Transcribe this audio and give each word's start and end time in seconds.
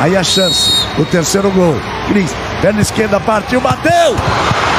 Aí 0.00 0.16
a 0.16 0.24
chance, 0.24 0.86
o 0.98 1.04
terceiro 1.04 1.50
gol. 1.50 1.76
Cris, 2.08 2.34
perna 2.60 2.80
esquerda 2.80 3.20
partiu, 3.20 3.60
bateu! 3.60 4.16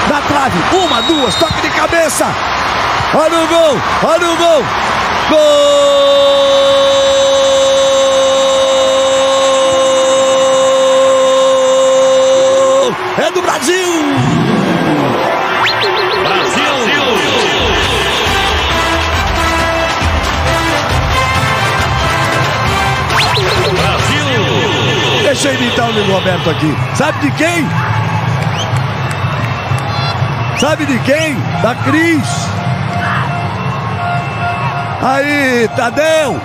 Na 0.09 0.21
trave, 0.21 0.57
uma, 0.75 1.01
duas, 1.03 1.35
toque 1.35 1.61
de 1.61 1.69
cabeça! 1.69 2.25
Olha 3.13 3.39
o 3.39 3.47
gol, 3.47 3.81
olha 4.03 4.29
o 4.29 4.37
gol! 4.37 4.63
Gol! 5.29 5.84
Deixa 25.45 25.59
eu 25.59 25.63
imitar 25.63 25.87
o 25.87 25.91
Luiz 25.91 26.07
Roberto 26.07 26.49
aqui. 26.49 26.75
Sabe 26.95 27.19
de 27.19 27.31
quem? 27.37 27.67
Sabe 30.57 30.85
de 30.87 30.97
quem? 31.01 31.35
Da 31.61 31.75
Cris. 31.75 32.27
Aí, 35.03 35.69
Tadeu. 35.75 36.41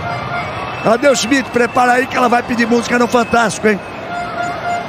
Tadeu 0.84 1.16
Schmidt, 1.16 1.48
prepara 1.48 1.92
aí 1.92 2.06
que 2.06 2.14
ela 2.14 2.28
vai 2.28 2.42
pedir 2.42 2.66
música 2.66 2.98
no 2.98 3.08
Fantástico, 3.08 3.68
hein? 3.68 3.80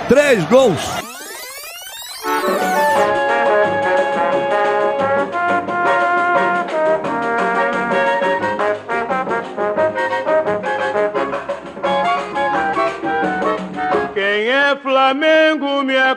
Três 0.09 0.43
gols. 0.43 1.00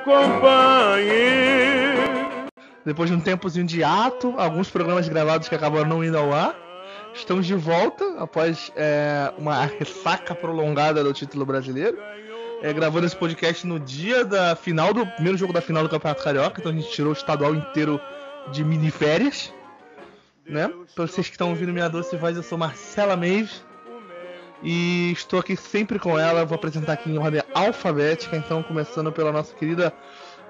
Acompanhe. 0.05 1.15
Depois 2.85 3.09
de 3.09 3.17
um 3.17 3.21
tempozinho 3.21 3.67
de 3.67 3.83
ato, 3.83 4.35
alguns 4.37 4.69
programas 4.69 5.09
gravados 5.09 5.49
que 5.49 5.55
acabaram 5.55 5.89
não 5.89 6.05
indo 6.05 6.19
ao 6.19 6.33
ar, 6.33 6.55
estamos 7.15 7.47
de 7.47 7.55
volta 7.55 8.05
após 8.19 8.71
é, 8.77 9.33
uma 9.39 9.65
ressaca 9.65 10.35
prolongada 10.35 11.03
do 11.03 11.13
título 11.13 11.47
brasileiro. 11.47 11.97
É, 12.63 12.73
gravando 12.73 13.07
esse 13.07 13.17
podcast 13.17 13.67
no 13.67 13.81
dia 13.81 14.25
da 14.25 14.55
final 14.55 14.95
do 14.95 15.07
primeiro 15.07 15.37
jogo 15.37 15.53
da 15.53 15.61
final 15.61 15.83
do 15.83 15.89
Campeonato 15.89 16.23
Carioca, 16.23 16.61
então 16.61 16.73
a 16.73 16.75
gente 16.75 16.91
tirou 16.91 17.11
o 17.11 17.13
estadual 17.13 17.55
inteiro 17.55 18.01
de 18.53 18.65
mini 18.65 18.91
férias. 18.91 19.53
Né? 20.47 20.71
Para 20.95 21.07
vocês 21.07 21.27
que 21.27 21.35
estão 21.35 21.51
ouvindo 21.51 21.73
minha 21.73 21.89
doce 21.89 22.17
voz, 22.17 22.37
eu 22.37 22.43
sou 22.43 22.57
Marcela 22.57 23.17
Maves 23.17 23.63
e 24.65 25.12
estou 25.12 25.39
aqui 25.39 25.57
sempre 25.57 25.98
com 25.98 26.19
ela. 26.19 26.45
Vou 26.45 26.57
apresentar 26.57 26.95
aqui 26.95 27.11
em 27.11 27.19
ordem 27.19 27.43
alfabética, 27.55 28.37
então 28.37 28.62
começando 28.62 29.12
pela 29.12 29.31
nossa 29.31 29.55
querida 29.55 29.93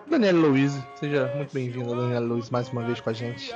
Daniela 0.07 0.39
Louise. 0.39 0.83
Seja 0.95 1.31
muito 1.35 1.53
bem-vinda, 1.53 1.95
Daniela 1.95 2.25
Louise, 2.25 2.53
mais 2.53 2.69
uma 2.69 2.83
vez 2.83 3.01
com 3.01 3.11
a 3.11 3.13
gente. 3.13 3.53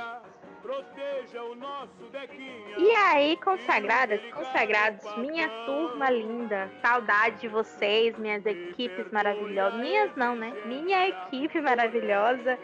E 2.77 2.91
aí, 2.91 3.37
consagradas, 3.37 4.21
consagrados, 4.33 5.03
minha 5.17 5.49
turma 5.65 6.09
linda, 6.09 6.69
saudade 6.81 7.41
de 7.41 7.47
vocês, 7.47 8.17
minhas 8.17 8.45
equipes 8.45 9.11
maravilhosas. 9.11 9.79
Minhas 9.79 10.15
não, 10.15 10.35
né? 10.35 10.53
Minha 10.65 11.07
equipe 11.07 11.59
maravilhosa. 11.61 12.57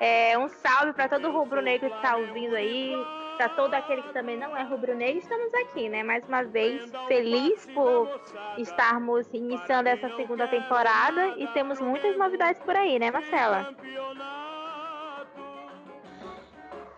É, 0.00 0.36
um 0.38 0.48
salve 0.48 0.92
para 0.92 1.08
todo 1.08 1.30
rubro-negro 1.30 1.88
que 1.88 1.96
está 1.96 2.16
ouvindo 2.16 2.56
aí, 2.56 2.92
para 3.36 3.48
todo 3.50 3.74
aquele 3.74 4.02
que 4.02 4.12
também 4.12 4.36
não 4.38 4.56
é 4.56 4.62
rubro-negro. 4.62 5.18
Estamos 5.18 5.52
aqui, 5.54 5.88
né? 5.88 6.02
Mais 6.02 6.26
uma 6.28 6.42
vez, 6.42 6.90
feliz 7.08 7.66
por 7.74 8.08
estarmos 8.58 9.26
iniciando 9.32 9.88
essa 9.88 10.08
segunda 10.16 10.46
temporada 10.48 11.34
e 11.36 11.46
temos 11.48 11.80
muitas 11.80 12.16
novidades 12.16 12.60
por 12.62 12.76
aí, 12.76 12.98
né, 12.98 13.10
Marcela? 13.10 13.74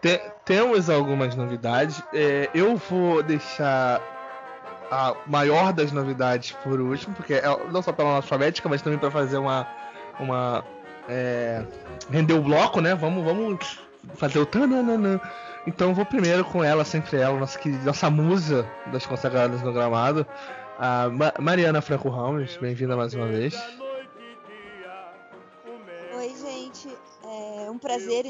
Te- 0.01 0.21
temos 0.45 0.91
algumas 0.91 1.35
novidades. 1.35 2.03
É, 2.13 2.51
eu 2.55 2.77
vou 2.77 3.23
deixar 3.23 4.01
a 4.91 5.15
maior 5.27 5.73
das 5.73 5.91
novidades 5.91 6.53
por 6.63 6.81
último, 6.81 7.15
porque 7.15 7.35
é 7.35 7.43
não 7.73 7.83
só 7.83 7.93
pela 7.93 8.17
alfabética, 8.17 8.69
mas 8.69 8.83
também 8.83 8.99
para 8.99 9.11
fazer 9.11 9.39
uma. 9.39 9.67
uma 10.21 10.65
é, 11.09 11.63
render 12.11 12.35
o 12.35 12.41
bloco, 12.43 12.81
né? 12.81 12.95
Vamos, 12.95 13.25
vamos 13.25 13.81
fazer 14.15 14.39
o 14.39 14.47
tananana. 14.47 15.21
Então 15.67 15.93
vou 15.95 16.07
primeiro 16.07 16.45
com 16.45 16.63
ela, 16.63 16.85
sempre 16.85 17.17
ela, 17.19 17.39
nossa, 17.39 17.59
querida, 17.59 17.85
nossa 17.85 18.09
musa 18.09 18.67
das 18.93 19.05
consagradas 19.05 19.63
no 19.63 19.73
gramado, 19.73 20.25
a 20.79 21.09
Ma- 21.09 21.33
Mariana 21.41 21.81
Franco 21.83 22.09
Ramos. 22.09 22.57
Bem-vinda 22.59 22.97
mais 22.97 23.13
uma 23.15 23.27
vez. 23.27 23.55
Oi, 26.17 26.35
gente. 26.37 26.89
É 27.65 27.71
um 27.71 27.79
prazer 27.79 28.25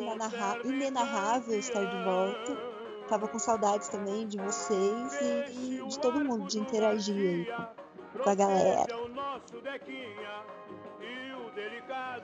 inenarrável 0.65 1.59
estar 1.59 1.85
de 1.85 2.05
volta. 2.05 2.57
Tava 3.09 3.29
com 3.29 3.39
saudades 3.39 3.89
também 3.89 4.27
de 4.27 4.37
vocês 4.39 5.21
e, 5.21 5.53
e 5.83 5.87
de 5.87 5.99
todo 6.01 6.25
mundo, 6.25 6.47
de 6.49 6.59
interagir 6.59 7.15
aí 7.17 7.45
com, 7.45 8.23
com 8.25 8.31
a 8.31 8.35
galera. 8.35 8.87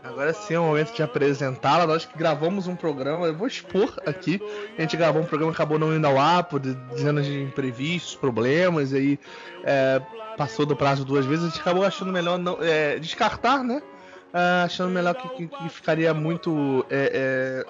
Agora 0.04 0.32
sim 0.32 0.54
é 0.54 0.58
o 0.58 0.64
momento 0.64 0.94
de 0.94 1.02
apresentá-la. 1.02 1.86
Nós 1.86 2.04
que 2.04 2.16
gravamos 2.18 2.66
um 2.66 2.74
programa, 2.76 3.26
eu 3.26 3.34
vou 3.34 3.46
expor 3.46 3.94
aqui. 4.06 4.40
A 4.76 4.82
gente 4.82 4.96
gravou 4.96 5.22
um 5.22 5.24
programa, 5.26 5.52
acabou 5.52 5.78
não 5.78 5.94
indo 5.94 6.06
ao 6.06 6.18
ar 6.18 6.44
por 6.44 6.58
dezenas 6.60 7.24
de 7.26 7.40
imprevistos, 7.42 8.14
problemas, 8.14 8.92
e 8.92 8.96
aí 8.96 9.20
é, 9.64 10.00
passou 10.36 10.66
do 10.66 10.74
prazo 10.76 11.04
duas 11.04 11.24
vezes. 11.24 11.44
A 11.44 11.48
gente 11.48 11.60
acabou 11.60 11.84
achando 11.84 12.12
melhor 12.12 12.38
não, 12.38 12.58
é, 12.60 12.98
descartar, 12.98 13.62
né? 13.62 13.80
Ah, 14.34 14.64
achando 14.64 14.90
melhor 14.90 15.14
que, 15.14 15.28
que- 15.28 15.46
que 15.48 15.68
ficaria 15.68 16.12
muito 16.14 16.84
é, 16.90 17.64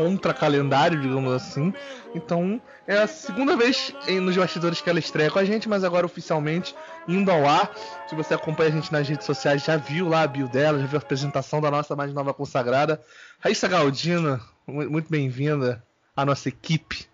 é, 0.00 0.04
contra 0.04 0.32
calendário, 0.32 1.00
digamos 1.00 1.32
assim. 1.32 1.72
Então 2.14 2.60
é 2.86 2.98
a 2.98 3.06
segunda 3.06 3.56
vez 3.56 3.92
nos 4.22 4.36
bastidores 4.36 4.80
que 4.80 4.88
ela 4.88 4.98
estreia 4.98 5.30
com 5.30 5.38
a 5.38 5.44
gente, 5.44 5.68
mas 5.68 5.84
agora 5.84 6.06
oficialmente 6.06 6.74
indo 7.06 7.30
ao 7.30 7.46
ar. 7.46 7.70
Se 8.08 8.14
você 8.14 8.34
acompanha 8.34 8.70
a 8.70 8.72
gente 8.72 8.92
nas 8.92 9.08
redes 9.08 9.26
sociais, 9.26 9.62
já 9.62 9.76
viu 9.76 10.08
lá 10.08 10.22
a 10.22 10.26
bio 10.26 10.48
dela, 10.48 10.78
já 10.80 10.86
viu 10.86 10.98
a 10.98 11.02
apresentação 11.02 11.60
da 11.60 11.70
nossa 11.70 11.94
mais 11.94 12.12
nova 12.12 12.32
consagrada. 12.32 13.00
Raíssa 13.40 13.68
Galdino, 13.68 14.40
mu- 14.66 14.90
muito 14.90 15.10
bem-vinda 15.10 15.82
à 16.16 16.24
nossa 16.24 16.48
equipe. 16.48 17.06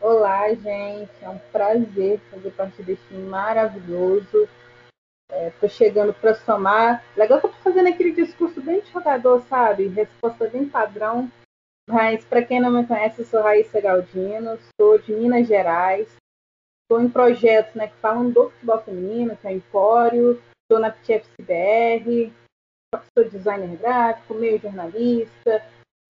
Olá, 0.00 0.48
gente. 0.50 1.10
É 1.22 1.28
um 1.28 1.38
prazer 1.52 2.20
fazer 2.30 2.50
parte 2.52 2.82
desse 2.82 3.02
time 3.08 3.28
maravilhoso. 3.28 4.48
Estou 5.30 5.68
chegando 5.68 6.14
para 6.14 6.34
somar. 6.34 7.04
Legal 7.16 7.40
que 7.40 7.46
eu 7.46 7.50
tô 7.50 7.58
fazendo 7.58 7.88
aquele 7.88 8.12
discurso 8.12 8.60
bem 8.60 8.80
de 8.80 8.90
jogador, 8.90 9.42
sabe? 9.42 9.88
Resposta 9.88 10.48
bem 10.48 10.68
padrão. 10.68 11.30
Mas, 11.88 12.24
para 12.24 12.44
quem 12.44 12.60
não 12.60 12.70
me 12.70 12.86
conhece, 12.86 13.22
eu 13.22 13.26
sou 13.26 13.42
Raíssa 13.42 13.80
Galdino, 13.80 14.58
sou 14.78 14.98
de 14.98 15.12
Minas 15.12 15.46
Gerais. 15.46 16.08
Estou 16.82 17.02
em 17.02 17.10
projetos 17.10 17.74
né, 17.74 17.88
que 17.88 17.96
falam 17.96 18.30
do 18.30 18.50
futebol 18.50 18.82
feminino, 18.82 19.36
que 19.36 19.46
é 19.46 19.50
o 19.50 19.54
Empório. 19.54 20.42
Estou 20.62 20.80
na 20.80 20.90
PTFCBR. 20.90 22.32
Sou 23.16 23.28
designer 23.28 23.76
gráfico, 23.76 24.34
meio 24.34 24.58
jornalista. 24.58 25.62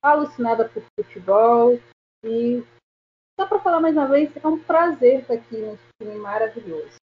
Alucinada 0.03 0.69
por 0.69 0.83
futebol. 0.99 1.79
E 2.25 2.65
só 3.39 3.47
para 3.47 3.61
falar 3.61 3.81
mais 3.81 3.97
uma 3.97 4.07
vez, 4.07 4.31
é 4.37 4.47
um 4.47 4.59
prazer 4.59 5.21
estar 5.21 5.35
aqui 5.35 5.57
nesse 5.57 5.83
time 6.01 6.17
maravilhoso. 6.17 6.98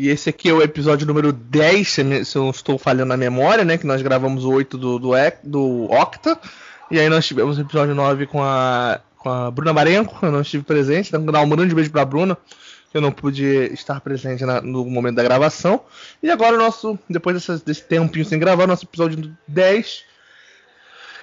E 0.00 0.08
esse 0.10 0.28
aqui 0.30 0.48
é 0.48 0.52
o 0.52 0.62
episódio 0.62 1.04
número 1.06 1.32
10, 1.32 1.88
se 1.88 2.00
eu 2.36 2.42
não 2.42 2.50
estou 2.50 2.78
falhando 2.78 3.06
na 3.06 3.16
memória, 3.16 3.64
né? 3.64 3.76
Que 3.76 3.84
nós 3.86 4.00
gravamos 4.00 4.44
o 4.44 4.50
8 4.52 4.78
do, 4.78 4.96
do, 4.98 5.10
do 5.42 5.84
Octa. 5.90 6.38
E 6.88 7.00
aí 7.00 7.08
nós 7.08 7.26
tivemos 7.26 7.58
o 7.58 7.60
episódio 7.62 7.96
9 7.96 8.26
com 8.26 8.40
a, 8.40 9.00
com 9.16 9.28
a 9.28 9.50
Bruna 9.50 9.72
Marenco, 9.72 10.16
eu 10.24 10.30
não 10.30 10.40
estive 10.42 10.62
presente. 10.62 11.08
Então, 11.08 11.26
dar 11.26 11.40
um 11.40 11.48
grande 11.48 11.74
beijo 11.74 11.90
pra 11.90 12.04
Bruna, 12.04 12.38
que 12.92 12.96
eu 12.96 13.00
não 13.00 13.10
pude 13.10 13.44
estar 13.74 14.00
presente 14.00 14.44
na- 14.44 14.60
no 14.60 14.84
momento 14.84 15.16
da 15.16 15.22
gravação. 15.24 15.80
E 16.22 16.30
agora 16.30 16.54
o 16.54 16.58
nosso, 16.58 16.96
depois 17.10 17.44
desse 17.64 17.82
tempinho 17.82 18.24
sem 18.24 18.38
gravar, 18.38 18.68
nosso 18.68 18.84
episódio 18.84 19.36
10. 19.48 20.04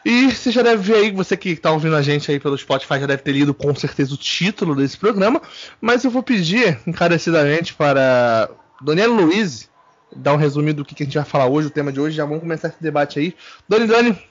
E 0.03 0.31
você 0.33 0.51
já 0.51 0.61
deve 0.61 0.83
ver 0.83 0.95
aí, 0.97 1.11
você 1.11 1.37
que 1.37 1.49
está 1.49 1.71
ouvindo 1.71 1.95
a 1.95 2.01
gente 2.01 2.29
aí 2.29 2.39
pelo 2.41 2.57
Spotify 2.57 2.99
já 2.99 3.07
deve 3.07 3.23
ter 3.23 3.31
lido 3.31 3.53
com 3.53 3.73
certeza 3.73 4.13
o 4.13 4.17
título 4.17 4.75
desse 4.75 4.97
programa, 4.97 5.41
mas 5.81 6.03
eu 6.03 6.11
vou 6.11 6.21
pedir 6.21 6.77
encarecidamente 6.85 7.73
para 7.73 8.47
Daniela 8.85 9.13
Luiz 9.13 9.69
dar 10.15 10.33
um 10.33 10.37
resumo 10.37 10.73
do 10.73 10.85
que 10.85 10.93
que 10.93 11.03
a 11.03 11.05
gente 11.05 11.17
vai 11.17 11.25
falar 11.25 11.47
hoje, 11.47 11.67
o 11.67 11.71
tema 11.71 11.91
de 11.91 11.99
hoje. 11.99 12.15
Já 12.15 12.25
vamos 12.25 12.41
começar 12.41 12.69
esse 12.69 12.81
debate 12.81 13.19
aí. 13.19 13.35
Dani, 13.67 13.87
Dani, 13.87 14.29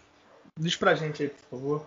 diz 0.59 0.77
pra 0.77 0.95
gente 0.95 1.25
aí, 1.25 1.29
por 1.29 1.59
favor. 1.59 1.87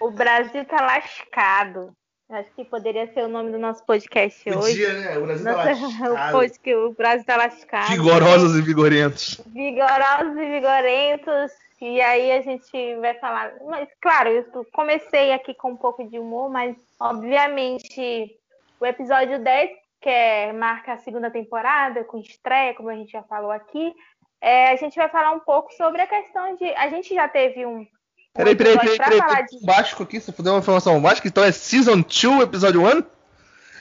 O 0.00 0.10
Brasil 0.10 0.64
tá 0.64 0.84
lascado. 0.84 1.92
Acho 2.28 2.50
que 2.56 2.64
poderia 2.64 3.06
ser 3.14 3.22
o 3.22 3.28
nome 3.28 3.52
do 3.52 3.58
nosso 3.58 3.84
podcast 3.86 4.50
hoje. 4.50 4.58
Podia, 4.58 4.92
né? 4.94 5.18
O 5.18 5.26
Brasil 5.26 5.44
tá 5.44 5.52
lascado. 6.10 6.88
o 6.88 6.92
Brasil 6.92 7.24
tá 7.24 7.36
lascado. 7.36 7.88
Vigorosos 7.88 8.56
e 8.56 8.62
vigorentos. 8.62 9.40
Vigorosos 9.46 10.36
e 10.36 10.50
vigorentos. 10.50 11.52
E 11.80 12.00
aí 12.00 12.32
a 12.32 12.42
gente 12.42 12.96
vai 13.00 13.14
falar. 13.14 13.52
Mas, 13.64 13.88
claro, 14.00 14.30
eu 14.30 14.66
comecei 14.72 15.32
aqui 15.32 15.54
com 15.54 15.72
um 15.72 15.76
pouco 15.76 16.02
de 16.08 16.18
humor, 16.18 16.50
mas 16.50 16.76
obviamente 16.98 18.36
o 18.80 18.86
episódio 18.86 19.38
10, 19.38 19.70
que 20.00 20.08
é, 20.08 20.52
marca 20.52 20.92
a 20.92 20.98
segunda 20.98 21.30
temporada, 21.30 22.04
com 22.04 22.18
estreia, 22.18 22.74
como 22.74 22.88
a 22.90 22.94
gente 22.94 23.12
já 23.12 23.22
falou 23.22 23.50
aqui, 23.50 23.94
é, 24.40 24.70
a 24.70 24.76
gente 24.76 24.96
vai 24.96 25.08
falar 25.08 25.32
um 25.32 25.40
pouco 25.40 25.72
sobre 25.72 26.00
a 26.02 26.06
questão 26.06 26.54
de. 26.56 26.64
A 26.74 26.88
gente 26.88 27.14
já 27.14 27.28
teve 27.28 27.64
um. 27.66 27.78
um 27.80 27.86
Peraí, 28.34 28.54
peraí, 28.54 28.78
peraí, 28.78 28.98
peraí. 28.98 29.46
de- 29.46 29.64
Básico 29.66 30.02
aqui, 30.02 30.20
você 30.20 30.30
deu 30.42 30.52
uma 30.52 30.60
informação 30.60 31.00
básica, 31.00 31.26
então 31.28 31.42
é 31.42 31.50
Season 31.52 32.00
2, 32.02 32.42
episódio 32.42 32.82
1? 32.82 33.02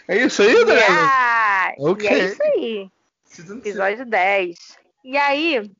É 0.07 0.17
isso 0.17 0.41
aí, 0.41 0.53
Daniel? 0.65 0.77
Yeah! 0.77 1.73
Ok. 1.79 2.09
E 2.09 2.13
é 2.13 2.25
isso 2.25 2.43
aí. 2.43 2.89
Season 3.25 3.53
2. 3.55 3.65
Episódio 3.65 4.05
10. 4.05 4.55
E 5.03 5.17
aí, 5.17 5.71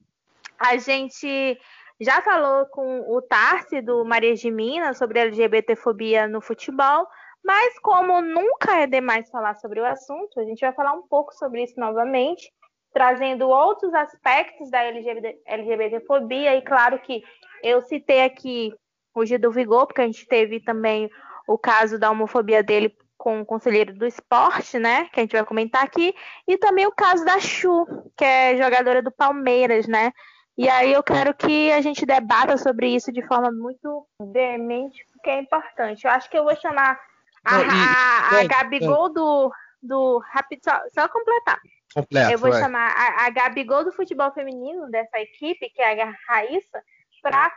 a 0.60 0.78
gente 0.78 1.58
já 2.02 2.22
falou 2.22 2.66
com 2.68 3.00
o 3.08 3.22
Tarsi 3.22 3.82
do 3.82 4.04
Maria 4.04 4.36
de 4.36 4.52
Minas 4.52 4.98
sobre 4.98 5.20
LGBTfobia 5.20 6.28
no 6.28 6.42
futebol, 6.42 7.08
mas 7.46 7.78
como 7.78 8.22
nunca 8.22 8.82
é 8.82 8.88
demais 8.88 9.30
falar 9.30 9.54
sobre 9.56 9.80
o 9.80 9.86
assunto, 9.86 10.40
a 10.40 10.44
gente 10.44 10.62
vai 10.62 10.74
falar 10.74 10.94
um 10.94 11.08
pouco 11.08 11.32
sobre 11.36 11.64
isso 11.64 11.80
novamente, 11.80 12.52
trazendo 12.92 13.48
outros 13.48 13.94
aspectos 13.94 14.72
da 14.72 14.82
LGBT, 14.82 15.40
LGBTfobia, 15.46 16.56
e 16.56 16.64
claro 16.64 16.98
que 17.00 17.24
eu 17.62 17.82
citei 17.82 18.24
aqui 18.24 18.74
o 19.14 19.24
Gil 19.24 19.38
do 19.38 19.52
Vigor, 19.52 19.86
porque 19.86 20.02
a 20.02 20.06
gente 20.06 20.28
teve 20.28 20.60
também 20.60 21.08
o 21.48 21.56
caso 21.56 22.00
da 22.00 22.10
homofobia 22.10 22.64
dele 22.64 22.92
com 23.16 23.42
o 23.42 23.46
conselheiro 23.46 23.94
do 23.94 24.08
esporte, 24.08 24.80
né? 24.80 25.06
Que 25.14 25.20
a 25.20 25.24
gente 25.24 25.34
vai 25.34 25.46
comentar 25.46 25.84
aqui. 25.84 26.16
E 26.48 26.58
também 26.58 26.88
o 26.88 26.92
caso 26.92 27.24
da 27.24 27.40
Chu, 27.40 27.86
que 28.18 28.26
é 28.26 28.58
jogadora 28.58 29.04
do 29.04 29.12
Palmeiras, 29.12 29.88
né? 29.88 30.12
E 30.58 30.68
aí 30.68 30.92
eu 30.92 31.04
quero 31.04 31.34
que 31.34 31.72
a 31.72 31.80
gente 31.80 32.06
debata 32.06 32.58
sobre 32.58 32.88
isso 32.88 33.12
de 33.12 33.26
forma 33.28 33.52
muito 33.52 34.08
veemente, 34.20 35.06
porque 35.14 35.30
é 35.30 35.40
importante. 35.40 36.06
Eu 36.06 36.12
acho 36.12 36.30
que 36.30 36.38
eu 36.38 36.44
vou 36.44 36.56
chamar 36.56 37.00
a, 37.46 37.58
Não, 37.58 37.66
e- 37.66 37.70
a, 37.70 38.42
a 38.42 38.44
Gabigol 38.48 39.14
do, 39.14 39.52
do 39.82 40.20
rápido, 40.32 40.62
só, 40.64 40.82
só 40.94 41.08
completar. 41.08 41.60
Completo, 41.94 42.32
eu 42.32 42.38
vou 42.38 42.52
vai. 42.52 42.62
chamar 42.62 42.92
a, 42.92 43.26
a 43.26 43.30
Gabigol 43.30 43.86
do 43.86 43.94
futebol 43.94 44.32
feminino 44.34 44.90
dessa 44.90 45.18
equipe, 45.20 45.70
que 45.70 45.82
é 45.82 46.04
a 46.04 46.14
Raíssa, 46.28 46.82
para 47.22 47.52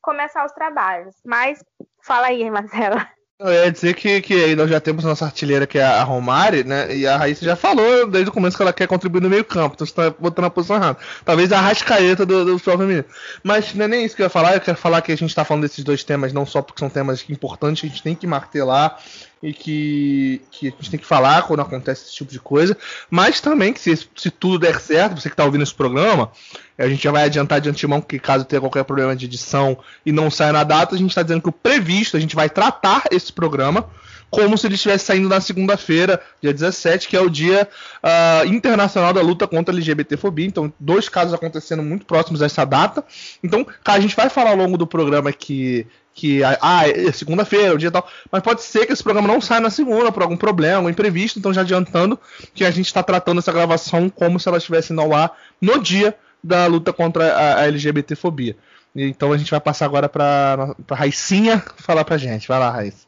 começar 0.00 0.46
os 0.46 0.52
trabalhos. 0.52 1.14
Mas 1.24 1.62
fala 2.02 2.28
aí, 2.28 2.48
Marcela. 2.50 3.06
Eu 3.38 3.52
ia 3.52 3.72
dizer 3.72 3.94
que, 3.94 4.20
que 4.20 4.34
aí 4.34 4.54
nós 4.54 4.70
já 4.70 4.80
temos 4.80 5.04
nossa 5.04 5.24
artilheira, 5.24 5.66
que 5.66 5.76
é 5.76 5.82
a 5.82 6.04
Romari, 6.04 6.62
né? 6.62 6.94
E 6.94 7.06
a 7.06 7.16
Raíssa 7.16 7.44
já 7.44 7.56
falou 7.56 8.06
desde 8.06 8.30
o 8.30 8.32
começo 8.32 8.56
que 8.56 8.62
ela 8.62 8.72
quer 8.72 8.86
contribuir 8.86 9.20
no 9.20 9.28
meio 9.28 9.44
campo, 9.44 9.74
então 9.74 9.84
você 9.84 9.92
tá 9.92 10.10
botando 10.10 10.44
a 10.44 10.50
posição 10.50 10.76
errada. 10.76 10.98
Talvez 11.24 11.50
a 11.50 11.60
rascaeta 11.60 12.24
do, 12.24 12.44
do 12.44 12.58
futebol 12.58 12.78
feminino. 12.78 13.04
Mas 13.42 13.74
não 13.74 13.84
é 13.84 13.88
nem 13.88 14.04
isso 14.04 14.14
que 14.14 14.22
eu 14.22 14.26
ia 14.26 14.30
falar, 14.30 14.54
eu 14.54 14.60
quero 14.60 14.78
falar 14.78 15.02
que 15.02 15.10
a 15.10 15.16
gente 15.16 15.34
tá 15.34 15.44
falando 15.44 15.62
desses 15.62 15.82
dois 15.82 16.04
temas, 16.04 16.32
não 16.32 16.46
só 16.46 16.62
porque 16.62 16.78
são 16.78 16.88
temas 16.88 17.28
importantes, 17.28 17.84
a 17.84 17.88
gente 17.88 18.02
tem 18.02 18.14
que 18.14 18.28
martelar 18.28 19.02
e 19.42 19.52
que, 19.52 20.40
que 20.50 20.68
a 20.68 20.70
gente 20.70 20.90
tem 20.90 21.00
que 21.00 21.06
falar 21.06 21.42
quando 21.42 21.60
acontece 21.60 22.04
esse 22.04 22.14
tipo 22.14 22.30
de 22.30 22.38
coisa, 22.38 22.76
mas 23.10 23.40
também 23.40 23.72
que 23.72 23.80
se, 23.80 24.08
se 24.14 24.30
tudo 24.30 24.58
der 24.58 24.80
certo, 24.80 25.20
você 25.20 25.28
que 25.28 25.34
tá 25.34 25.44
ouvindo 25.44 25.62
esse 25.62 25.74
programa, 25.74 26.30
a 26.78 26.88
gente 26.88 27.02
já 27.02 27.10
vai 27.10 27.24
adiantar 27.24 27.60
de 27.60 27.68
antemão 27.68 28.00
que 28.00 28.18
caso 28.18 28.44
tenha 28.44 28.60
qualquer 28.60 28.84
problema 28.84 29.16
de 29.16 29.26
edição 29.26 29.76
e 30.06 30.12
não 30.12 30.30
saia 30.30 30.52
na 30.52 30.62
data, 30.62 30.94
a 30.94 30.98
gente 30.98 31.10
está 31.10 31.22
dizendo 31.22 31.42
que 31.42 31.48
o 31.48 31.52
previsto, 31.52 32.16
a 32.16 32.20
gente 32.20 32.36
vai 32.36 32.48
tratar 32.48 33.04
esse 33.10 33.32
programa 33.32 33.88
como 34.32 34.56
se 34.56 34.66
ele 34.66 34.76
estivesse 34.76 35.04
saindo 35.04 35.28
na 35.28 35.42
segunda-feira, 35.42 36.18
dia 36.40 36.54
17, 36.54 37.06
que 37.06 37.14
é 37.14 37.20
o 37.20 37.28
dia 37.28 37.68
ah, 38.02 38.40
internacional 38.46 39.12
da 39.12 39.20
luta 39.20 39.46
contra 39.46 39.74
a 39.74 39.76
LGBTfobia. 39.76 40.46
Então, 40.46 40.72
dois 40.80 41.06
casos 41.06 41.34
acontecendo 41.34 41.82
muito 41.82 42.06
próximos 42.06 42.40
dessa 42.40 42.64
data. 42.64 43.04
Então, 43.44 43.62
cara, 43.84 43.98
a 43.98 44.00
gente 44.00 44.16
vai 44.16 44.30
falar 44.30 44.52
ao 44.52 44.56
longo 44.56 44.78
do 44.78 44.86
programa 44.86 45.30
que 45.32 45.86
que 46.14 46.42
ah, 46.44 46.86
é 46.86 47.10
segunda-feira, 47.10 47.74
o 47.74 47.78
dia 47.78 47.90
tal, 47.90 48.06
mas 48.30 48.42
pode 48.42 48.62
ser 48.62 48.84
que 48.84 48.92
esse 48.92 49.02
programa 49.02 49.26
não 49.26 49.40
saia 49.40 49.62
na 49.62 49.70
segunda 49.70 50.12
por 50.12 50.22
algum 50.22 50.36
problema, 50.36 50.76
algum 50.76 50.90
imprevisto, 50.90 51.38
então 51.38 51.54
já 51.54 51.62
adiantando 51.62 52.20
que 52.54 52.66
a 52.66 52.70
gente 52.70 52.84
está 52.84 53.02
tratando 53.02 53.38
essa 53.38 53.50
gravação 53.50 54.10
como 54.10 54.38
se 54.38 54.46
ela 54.46 54.58
estivesse 54.58 54.92
no 54.92 55.14
ar 55.14 55.32
no 55.58 55.78
dia 55.78 56.14
da 56.44 56.66
luta 56.66 56.92
contra 56.92 57.32
a, 57.32 57.60
a 57.60 57.66
LGBTfobia. 57.66 58.54
Então 58.94 59.32
a 59.32 59.38
gente 59.38 59.50
vai 59.50 59.60
passar 59.60 59.86
agora 59.86 60.06
para 60.06 60.74
para 60.86 60.96
Raicinha 60.98 61.64
falar 61.76 62.04
pra 62.04 62.18
gente. 62.18 62.46
Vai 62.46 62.58
lá, 62.58 62.70
Raiz. 62.70 63.06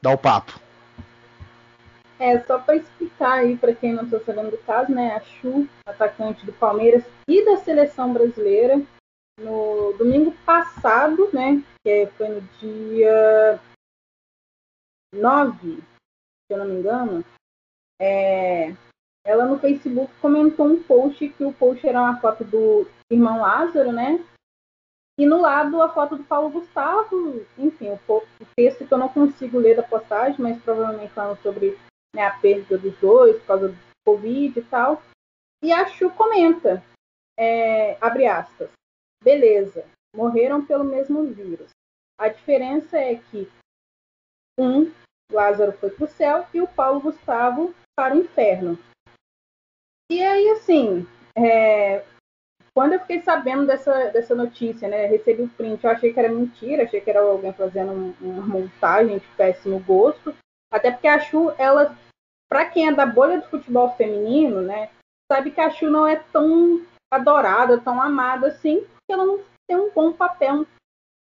Dá 0.00 0.10
o 0.10 0.16
papo. 0.16 0.65
É, 2.18 2.40
só 2.40 2.58
para 2.58 2.76
explicar 2.76 3.40
aí 3.40 3.56
para 3.56 3.74
quem 3.74 3.92
não 3.92 4.04
está 4.04 4.18
sabendo 4.20 4.50
do 4.50 4.58
caso, 4.58 4.90
né? 4.92 5.14
A 5.14 5.20
Chu, 5.20 5.68
atacante 5.84 6.46
do 6.46 6.52
Palmeiras 6.52 7.04
e 7.28 7.44
da 7.44 7.58
seleção 7.58 8.12
brasileira, 8.12 8.80
no 9.38 9.92
domingo 9.98 10.32
passado, 10.44 11.28
né? 11.32 11.62
Que 11.84 12.06
foi 12.16 12.28
no 12.28 12.40
dia 12.58 13.60
9, 15.14 15.76
se 15.76 15.82
eu 16.50 16.58
não 16.58 16.66
me 16.66 16.76
engano, 16.76 17.24
é, 18.00 18.74
ela 19.24 19.44
no 19.44 19.58
Facebook 19.58 20.12
comentou 20.20 20.66
um 20.66 20.82
post 20.82 21.28
que 21.28 21.44
o 21.44 21.52
post 21.52 21.86
era 21.86 22.00
uma 22.00 22.20
foto 22.20 22.44
do 22.44 22.88
irmão 23.10 23.40
Lázaro, 23.40 23.92
né? 23.92 24.24
E 25.18 25.26
no 25.26 25.40
lado 25.40 25.80
a 25.82 25.88
foto 25.88 26.16
do 26.16 26.24
Paulo 26.24 26.50
Gustavo, 26.50 27.44
enfim, 27.56 27.88
o 27.90 28.22
texto 28.54 28.86
que 28.86 28.92
eu 28.92 28.98
não 28.98 29.08
consigo 29.08 29.58
ler 29.58 29.74
da 29.74 29.82
postagem, 29.82 30.36
mas 30.38 30.62
provavelmente 30.62 31.12
falando 31.12 31.40
sobre 31.40 31.76
né, 32.16 32.26
a 32.26 32.38
perda 32.38 32.78
dos 32.78 32.98
dois 32.98 33.36
por 33.40 33.46
causa 33.46 33.68
do 33.68 33.78
Covid 34.04 34.58
e 34.58 34.64
tal. 34.64 35.02
E 35.62 35.72
a 35.72 35.86
Chu 35.86 36.10
comenta, 36.10 36.82
é, 37.38 37.96
abre 38.00 38.26
aspas, 38.26 38.70
beleza, 39.22 39.84
morreram 40.14 40.64
pelo 40.64 40.84
mesmo 40.84 41.24
vírus. 41.24 41.70
A 42.18 42.28
diferença 42.28 42.98
é 42.98 43.16
que 43.16 43.48
um, 44.58 44.90
Lázaro 45.30 45.72
foi 45.72 45.90
para 45.90 46.04
o 46.04 46.08
céu 46.08 46.46
e 46.54 46.60
o 46.62 46.68
Paulo 46.68 47.00
Gustavo 47.00 47.74
para 47.94 48.14
o 48.14 48.18
inferno. 48.20 48.78
E 50.10 50.22
aí, 50.22 50.50
assim, 50.50 51.06
é, 51.36 52.04
quando 52.74 52.92
eu 52.92 53.00
fiquei 53.00 53.20
sabendo 53.22 53.66
dessa, 53.66 54.10
dessa 54.10 54.34
notícia, 54.34 54.88
né, 54.88 55.06
recebi 55.06 55.42
o 55.42 55.48
print, 55.48 55.82
eu 55.82 55.90
achei 55.90 56.12
que 56.12 56.18
era 56.18 56.28
mentira, 56.28 56.84
achei 56.84 57.00
que 57.00 57.10
era 57.10 57.20
alguém 57.20 57.52
fazendo 57.52 57.92
um- 57.92 58.14
uma 58.20 58.46
montagem 58.46 59.18
de 59.18 59.26
péssimo 59.36 59.80
gosto. 59.80 60.34
Até 60.70 60.90
porque 60.90 61.08
a 61.08 61.18
Chu, 61.18 61.54
ela, 61.58 61.96
para 62.48 62.66
quem 62.66 62.88
é 62.88 62.92
da 62.92 63.06
bolha 63.06 63.40
do 63.40 63.48
futebol 63.48 63.94
feminino, 63.96 64.60
né, 64.62 64.90
sabe 65.30 65.50
que 65.50 65.60
a 65.60 65.70
Chu 65.70 65.90
não 65.90 66.06
é 66.06 66.16
tão 66.16 66.84
adorada, 67.10 67.80
tão 67.80 68.00
amada 68.00 68.48
assim, 68.48 68.80
porque 68.80 69.12
ela 69.12 69.24
não 69.24 69.40
tem 69.68 69.76
um 69.76 69.90
bom 69.90 70.12
papel 70.12 70.66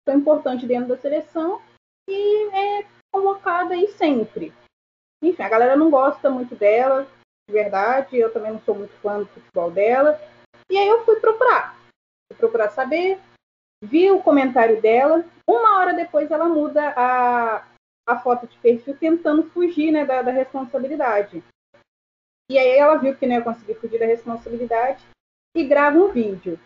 tão 0.07 0.17
importante 0.17 0.67
dentro 0.67 0.89
da 0.89 0.97
seleção 0.97 1.61
e 2.09 2.51
é 2.53 2.87
convocada 3.13 3.75
aí 3.75 3.89
sempre. 3.89 4.53
Enfim, 5.23 5.43
a 5.43 5.49
galera 5.49 5.77
não 5.77 5.91
gosta 5.91 6.31
muito 6.31 6.55
dela, 6.55 7.07
de 7.49 7.53
verdade, 7.53 8.17
eu 8.17 8.33
também 8.33 8.53
não 8.53 8.61
sou 8.61 8.75
muito 8.75 8.95
fã 9.01 9.19
do 9.19 9.27
futebol 9.27 9.71
dela. 9.71 10.21
E 10.71 10.79
aí 10.79 10.89
eu 10.89 11.05
fui 11.05 11.17
procurar. 11.17 11.77
Fui 12.29 12.39
procurar 12.39 12.71
saber, 12.71 13.19
vi 13.83 14.11
o 14.11 14.23
comentário 14.23 14.81
dela. 14.81 15.25
Uma 15.47 15.79
hora 15.79 15.93
depois 15.93 16.31
ela 16.31 16.49
muda 16.49 16.95
a, 16.97 17.67
a 18.11 18.19
foto 18.19 18.47
de 18.47 18.57
perfil 18.59 18.97
tentando 18.97 19.45
fugir 19.51 19.91
né, 19.91 20.05
da, 20.05 20.23
da 20.23 20.31
responsabilidade. 20.33 21.43
E 22.51 22.59
aí 22.59 22.79
ela 22.79 22.97
viu 22.97 23.15
que 23.15 23.27
não 23.27 23.37
ia 23.37 23.43
conseguir 23.43 23.75
fugir 23.75 23.99
da 24.01 24.07
responsabilidade 24.07 25.03
e 25.57 25.65
grava 25.65 25.99
um 25.99 26.11
vídeo. 26.11 26.59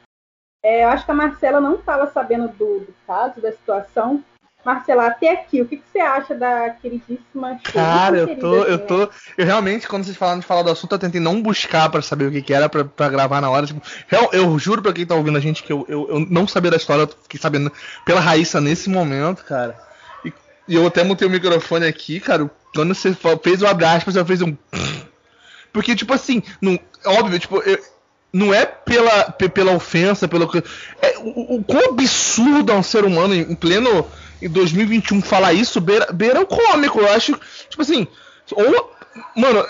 É, 0.65 0.85
eu 0.85 0.89
acho 0.89 1.05
que 1.05 1.11
a 1.11 1.15
Marcela 1.15 1.61
não 1.61 1.75
estava 1.75 2.11
sabendo 2.11 2.49
do, 2.49 2.81
do 2.81 2.95
caso, 3.07 3.41
da 3.41 3.53
situação. 3.53 4.25
Marcela, 4.65 5.09
até 5.09 5.31
aqui, 5.31 5.61
o 5.61 5.69
que, 5.69 5.77
que 5.77 5.85
você 5.93 5.99
acha 5.99 6.35
da 6.35 6.71
queridíssima? 6.71 7.61
Cara, 7.71 8.17
eu 8.17 8.39
tô, 8.39 8.65
eu 8.65 8.87
tô. 8.87 9.11
Eu 9.37 9.45
realmente, 9.45 9.87
quando 9.87 10.05
vocês 10.05 10.17
falaram 10.17 10.41
de 10.41 10.47
falar 10.47 10.63
do 10.63 10.71
assunto, 10.71 10.93
eu 10.95 10.99
tentei 10.99 11.21
não 11.21 11.43
buscar 11.43 11.91
pra 11.91 12.01
saber 12.01 12.29
o 12.29 12.31
que, 12.33 12.41
que 12.41 12.55
era 12.55 12.67
pra 12.67 13.11
gravar 13.11 13.43
na 13.43 13.51
hora. 13.51 13.67
Tipo, 13.67 13.83
real- 14.09 14.31
eu 14.33 14.59
juro 14.59 14.81
pra 14.81 14.95
quem 14.95 15.05
tá 15.05 15.15
ouvindo 15.15 15.37
a 15.37 15.41
gente 15.41 15.63
que 15.63 15.71
eu, 15.71 15.85
eu, 15.87 16.09
eu 16.09 16.21
não 16.21 16.49
sabia 16.49 16.71
da 16.71 16.79
história, 16.79 17.03
eu 17.03 17.09
fiquei 17.09 17.39
sabendo 17.39 17.71
pela 18.07 18.21
Raíssa 18.21 18.59
nesse 18.59 18.89
momento, 18.89 19.45
cara. 19.45 19.79
E, 20.69 20.75
eu 20.75 20.87
até 20.87 21.03
mutei 21.05 21.27
o 21.27 21.31
microfone 21.31 21.87
aqui, 21.87 22.21
cara. 22.21 22.51
Quando 22.75 22.95
você 22.95 23.17
fez 23.43 23.63
o 23.63 23.67
aspas, 23.67 24.17
eu 24.17 24.25
fiz 24.25 24.41
um. 24.43 24.57
Porque, 25.73 25.95
tipo 25.97 26.13
assim, 26.15 26.43
não, 26.61 26.79
óbvio, 27.05 27.39
tipo, 27.39 27.59
eu- 27.63 27.79
não 28.33 28.53
é 28.53 28.65
pela, 28.67 29.31
pe- 29.33 29.49
pela 29.49 29.73
ofensa, 29.73 30.27
pelo. 30.27 30.51
É, 31.01 31.19
o, 31.19 31.57
o 31.57 31.65
quão 31.65 31.91
absurdo 31.91 32.73
é 32.73 32.75
um 32.75 32.83
ser 32.83 33.05
humano 33.05 33.35
em, 33.35 33.41
em 33.41 33.55
pleno. 33.55 34.07
Em 34.43 34.49
2021 34.49 35.23
falar 35.23 35.53
isso, 35.53 35.81
beira, 35.81 36.13
beira 36.13 36.41
o 36.41 36.47
cômico. 36.47 37.01
Eu 37.01 37.13
acho. 37.13 37.39
Tipo 37.69 37.83
assim. 37.83 38.07
Ou. 38.53 38.93
Mano, 39.37 39.65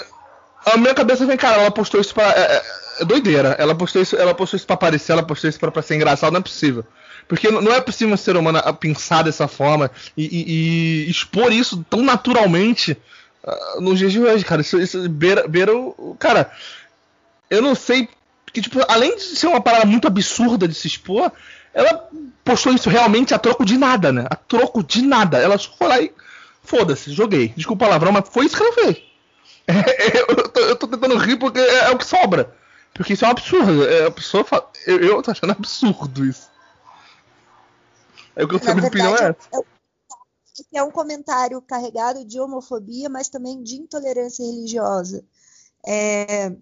a 0.67 0.77
minha 0.79 0.95
cabeça 0.95 1.27
vem, 1.27 1.37
cara, 1.37 1.61
ela 1.61 1.71
postou 1.71 2.01
isso 2.01 2.15
pra. 2.15 2.25
É, 2.33 2.57
é- 2.57 2.63
é 3.01 3.05
doideira. 3.05 3.57
Ela 3.59 3.75
postou 3.75 4.01
isso, 4.01 4.17
ela 4.17 4.33
postou 4.35 4.57
isso 4.57 4.67
pra 4.67 4.75
aparecer, 4.75 5.13
ela 5.13 5.23
postou 5.23 5.51
isso 5.51 5.59
pra, 5.59 5.71
pra 5.71 5.83
ser 5.83 5.97
engraçado, 5.97 6.33
não 6.33 6.39
é 6.41 6.43
possível. 6.43 6.85
Porque 7.28 7.50
não 7.50 7.73
é 7.73 7.81
possível 7.81 8.12
um 8.14 8.16
ser 8.16 8.37
humano 8.37 8.59
a 8.59 8.73
pensar 8.73 9.23
dessa 9.23 9.49
forma 9.49 9.90
e, 10.16 10.25
e- 10.25 11.07
e 11.07 11.11
expor 11.11 11.52
isso 11.52 11.85
tão 11.88 12.02
naturalmente 12.02 12.97
ah, 13.47 13.76
nos 13.81 13.99
dias 13.99 14.12
de 14.12 14.21
hoje, 14.21 14.45
cara. 14.45 14.61
Isso, 14.61 14.78
isso 14.81 15.09
beira, 15.09 15.47
beira 15.49 15.75
o. 15.75 16.16
Cara, 16.19 16.50
eu 17.50 17.62
não 17.62 17.75
sei. 17.75 18.09
Que, 18.52 18.61
tipo, 18.61 18.78
além 18.88 19.16
de 19.16 19.23
ser 19.23 19.49
uma 19.49 19.61
parada 19.61 19.85
muito 19.85 20.07
absurda 20.07 20.69
de 20.69 20.75
se 20.75 20.87
expor, 20.87 21.33
ela 21.73 22.09
postou 22.45 22.73
isso 22.73 22.88
realmente 22.88 23.35
a 23.35 23.38
troco 23.38 23.64
de 23.64 23.76
nada, 23.76 24.12
né? 24.12 24.26
A 24.31 24.37
troco 24.37 24.83
de 24.85 25.02
nada. 25.02 25.38
Ela 25.38 25.59
só 25.59 25.71
foi 25.76 25.88
lá 25.88 26.00
e. 26.00 26.12
Foda-se, 26.62 27.12
joguei. 27.12 27.52
Desculpa 27.57 27.85
o 27.85 27.88
palavrão, 27.88 28.12
mas 28.12 28.28
foi 28.31 28.47
isso 28.47 28.57
que 28.57 28.62
ela 28.62 28.73
fez. 28.73 28.97
É, 29.66 30.21
eu, 30.21 30.26
tô, 30.49 30.61
eu 30.61 30.76
tô 30.76 30.87
tentando 30.87 31.16
rir 31.16 31.37
porque 31.37 31.59
é, 31.59 31.85
é, 31.87 31.90
o 31.90 31.97
que 31.97 32.04
sobra. 32.07 32.54
Porque 32.93 33.14
isso 33.14 33.25
é 33.25 33.28
um 33.28 33.31
absurdo. 33.31 33.88
É, 33.88 34.07
a 34.07 34.11
pessoa 34.11 34.45
fala, 34.45 34.69
eu, 34.87 34.99
eu 35.00 35.23
tô 35.23 35.31
achando 35.31 35.50
absurdo 35.52 36.25
isso. 36.25 36.49
É 38.37 38.45
o 38.45 38.49
que 38.49 38.55
eu 38.55 38.61
tenho 38.61 38.87
opinião 38.87 39.17
é 39.17 39.31
essa. 39.31 39.64
É 40.73 40.83
um 40.83 40.91
comentário 40.91 41.61
carregado 41.62 42.25
de 42.25 42.38
homofobia, 42.38 43.09
mas 43.09 43.29
também 43.29 43.62
de 43.62 43.76
intolerância 43.76 44.45
religiosa. 44.45 45.25
É, 45.87 46.55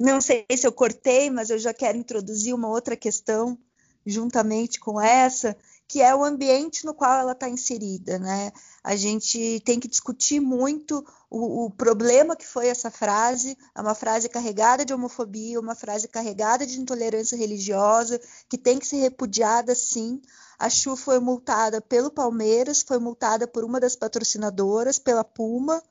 não 0.00 0.20
sei 0.20 0.46
se 0.56 0.66
eu 0.66 0.72
cortei, 0.72 1.30
mas 1.30 1.50
eu 1.50 1.58
já 1.58 1.72
quero 1.72 1.98
introduzir 1.98 2.54
uma 2.54 2.68
outra 2.68 2.96
questão 2.96 3.58
juntamente 4.04 4.78
com 4.78 5.00
essa, 5.00 5.56
que 5.88 6.00
é 6.00 6.14
o 6.14 6.24
ambiente 6.24 6.84
no 6.84 6.94
qual 6.94 7.20
ela 7.20 7.32
está 7.32 7.48
inserida, 7.48 8.18
né? 8.18 8.52
A 8.86 8.94
gente 8.94 9.60
tem 9.64 9.80
que 9.80 9.88
discutir 9.88 10.38
muito 10.38 11.04
o, 11.28 11.64
o, 11.64 11.70
problema 11.70 12.36
que 12.36 12.46
foi 12.46 12.68
essa 12.68 12.88
frase, 12.88 13.58
é 13.74 13.80
uma 13.80 13.96
frase 13.96 14.28
carregada 14.28 14.84
de 14.84 14.94
homofobia, 14.94 15.58
uma 15.58 15.74
frase 15.74 16.06
carregada 16.06 16.64
de 16.64 16.78
intolerância 16.78 17.36
religiosa, 17.36 18.20
que 18.48 18.56
tem 18.56 18.78
que 18.78 18.86
ser 18.86 18.98
repudiada 18.98 19.74
sim. 19.74 20.22
A 20.56 20.70
Chu 20.70 20.94
foi 20.94 21.18
multada 21.18 21.80
pelo 21.80 22.12
Palmeiras, 22.12 22.80
foi 22.80 23.00
multada 23.00 23.48
por 23.48 23.64
uma 23.64 23.80
das 23.80 23.96
patrocinadoras, 23.96 25.00
pela 25.00 25.24
Puma, 25.24 25.82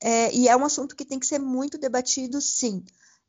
é, 0.00 0.34
e 0.34 0.48
é 0.48 0.56
um 0.56 0.64
assunto 0.64 0.96
que 0.96 1.04
tem 1.04 1.20
que 1.20 1.28
ser 1.28 1.38
muito 1.38 1.78
debatido, 1.78 2.40
sim. 2.40 2.84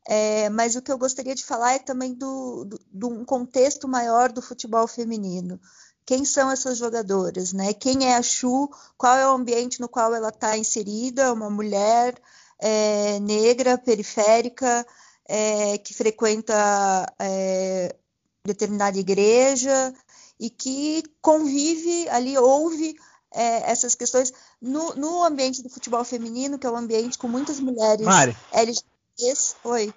É, 0.08 0.50
mas 0.50 0.74
o 0.74 0.82
que 0.82 0.90
eu 0.90 0.98
gostaria 0.98 1.36
de 1.36 1.44
falar 1.44 1.74
é 1.74 1.78
também 1.78 2.14
do, 2.14 2.64
do, 2.64 2.80
de 2.92 3.06
um 3.06 3.24
contexto 3.24 3.86
maior 3.86 4.32
do 4.32 4.42
futebol 4.42 4.88
feminino. 4.88 5.60
Quem 6.04 6.24
são 6.24 6.50
essas 6.50 6.78
jogadoras, 6.78 7.52
né? 7.52 7.72
Quem 7.72 8.10
é 8.10 8.16
a 8.16 8.22
Chu? 8.22 8.68
Qual 8.96 9.16
é 9.16 9.26
o 9.28 9.32
ambiente 9.32 9.80
no 9.80 9.88
qual 9.88 10.14
ela 10.14 10.30
está 10.30 10.56
inserida? 10.56 11.32
Uma 11.32 11.48
mulher 11.48 12.20
é, 12.58 13.20
negra, 13.20 13.78
periférica, 13.78 14.86
é, 15.26 15.78
que 15.78 15.94
frequenta 15.94 17.06
é, 17.18 17.94
determinada 18.44 18.98
igreja 18.98 19.94
e 20.38 20.50
que 20.50 21.04
convive 21.20 22.08
ali, 22.08 22.36
ouve 22.36 22.96
é, 23.32 23.70
essas 23.70 23.94
questões 23.94 24.32
no, 24.60 24.94
no, 24.94 25.22
ambiente 25.22 25.62
do 25.62 25.70
futebol 25.70 26.04
feminino, 26.04 26.58
que 26.58 26.66
é 26.66 26.70
um 26.70 26.76
ambiente 26.76 27.16
com 27.16 27.28
muitas 27.28 27.60
mulheres 27.60 28.04
Mari. 28.04 28.36
LGBTs. 28.52 29.56
Oi. 29.64 29.94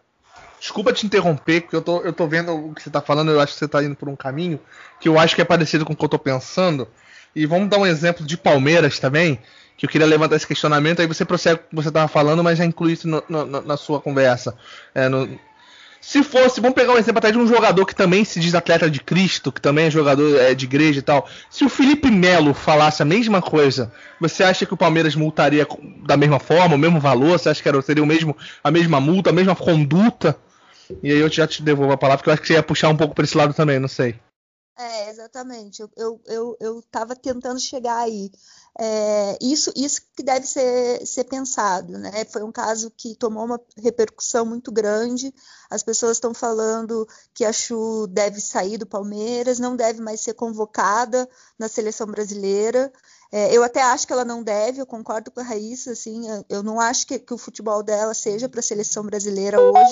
Desculpa 0.60 0.94
te 0.94 1.06
interromper, 1.06 1.62
porque 1.62 1.76
eu 1.76 1.82
tô, 1.82 2.02
eu 2.02 2.14
tô 2.14 2.28
vendo 2.28 2.54
o 2.54 2.74
que 2.74 2.82
você 2.82 2.90
tá 2.90 3.02
falando, 3.02 3.32
eu 3.32 3.40
acho 3.40 3.54
que 3.54 3.60
você 3.60 3.68
tá 3.68 3.84
indo 3.84 3.96
por 3.96 4.10
um 4.10 4.16
caminho 4.16 4.60
que 5.00 5.08
eu 5.10 5.20
acho 5.20 5.36
que 5.36 5.42
é 5.42 5.46
parecido 5.46 5.86
com 5.86 5.94
o 5.94 5.96
que 5.96 6.06
eu 6.06 6.10
tô 6.10 6.20
pensando. 6.20 6.88
E 7.36 7.46
vamos 7.46 7.70
dar 7.70 7.78
um 7.78 7.86
exemplo 7.86 8.26
de 8.26 8.38
Palmeiras 8.38 8.98
também, 8.98 9.40
que 9.78 9.86
eu 9.86 9.90
queria 9.90 10.08
levantar 10.08 10.38
esse 10.38 10.48
questionamento, 10.48 11.02
aí 11.02 11.08
você 11.08 11.26
prossegue 11.26 11.56
o 11.56 11.70
que 11.70 11.76
você 11.76 11.92
tava 11.92 12.08
falando, 12.08 12.44
mas 12.44 12.58
já 12.58 12.66
inclui 12.66 12.94
isso 12.94 13.08
no, 13.08 13.24
no, 13.28 13.62
na 13.62 13.78
sua 13.78 14.00
conversa. 14.00 14.56
É, 14.94 15.10
no, 15.10 15.38
se 16.08 16.22
fosse, 16.22 16.62
vamos 16.62 16.76
pegar 16.76 16.94
um 16.94 17.00
exemplo 17.00 17.18
até 17.18 17.32
de 17.32 17.38
um 17.40 17.48
jogador 17.48 17.84
que 17.84 17.96
também 17.96 18.24
se 18.24 18.40
diz 18.40 18.54
atleta 18.54 18.88
de 18.88 19.00
Cristo, 19.00 19.52
que 19.52 19.60
também 19.60 19.88
é 19.88 19.90
jogador 19.90 20.40
é, 20.40 20.54
de 20.54 20.66
igreja 20.66 21.00
e 21.00 21.02
tal. 21.02 21.28
Se 21.50 21.66
o 21.66 21.70
Felipe 21.70 22.12
Melo 22.12 22.54
falasse 22.54 23.02
a 23.02 23.06
mesma 23.06 23.42
coisa, 23.42 23.92
você 24.22 24.44
acha 24.44 24.68
que 24.68 24.74
o 24.76 24.78
Palmeiras 24.78 25.16
multaria 25.16 25.68
da 26.06 26.16
mesma 26.16 26.38
forma, 26.38 26.76
o 26.76 26.78
mesmo 26.78 27.00
valor? 27.00 27.40
Você 27.40 27.50
acha 27.50 27.60
que 27.60 27.68
era, 27.68 27.82
seria 27.82 28.04
o 28.04 28.06
mesmo, 28.06 28.38
a 28.64 28.70
mesma 28.70 29.02
multa, 29.02 29.32
a 29.32 29.34
mesma 29.34 29.56
conduta? 29.56 30.38
E 31.02 31.12
aí 31.12 31.18
eu 31.18 31.28
já 31.28 31.48
te 31.48 31.64
devolvo 31.64 31.94
a 31.94 31.98
palavra, 31.98 32.20
porque 32.20 32.30
eu 32.30 32.34
acho 32.34 32.42
que 32.44 32.50
você 32.50 32.54
ia 32.54 32.62
puxar 32.62 32.90
um 32.90 32.98
pouco 32.98 33.16
para 33.16 33.26
esse 33.26 33.36
lado 33.36 33.56
também, 33.56 33.80
não 33.80 33.88
sei. 33.88 34.14
É, 34.78 35.10
exatamente. 35.10 35.82
Eu, 35.82 35.90
eu, 35.98 36.22
eu, 36.28 36.58
eu 36.60 36.82
tava 36.92 37.16
tentando 37.16 37.60
chegar 37.60 37.98
aí. 37.98 38.30
É, 38.78 39.38
isso, 39.42 39.72
isso 39.74 40.02
que 40.16 40.22
deve 40.22 40.46
ser, 40.46 41.06
ser 41.06 41.24
pensado, 41.26 41.98
né? 41.98 42.26
Foi 42.26 42.44
um 42.44 42.52
caso 42.52 42.92
que 42.92 43.16
tomou 43.16 43.46
uma 43.46 43.60
repercussão 43.78 44.46
muito 44.46 44.70
grande. 44.70 45.34
As 45.70 45.82
pessoas 45.82 46.18
estão 46.18 46.34
falando 46.34 47.08
que 47.34 47.46
a 47.46 47.54
Chu 47.54 48.06
deve 48.08 48.42
sair 48.42 48.78
do 48.78 48.86
Palmeiras, 48.86 49.60
não 49.60 49.78
deve 49.78 50.02
mais 50.02 50.20
ser 50.20 50.34
convocada 50.34 51.30
na 51.58 51.70
seleção 51.70 52.08
brasileira. 52.08 52.92
É, 53.32 53.56
eu 53.56 53.64
até 53.64 53.82
acho 53.82 54.06
que 54.06 54.14
ela 54.14 54.26
não 54.26 54.44
deve, 54.44 54.80
eu 54.80 54.86
concordo 54.86 55.32
com 55.32 55.40
a 55.40 55.44
Raíssa, 55.44 55.92
assim, 55.92 56.24
eu 56.48 56.64
não 56.64 56.80
acho 56.80 57.08
que, 57.08 57.20
que 57.20 57.34
o 57.34 57.38
futebol 57.38 57.84
dela 57.84 58.14
seja 58.14 58.48
para 58.48 58.60
a 58.60 58.64
seleção 58.64 59.04
brasileira 59.04 59.60
hoje, 59.60 59.92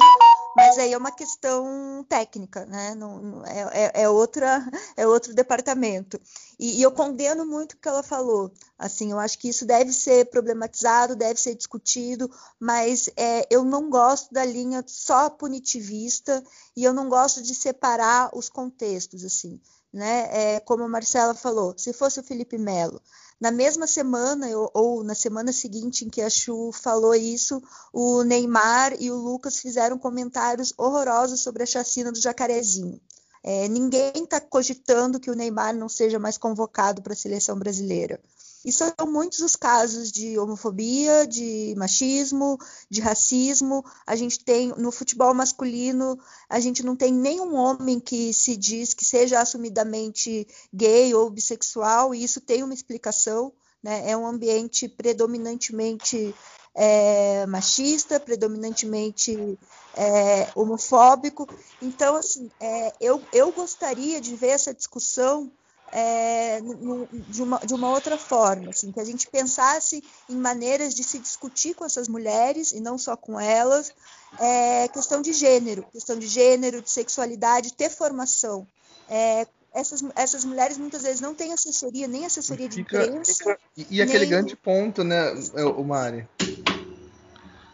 mas 0.56 0.78
aí 0.78 0.94
é 0.94 0.98
uma 0.98 1.12
questão 1.12 2.06
técnica, 2.08 2.66
né? 2.66 2.94
Não, 2.94 3.20
não 3.20 3.46
é, 3.46 3.62
é, 3.74 4.02
é, 4.04 4.10
outra, 4.10 4.64
é 4.96 5.08
outro 5.08 5.34
departamento. 5.34 6.20
E, 6.60 6.80
e, 6.80 6.82
eu 6.82 6.92
condeno 6.92 7.46
muito 7.46 7.74
o 7.74 7.78
que 7.78 7.88
ela 7.88 8.04
falou. 8.04 8.52
Assim, 8.78 9.12
eu 9.12 9.20
acho 9.20 9.40
que 9.40 9.50
isso 9.50 9.66
deve 9.66 9.92
ser 9.92 10.30
problematizado, 10.30 11.16
deve 11.16 11.40
ser 11.40 11.56
discutido, 11.56 12.30
mas 12.60 13.10
é, 13.18 13.48
eu 13.50 13.64
não 13.64 13.90
gosto 13.90 14.32
da 14.32 14.46
linha 14.46 14.84
só 14.88 15.30
punitivista 15.30 16.44
e 16.76 16.84
eu 16.84 16.94
não 16.94 17.10
gosto 17.10 17.42
de 17.42 17.56
separar 17.56 18.30
os 18.34 18.48
contextos, 18.48 19.26
assim. 19.26 19.60
Né? 19.92 20.30
É, 20.32 20.60
como 20.60 20.84
a 20.84 20.88
Marcela 20.88 21.36
falou, 21.36 21.74
se 21.78 21.94
fosse 21.94 22.20
o 22.20 22.24
Felipe 22.24 22.58
Melo, 22.58 23.02
na 23.44 23.52
mesma 23.52 23.86
semana, 23.86 24.48
ou 24.74 25.04
na 25.04 25.14
semana 25.14 25.52
seguinte 25.52 26.06
em 26.06 26.10
que 26.10 26.22
a 26.22 26.30
Chu 26.30 26.72
falou 26.72 27.14
isso, 27.14 27.62
o 27.92 28.24
Neymar 28.24 28.96
e 29.02 29.12
o 29.12 29.18
Lucas 29.18 29.60
fizeram 29.60 30.00
comentários 30.00 30.74
horrorosos 30.78 31.42
sobre 31.42 31.64
a 31.64 31.66
chacina 31.66 32.10
do 32.10 32.22
Jacarezinho. 32.22 33.02
É, 33.44 33.68
ninguém 33.68 34.14
está 34.16 34.40
cogitando 34.40 35.20
que 35.20 35.30
o 35.30 35.36
Neymar 35.36 35.76
não 35.76 35.90
seja 35.90 36.18
mais 36.18 36.38
convocado 36.38 37.02
para 37.02 37.12
a 37.12 37.18
seleção 37.18 37.60
brasileira. 37.60 38.18
E 38.66 38.72
são 38.72 38.94
muitos 39.06 39.40
os 39.40 39.56
casos 39.56 40.12
de 40.12 40.40
homofobia, 40.40 41.28
de 41.28 41.74
machismo, 41.78 42.58
de 42.90 43.02
racismo. 43.02 43.84
A 44.08 44.16
gente 44.16 44.44
tem 44.44 44.70
no 44.78 44.92
futebol 44.92 45.34
masculino, 45.34 46.18
a 46.50 46.60
gente 46.60 46.82
não 46.82 46.96
tem 46.96 47.12
nenhum 47.12 47.56
homem 47.56 48.00
que 48.00 48.34
se 48.34 48.56
diz 48.56 48.94
que 48.94 49.04
seja 49.04 49.42
assumidamente 49.42 50.48
gay 50.74 51.14
ou 51.14 51.30
bissexual, 51.30 52.16
e 52.16 52.24
isso 52.24 52.40
tem 52.40 52.64
uma 52.64 52.74
explicação. 52.74 53.52
Né? 53.82 54.10
É 54.10 54.16
um 54.16 54.26
ambiente 54.26 54.88
predominantemente 54.88 56.34
é, 56.74 57.46
machista, 57.46 58.20
predominantemente 58.20 59.60
é, 59.96 60.48
homofóbico. 60.56 61.48
Então, 61.82 62.16
assim, 62.16 62.50
é, 62.60 62.94
eu, 63.00 63.22
eu 63.34 63.52
gostaria 63.52 64.20
de 64.22 64.36
ver 64.36 64.50
essa 64.50 64.74
discussão 64.74 65.52
é, 65.96 66.60
no, 66.62 67.08
de, 67.12 67.44
uma, 67.44 67.60
de 67.60 67.74
uma 67.74 67.90
outra 67.92 68.18
forma, 68.18 68.72
assim, 68.72 68.92
que 68.92 69.00
a 69.00 69.06
gente 69.06 69.30
pensasse 69.30 70.04
em 70.28 70.36
maneiras 70.36 70.96
de 70.96 71.04
se 71.04 71.20
discutir 71.20 71.76
com 71.76 71.86
essas 71.86 72.08
mulheres 72.08 72.72
e 72.72 72.80
não 72.80 72.98
só 72.98 73.16
com 73.16 73.40
elas, 73.40 73.94
é, 74.40 74.88
questão 74.88 75.22
de 75.22 75.32
gênero, 75.32 75.86
questão 75.92 76.18
de 76.18 76.26
gênero, 76.26 76.82
de 76.82 76.90
sexualidade, 76.90 77.74
ter 77.74 77.92
formação. 77.92 78.66
É, 79.08 79.46
essas, 79.72 80.04
essas 80.16 80.44
mulheres 80.44 80.80
muitas 80.80 81.04
vezes 81.04 81.22
não 81.22 81.36
têm 81.36 81.54
assessoria, 81.54 82.08
nem 82.08 82.26
assessoria 82.26 82.68
de 82.68 82.78
fica, 82.78 83.04
imprensa. 83.04 83.34
Fica, 83.34 83.60
e, 83.78 83.98
e 83.98 84.02
aquele 84.02 84.26
grande 84.26 84.56
ponto, 84.56 85.04
né, 85.04 85.32
o 85.78 85.84
Mari? 85.84 86.28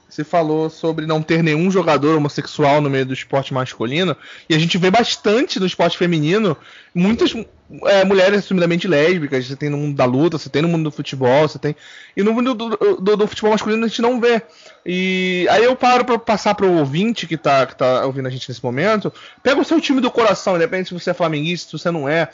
Você 0.10 0.24
falou 0.24 0.72
sobre 0.72 1.06
não 1.06 1.22
ter 1.22 1.44
nenhum 1.44 1.70
jogador 1.70 2.18
homossexual 2.18 2.82
no 2.82 2.90
meio 2.90 3.06
do 3.06 3.14
esporte 3.14 3.54
masculino, 3.54 4.18
e 4.50 4.56
a 4.56 4.60
gente 4.60 4.78
vê 4.78 4.90
bastante 4.90 5.60
no 5.60 5.68
esporte 5.68 5.98
feminino 5.98 6.58
muitas 6.96 7.34
é, 7.86 8.04
mulheres 8.04 8.40
assumidamente 8.40 8.88
lésbicas. 8.88 9.46
Você 9.46 9.56
tem 9.56 9.70
no 9.70 9.78
mundo 9.78 9.96
da 9.96 10.06
luta, 10.06 10.38
você 10.40 10.50
tem 10.50 10.64
no 10.64 10.68
mundo 10.68 10.86
do 10.86 10.92
futebol, 10.92 11.48
você 11.48 11.60
tem. 11.60 11.76
E 12.18 12.24
no 12.24 12.34
mundo 12.34 12.56
do, 12.56 12.70
do, 12.98 13.18
do 13.18 13.28
futebol 13.28 13.52
masculino 13.52 13.86
a 13.86 13.88
gente 13.88 14.02
não 14.02 14.20
vê. 14.20 14.42
E 14.84 15.48
aí 15.52 15.64
eu 15.64 15.76
paro 15.76 16.04
para 16.04 16.18
passar 16.18 16.56
para 16.56 16.66
o 16.66 16.80
ouvinte 16.80 17.28
que 17.28 17.36
está 17.36 17.68
que 17.68 17.76
tá 17.76 18.06
ouvindo 18.06 18.28
a 18.28 18.32
gente 18.32 18.50
nesse 18.50 18.64
momento. 18.64 19.14
Pega 19.44 19.62
o 19.62 19.66
seu 19.66 19.80
time 19.80 20.02
do 20.02 20.10
coração, 20.10 20.56
independente 20.56 20.90
se 20.90 20.94
você 20.96 21.12
é 21.12 21.14
flamenguista, 21.14 21.70
se 21.70 21.84
você 21.84 21.92
não 21.92 22.10
é. 22.10 22.30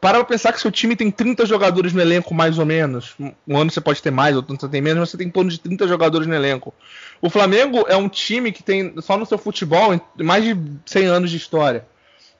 Para 0.00 0.18
pra 0.18 0.24
pensar 0.24 0.52
que 0.52 0.60
seu 0.60 0.70
time 0.70 0.96
tem 0.96 1.10
30 1.10 1.44
jogadores 1.44 1.92
no 1.92 2.00
elenco, 2.00 2.32
mais 2.32 2.58
ou 2.58 2.64
menos. 2.64 3.14
Um 3.46 3.58
ano 3.58 3.70
você 3.70 3.82
pode 3.82 4.00
ter 4.00 4.10
mais, 4.10 4.34
outro 4.34 4.52
ano 4.52 4.60
você 4.60 4.68
tem 4.68 4.80
menos, 4.80 5.00
mas 5.00 5.10
você 5.10 5.18
tem 5.18 5.26
em 5.26 5.30
torno 5.30 5.50
de 5.50 5.60
30 5.60 5.86
jogadores 5.86 6.26
no 6.26 6.34
elenco. 6.34 6.72
O 7.20 7.28
Flamengo 7.28 7.84
é 7.86 7.96
um 7.96 8.08
time 8.08 8.50
que 8.50 8.62
tem, 8.62 8.94
só 9.02 9.18
no 9.18 9.26
seu 9.26 9.36
futebol, 9.36 10.00
mais 10.18 10.42
de 10.42 10.56
100 10.86 11.04
anos 11.04 11.30
de 11.30 11.36
história. 11.36 11.84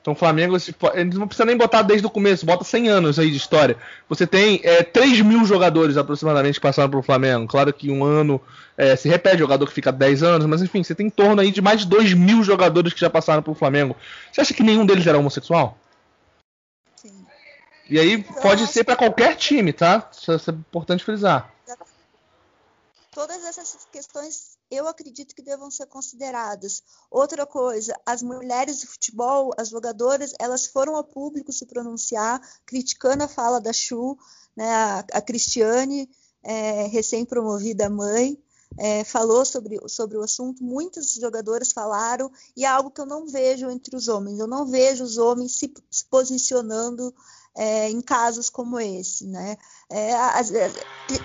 Então 0.01 0.13
o 0.13 0.15
Flamengo, 0.15 0.57
eles 0.95 1.15
não 1.15 1.27
precisa 1.27 1.45
nem 1.45 1.55
botar 1.55 1.83
desde 1.83 2.07
o 2.07 2.09
começo, 2.09 2.43
bota 2.43 2.63
100 2.63 2.89
anos 2.89 3.19
aí 3.19 3.29
de 3.29 3.37
história. 3.37 3.77
Você 4.09 4.25
tem 4.25 4.59
é, 4.63 4.81
3 4.81 5.21
mil 5.21 5.45
jogadores 5.45 5.95
aproximadamente 5.95 6.55
que 6.55 6.61
passaram 6.61 6.89
pelo 6.89 7.03
Flamengo. 7.03 7.45
Claro 7.45 7.71
que 7.71 7.91
um 7.91 8.03
ano 8.03 8.41
é, 8.75 8.95
se 8.95 9.07
repete, 9.07 9.37
jogador 9.37 9.67
que 9.67 9.73
fica 9.73 9.91
10 9.91 10.23
anos, 10.23 10.47
mas 10.47 10.63
enfim, 10.63 10.83
você 10.83 10.95
tem 10.95 11.05
em 11.05 11.11
torno 11.11 11.39
aí 11.39 11.51
de 11.51 11.61
mais 11.61 11.81
de 11.81 11.85
2 11.85 12.15
mil 12.15 12.43
jogadores 12.43 12.93
que 12.93 12.99
já 12.99 13.11
passaram 13.11 13.43
pelo 13.43 13.55
Flamengo. 13.55 13.95
Você 14.31 14.41
acha 14.41 14.53
que 14.55 14.63
nenhum 14.63 14.87
deles 14.87 15.05
era 15.05 15.19
homossexual? 15.19 15.77
E 17.91 17.99
aí 17.99 18.23
pode 18.41 18.65
ser 18.67 18.85
para 18.85 18.95
qualquer 18.95 19.35
time, 19.35 19.73
tá? 19.73 20.09
Isso 20.13 20.31
é 20.31 20.53
importante 20.53 21.03
frisar. 21.03 21.53
Todas 23.13 23.43
essas 23.43 23.85
questões 23.91 24.57
eu 24.71 24.87
acredito 24.87 25.35
que 25.35 25.41
devam 25.41 25.69
ser 25.69 25.87
consideradas. 25.87 26.81
Outra 27.11 27.45
coisa, 27.45 27.93
as 28.05 28.23
mulheres 28.23 28.79
de 28.79 28.87
futebol, 28.87 29.51
as 29.57 29.67
jogadoras, 29.67 30.33
elas 30.39 30.65
foram 30.65 30.95
ao 30.95 31.03
público 31.03 31.51
se 31.51 31.65
pronunciar, 31.65 32.41
criticando 32.65 33.25
a 33.25 33.27
fala 33.27 33.59
da 33.59 33.73
Chu, 33.73 34.17
né, 34.55 34.73
a, 34.73 34.99
a 35.11 35.21
Cristiane, 35.21 36.09
é, 36.41 36.87
recém-promovida 36.87 37.89
mãe, 37.89 38.41
é, 38.77 39.03
falou 39.03 39.43
sobre, 39.43 39.77
sobre 39.89 40.17
o 40.17 40.23
assunto, 40.23 40.63
muitas 40.63 41.15
jogadoras 41.15 41.73
falaram, 41.73 42.31
e 42.55 42.63
é 42.63 42.69
algo 42.69 42.89
que 42.89 43.01
eu 43.01 43.05
não 43.05 43.27
vejo 43.27 43.69
entre 43.69 43.97
os 43.97 44.07
homens. 44.07 44.39
Eu 44.39 44.47
não 44.47 44.65
vejo 44.65 45.03
os 45.03 45.17
homens 45.17 45.59
se, 45.59 45.73
se 45.89 46.05
posicionando 46.05 47.13
é, 47.55 47.89
em 47.89 48.01
casos 48.01 48.49
como 48.49 48.79
esse. 48.79 49.27
Né? 49.27 49.57
É, 49.89 50.13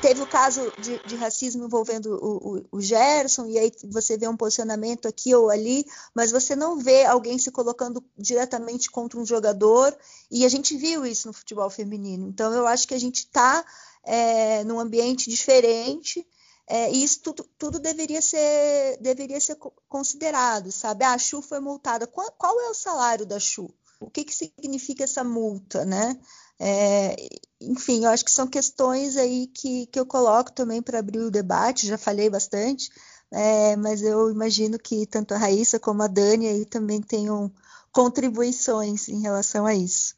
teve 0.01 0.23
o 0.23 0.27
caso 0.27 0.73
de, 0.79 0.99
de 1.07 1.17
racismo 1.17 1.65
envolvendo 1.65 2.07
o, 2.07 2.57
o, 2.57 2.65
o, 2.73 2.81
Gerson, 2.81 3.47
e 3.47 3.59
aí 3.59 3.73
você 3.85 4.17
vê 4.17 4.29
um 4.29 4.37
posicionamento 4.37 5.07
aqui 5.07 5.35
ou 5.35 5.51
ali, 5.51 5.87
mas 6.15 6.31
você 6.31 6.57
não 6.57 6.79
vê 6.79 7.05
alguém 7.05 7.39
se 7.39 7.51
colocando 7.51 8.03
diretamente 8.17 8.91
contra 8.91 9.19
um 9.19 9.27
jogador, 9.27 9.97
e 10.31 10.45
a 10.45 10.49
gente 10.49 10.77
viu 10.77 11.07
isso 11.07 11.29
no 11.29 11.35
futebol 11.35 11.71
feminino. 11.71 12.29
Então, 12.29 12.53
eu 12.53 12.67
acho 12.67 12.89
que 12.89 12.95
a 12.95 13.01
gente 13.01 13.19
está 13.19 13.65
é, 14.05 14.65
num 14.65 14.81
ambiente 14.81 15.31
diferente. 15.31 16.27
É, 16.69 16.91
e 16.91 17.05
isso 17.05 17.21
tudo, 17.21 17.49
tudo, 17.57 17.79
deveria 17.79 18.21
ser 18.21 18.99
deveria 19.01 19.41
ser 19.41 19.57
considerado, 19.89 20.73
sabe? 20.73 21.05
Ah, 21.05 21.13
a 21.13 21.19
Chu 21.19 21.41
foi 21.41 21.61
multada. 21.61 22.09
Qual, 22.09 22.29
qual 22.33 22.61
é 22.61 22.69
o 22.69 22.75
salário 22.75 23.25
da 23.25 23.39
Chu? 23.39 23.73
O 24.01 24.11
que, 24.11 24.25
que 24.25 24.35
significa 24.35 25.05
essa 25.05 25.25
multa, 25.25 25.85
né? 25.85 26.19
É, 26.59 27.17
enfim, 27.61 28.05
eu 28.05 28.11
acho 28.11 28.25
que 28.25 28.31
são 28.31 28.47
questões 28.47 29.17
aí 29.17 29.47
que, 29.49 29.87
que 29.87 29.99
eu 29.99 30.07
coloco 30.07 30.53
também 30.53 30.83
para 30.83 30.99
abrir 30.99 31.21
o 31.21 31.31
debate, 31.31 31.87
já 31.87 31.99
falei 31.99 32.31
bastante, 32.31 32.91
é, 33.31 33.77
mas 33.77 34.03
eu 34.03 34.31
imagino 34.31 34.79
que 34.79 35.07
tanto 35.07 35.35
a 35.35 35.39
Raíssa 35.39 35.79
como 35.79 36.03
a 36.03 36.07
Dani 36.07 36.47
aí 36.49 36.65
também 36.65 37.01
tenham 37.01 37.53
contribuições 37.93 39.09
em 39.09 39.21
relação 39.21 39.67
a 39.67 39.75
isso. 39.75 40.17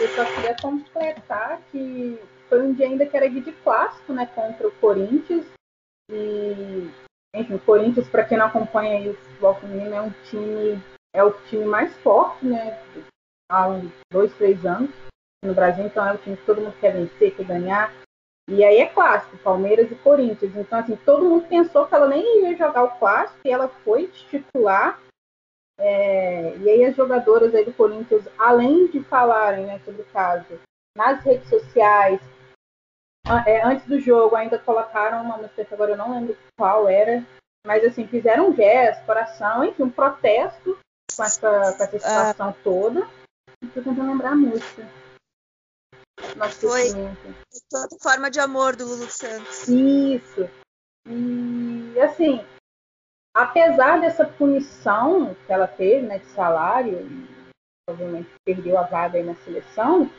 Eu 0.00 0.08
só 0.14 0.24
queria 0.34 0.56
completar 0.60 1.62
que 1.70 2.18
foi 2.48 2.66
um 2.66 2.72
dia 2.72 2.86
ainda 2.86 3.06
que 3.06 3.16
era 3.16 3.28
de 3.28 3.52
clássico, 3.62 4.12
né, 4.12 4.26
contra 4.26 4.66
o 4.66 4.72
Corinthians, 4.72 5.44
e 6.10 6.90
enfim, 7.34 7.54
o 7.54 7.60
Corinthians, 7.60 8.08
para 8.08 8.24
quem 8.24 8.38
não 8.38 8.46
acompanha 8.46 9.10
o 9.10 9.14
futebol 9.14 9.54
feminino, 9.54 9.94
é 9.94 10.00
um 10.00 10.10
time, 10.24 10.82
é 11.14 11.22
o 11.22 11.32
time 11.48 11.64
mais 11.64 11.96
forte, 11.98 12.44
né? 12.44 12.78
Há 13.50 13.68
uns 13.68 13.92
dois, 14.12 14.32
três 14.36 14.64
anos 14.64 14.90
no 15.44 15.54
Brasil, 15.54 15.86
então 15.86 16.06
é 16.06 16.14
o 16.14 16.18
time 16.18 16.36
que 16.36 16.44
todo 16.44 16.60
mundo 16.60 16.74
quer 16.80 16.92
vencer, 16.92 17.34
quer 17.34 17.46
ganhar. 17.46 17.92
E 18.48 18.64
aí 18.64 18.78
é 18.78 18.86
clássico, 18.86 19.38
Palmeiras 19.38 19.90
e 19.90 19.94
Corinthians. 19.94 20.54
Então, 20.56 20.78
assim, 20.80 20.96
todo 20.96 21.24
mundo 21.24 21.46
pensou 21.46 21.86
que 21.86 21.94
ela 21.94 22.08
nem 22.08 22.42
ia 22.42 22.56
jogar 22.56 22.82
o 22.82 22.98
clássico 22.98 23.38
e 23.44 23.50
ela 23.50 23.68
foi 23.84 24.08
titular. 24.08 25.00
É, 25.78 26.56
e 26.58 26.68
aí 26.68 26.84
as 26.84 26.96
jogadoras 26.96 27.54
aí 27.54 27.64
do 27.64 27.72
Corinthians, 27.72 28.28
além 28.36 28.88
de 28.88 29.02
falarem 29.04 29.66
né, 29.66 29.78
sobre 29.84 30.02
o 30.02 30.06
caso 30.06 30.60
nas 30.96 31.22
redes 31.24 31.48
sociais, 31.48 32.20
é, 33.46 33.62
antes 33.62 33.86
do 33.86 34.00
jogo 34.00 34.36
ainda 34.36 34.58
colocaram 34.58 35.22
uma 35.22 35.36
música 35.36 35.64
que 35.64 35.74
agora 35.74 35.92
eu 35.92 35.96
não 35.96 36.12
lembro 36.12 36.36
qual 36.56 36.88
era, 36.88 37.24
mas 37.66 37.84
assim, 37.84 38.06
fizeram 38.06 38.50
um 38.50 38.54
gesto, 38.54 39.04
coração, 39.04 39.64
enfim, 39.64 39.84
um 39.84 39.90
protesto 39.90 40.78
com 41.16 41.24
essa, 41.24 41.40
com 41.40 41.56
essa 41.56 41.86
situação 41.86 42.48
ah. 42.48 42.54
toda. 42.64 43.08
Estou 43.62 43.82
tentando 43.82 44.10
lembrar 44.10 44.32
a 44.32 44.36
música. 44.36 44.88
Nossa, 46.36 46.60
Foi 46.60 46.88
toda 47.70 47.98
forma 48.00 48.30
de 48.30 48.40
amor 48.40 48.76
do 48.76 48.86
Lulu 48.86 49.10
Santos. 49.10 49.68
Isso. 49.68 50.48
E 51.06 52.00
assim, 52.00 52.44
apesar 53.34 54.00
dessa 54.00 54.24
punição 54.24 55.34
que 55.46 55.52
ela 55.52 55.66
teve, 55.66 56.06
né, 56.06 56.18
de 56.18 56.26
salário, 56.26 56.98
obviamente 57.88 58.30
perdeu 58.44 58.78
a 58.78 58.82
vaga 58.82 59.18
aí 59.18 59.24
na 59.24 59.34
seleção, 59.36 60.10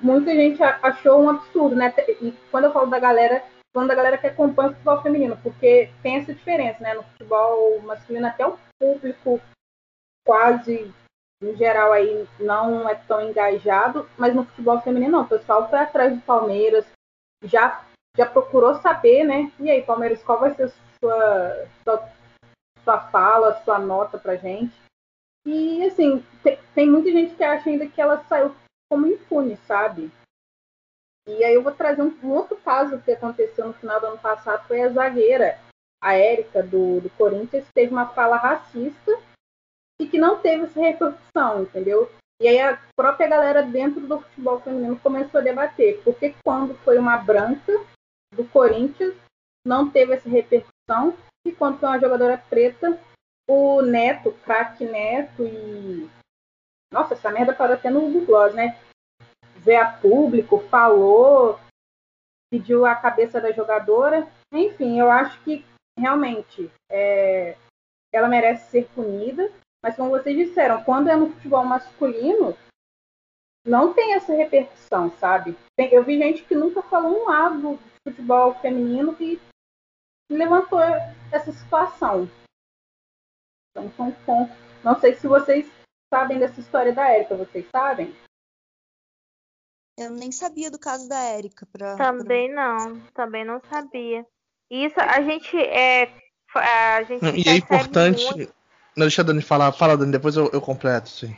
muita 0.00 0.32
gente 0.32 0.62
achou 0.62 1.22
um 1.22 1.30
absurdo, 1.30 1.76
né? 1.76 1.92
E 2.20 2.32
quando 2.50 2.64
eu 2.64 2.72
falo 2.72 2.86
da 2.86 2.98
galera, 2.98 3.42
falando 3.72 3.88
da 3.88 3.94
galera 3.94 4.18
que 4.18 4.26
acompanha 4.26 4.70
o 4.70 4.72
futebol 4.72 5.02
feminino, 5.02 5.38
porque 5.42 5.90
tem 6.02 6.16
essa 6.16 6.34
diferença, 6.34 6.82
né? 6.82 6.94
No 6.94 7.02
futebol 7.02 7.80
masculino, 7.82 8.26
até 8.26 8.46
o 8.46 8.58
público 8.78 9.40
quase, 10.26 10.92
em 11.42 11.56
geral, 11.56 11.92
aí 11.92 12.26
não 12.40 12.88
é 12.88 12.94
tão 12.94 13.20
engajado, 13.20 14.08
mas 14.18 14.34
no 14.34 14.44
futebol 14.44 14.80
feminino 14.80 15.12
não. 15.12 15.22
O 15.22 15.28
pessoal 15.28 15.68
foi 15.68 15.78
atrás 15.78 16.14
do 16.14 16.20
Palmeiras, 16.22 16.84
já, 17.44 17.84
já 18.16 18.26
procurou 18.26 18.74
saber, 18.76 19.24
né? 19.24 19.50
E 19.60 19.70
aí, 19.70 19.82
Palmeiras, 19.82 20.22
qual 20.22 20.40
vai 20.40 20.54
ser 20.54 20.64
a 20.64 20.68
sua, 20.68 21.68
sua, 21.84 22.08
sua 22.82 23.00
fala, 23.10 23.62
sua 23.64 23.78
nota 23.78 24.18
pra 24.18 24.36
gente? 24.36 24.74
E, 25.46 25.84
assim, 25.86 26.24
tem, 26.42 26.58
tem 26.74 26.90
muita 26.90 27.10
gente 27.12 27.36
que 27.36 27.44
acha 27.44 27.70
ainda 27.70 27.86
que 27.86 28.00
ela 28.00 28.24
saiu 28.24 28.52
como 28.88 29.06
impune, 29.06 29.56
sabe? 29.66 30.10
E 31.28 31.42
aí 31.42 31.54
eu 31.54 31.62
vou 31.62 31.72
trazer 31.72 32.02
um, 32.02 32.16
um, 32.22 32.32
outro 32.32 32.56
caso 32.58 33.00
que 33.00 33.10
aconteceu 33.10 33.66
no 33.66 33.74
final 33.74 34.00
do 34.00 34.06
ano 34.06 34.18
passado, 34.18 34.66
foi 34.68 34.82
a 34.82 34.88
zagueira, 34.88 35.58
a 36.00 36.14
Érica, 36.14 36.62
do, 36.62 37.00
do 37.00 37.10
Corinthians, 37.10 37.66
teve 37.74 37.90
uma 37.92 38.08
fala 38.08 38.36
racista 38.36 39.18
e 40.00 40.06
que 40.06 40.18
não 40.18 40.40
teve 40.40 40.64
essa 40.64 40.80
repercussão, 40.80 41.62
entendeu? 41.62 42.10
E 42.40 42.46
aí 42.46 42.60
a 42.60 42.80
própria 42.94 43.28
galera 43.28 43.62
dentro 43.62 44.06
do 44.06 44.20
futebol 44.20 44.60
feminino 44.60 44.98
começou 45.00 45.40
a 45.40 45.42
debater, 45.42 46.00
porque 46.04 46.34
quando 46.44 46.74
foi 46.84 46.98
uma 46.98 47.16
branca 47.16 47.72
do 48.32 48.44
Corinthians, 48.44 49.14
não 49.66 49.90
teve 49.90 50.12
essa 50.12 50.28
repercussão, 50.28 51.16
e 51.44 51.52
quando 51.52 51.80
foi 51.80 51.88
uma 51.88 51.98
jogadora 51.98 52.38
preta, 52.38 53.00
o 53.48 53.80
Neto, 53.80 54.32
craque 54.44 54.84
Neto 54.84 55.44
e 55.44 56.08
nossa, 56.92 57.14
essa 57.14 57.30
merda 57.30 57.54
parou 57.54 57.74
até 57.74 57.90
no 57.90 58.00
Google 58.02 58.26
Gloss, 58.26 58.54
né? 58.54 58.78
Vê 59.56 59.76
a 59.76 59.90
público, 59.90 60.60
falou, 60.68 61.58
pediu 62.50 62.86
a 62.86 62.94
cabeça 62.94 63.40
da 63.40 63.52
jogadora. 63.52 64.26
Enfim, 64.52 64.98
eu 64.98 65.10
acho 65.10 65.40
que 65.42 65.64
realmente 65.98 66.70
é, 66.90 67.56
ela 68.12 68.28
merece 68.28 68.70
ser 68.70 68.88
punida. 68.94 69.50
Mas 69.82 69.96
como 69.96 70.10
vocês 70.10 70.36
disseram, 70.36 70.82
quando 70.84 71.08
é 71.08 71.16
no 71.16 71.30
futebol 71.30 71.64
masculino, 71.64 72.56
não 73.64 73.92
tem 73.92 74.14
essa 74.14 74.32
repercussão, 74.32 75.10
sabe? 75.18 75.56
Eu 75.78 76.04
vi 76.04 76.18
gente 76.18 76.44
que 76.44 76.54
nunca 76.54 76.82
falou 76.82 77.22
um 77.22 77.26
lado 77.26 77.60
do 77.60 77.78
futebol 78.08 78.54
feminino 78.54 79.14
que 79.14 79.40
levantou 80.30 80.80
essa 81.32 81.52
situação. 81.52 82.28
Então, 83.70 83.90
são 83.92 84.12
pontos. 84.24 84.56
Não 84.82 84.98
sei 84.98 85.14
se 85.14 85.26
vocês 85.26 85.70
sabem 86.12 86.38
dessa 86.38 86.60
história 86.60 86.92
da 86.92 87.08
Érica, 87.08 87.36
vocês 87.36 87.66
sabem? 87.70 88.14
Eu 89.98 90.10
nem 90.10 90.30
sabia 90.30 90.70
do 90.70 90.78
caso 90.78 91.08
da 91.08 91.18
Érica. 91.18 91.66
Pra, 91.72 91.96
também 91.96 92.52
pra... 92.52 92.74
não, 92.78 93.00
também 93.14 93.44
não 93.44 93.60
sabia. 93.70 94.26
Isso 94.70 94.98
a 95.00 95.22
gente 95.22 95.56
é. 95.56 96.12
A 96.54 97.02
gente 97.02 97.24
e 97.24 97.48
é 97.48 97.56
importante. 97.56 98.24
Muito... 98.34 98.54
Não, 98.96 99.06
deixa 99.06 99.22
a 99.22 99.24
Dani 99.24 99.42
falar, 99.42 99.72
fala, 99.72 99.96
Dani, 99.96 100.12
depois 100.12 100.36
eu, 100.36 100.50
eu 100.52 100.60
completo, 100.60 101.08
sim. 101.08 101.36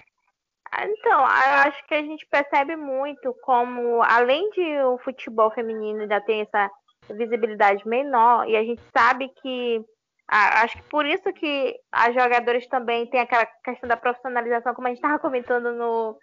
Então, 0.81 1.21
eu 1.21 1.25
acho 1.25 1.87
que 1.87 1.95
a 1.95 2.03
gente 2.03 2.25
percebe 2.27 2.77
muito 2.77 3.35
como, 3.43 4.03
além 4.03 4.49
de 4.51 4.81
o 4.83 4.99
futebol 4.99 5.51
feminino 5.51 6.03
ainda 6.03 6.21
ter 6.21 6.47
essa 6.47 6.71
visibilidade 7.11 7.87
menor, 7.89 8.49
e 8.49 8.57
a 8.57 8.63
gente 8.63 8.83
sabe 8.97 9.29
que 9.43 9.85
acho 10.29 10.77
que 10.77 10.89
por 10.91 11.07
isso 11.07 11.33
que 11.33 11.75
as 11.91 12.15
jogadoras 12.15 12.67
também 12.67 13.07
têm 13.07 13.21
aquela 13.21 13.47
questão 13.65 13.89
da 13.89 13.97
profissionalização, 13.97 14.75
como 14.75 14.87
a 14.87 14.91
gente 14.91 14.99
estava 14.99 15.19
comentando 15.19 15.73
no, 15.73 16.19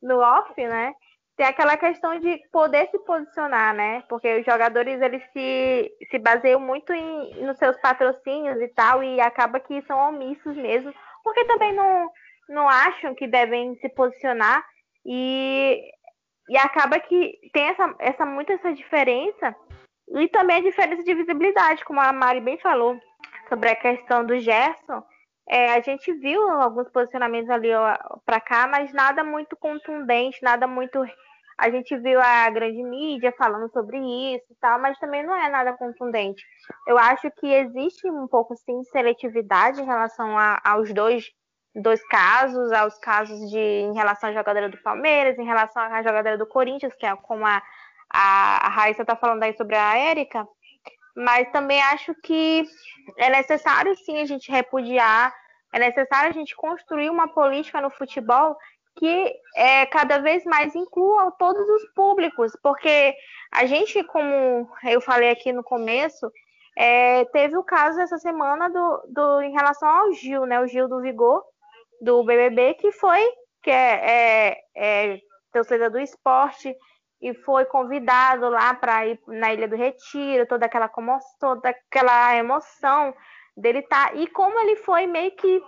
no 0.00 0.18
off, 0.20 0.54
né? 0.56 0.92
Tem 1.36 1.46
aquela 1.46 1.76
questão 1.76 2.18
de 2.20 2.38
poder 2.52 2.88
se 2.90 2.98
posicionar, 3.00 3.74
né? 3.74 4.02
Porque 4.08 4.38
os 4.38 4.44
jogadores 4.44 5.00
eles 5.00 5.22
se, 5.32 5.90
se 6.10 6.18
baseiam 6.18 6.60
muito 6.60 6.92
em, 6.92 7.44
nos 7.44 7.58
seus 7.58 7.76
patrocínios 7.80 8.60
e 8.60 8.68
tal, 8.68 9.02
e 9.02 9.20
acaba 9.20 9.58
que 9.58 9.82
são 9.82 9.98
omissos 9.98 10.56
mesmo, 10.56 10.94
porque 11.24 11.44
também 11.44 11.74
não, 11.74 12.10
não 12.48 12.68
acham 12.68 13.14
que 13.14 13.26
devem 13.26 13.74
se 13.76 13.88
posicionar 13.88 14.64
e, 15.04 15.80
e 16.48 16.56
acaba 16.58 17.00
que 17.00 17.38
tem 17.52 17.66
essa, 17.68 17.92
essa 17.98 18.24
muito 18.24 18.52
essa 18.52 18.72
diferença 18.72 19.56
e 20.14 20.28
também 20.28 20.58
a 20.58 20.62
diferença 20.62 21.02
de 21.02 21.14
visibilidade, 21.14 21.84
como 21.84 22.00
a 22.00 22.12
Mari 22.12 22.40
bem 22.40 22.58
falou 22.58 23.00
sobre 23.48 23.70
a 23.70 23.76
questão 23.76 24.24
do 24.24 24.38
Gerson, 24.38 25.02
é, 25.48 25.74
a 25.74 25.80
gente 25.80 26.12
viu 26.14 26.48
alguns 26.50 26.88
posicionamentos 26.90 27.50
ali 27.50 27.68
para 28.24 28.40
cá, 28.40 28.66
mas 28.66 28.92
nada 28.92 29.24
muito 29.24 29.56
contundente, 29.56 30.38
nada 30.42 30.66
muito. 30.66 31.04
A 31.58 31.70
gente 31.70 31.96
viu 31.98 32.20
a 32.20 32.48
grande 32.50 32.82
mídia 32.82 33.34
falando 33.36 33.70
sobre 33.70 33.98
isso 33.98 34.44
e 34.50 34.56
tal, 34.60 34.80
mas 34.80 34.98
também 34.98 35.24
não 35.24 35.34
é 35.34 35.50
nada 35.50 35.72
contundente. 35.74 36.42
Eu 36.88 36.96
acho 36.98 37.30
que 37.32 37.46
existe 37.46 38.08
um 38.10 38.26
pouco 38.26 38.56
sim 38.56 38.82
seletividade 38.84 39.80
em 39.80 39.84
relação 39.84 40.38
a, 40.38 40.60
aos 40.64 40.92
dois, 40.92 41.30
dois 41.74 42.02
casos, 42.08 42.72
aos 42.72 42.98
casos 42.98 43.38
de 43.50 43.58
em 43.58 43.94
relação 43.94 44.30
à 44.30 44.32
jogadora 44.32 44.68
do 44.68 44.82
Palmeiras, 44.82 45.38
em 45.38 45.44
relação 45.44 45.82
à 45.82 46.02
jogadora 46.02 46.38
do 46.38 46.46
Corinthians, 46.46 46.94
que 46.94 47.06
é 47.06 47.14
como 47.16 47.44
a, 47.46 47.62
a, 48.12 48.66
a 48.66 48.68
Raíssa 48.70 49.02
está 49.02 49.16
falando 49.16 49.42
aí 49.42 49.54
sobre 49.56 49.76
a 49.76 49.98
Érica 49.98 50.46
mas 51.16 51.50
também 51.50 51.80
acho 51.82 52.14
que 52.22 52.64
é 53.16 53.30
necessário 53.30 53.94
sim 53.96 54.20
a 54.20 54.24
gente 54.24 54.50
repudiar, 54.50 55.34
é 55.72 55.78
necessário 55.78 56.30
a 56.30 56.32
gente 56.32 56.54
construir 56.54 57.10
uma 57.10 57.28
política 57.28 57.80
no 57.80 57.90
futebol 57.90 58.56
que 58.96 59.34
é, 59.56 59.86
cada 59.86 60.18
vez 60.18 60.44
mais 60.44 60.74
incluam 60.74 61.30
todos 61.38 61.66
os 61.66 61.94
públicos, 61.94 62.52
porque 62.62 63.14
a 63.50 63.64
gente, 63.64 64.02
como 64.04 64.68
eu 64.84 65.00
falei 65.00 65.30
aqui 65.30 65.52
no 65.52 65.62
começo, 65.62 66.30
é, 66.76 67.24
teve 67.26 67.56
o 67.56 67.64
caso 67.64 68.00
essa 68.00 68.18
semana 68.18 68.68
do, 68.68 69.02
do, 69.08 69.42
em 69.42 69.52
relação 69.52 69.88
ao 69.88 70.12
Gil, 70.12 70.46
né? 70.46 70.60
O 70.60 70.66
Gil 70.66 70.88
do 70.88 71.00
Vigor, 71.00 71.42
do 72.00 72.22
BBB, 72.24 72.74
que 72.74 72.92
foi, 72.92 73.22
que 73.62 73.70
é, 73.70 74.58
é, 74.74 75.20
é 75.54 75.90
do 75.90 75.98
esporte, 75.98 76.74
e 77.22 77.32
foi 77.32 77.64
convidado 77.66 78.48
lá 78.50 78.74
para 78.74 79.06
ir 79.06 79.18
na 79.28 79.54
Ilha 79.54 79.68
do 79.68 79.76
Retiro, 79.76 80.44
toda 80.44 80.66
aquela 80.66 80.88
comoção, 80.88 81.38
toda 81.38 81.68
aquela 81.68 82.36
emoção 82.36 83.14
dele 83.56 83.78
estar. 83.78 84.08
Tá, 84.08 84.14
e 84.16 84.26
como 84.26 84.58
ele 84.58 84.74
foi 84.76 85.06
meio 85.06 85.30
que 85.36 85.62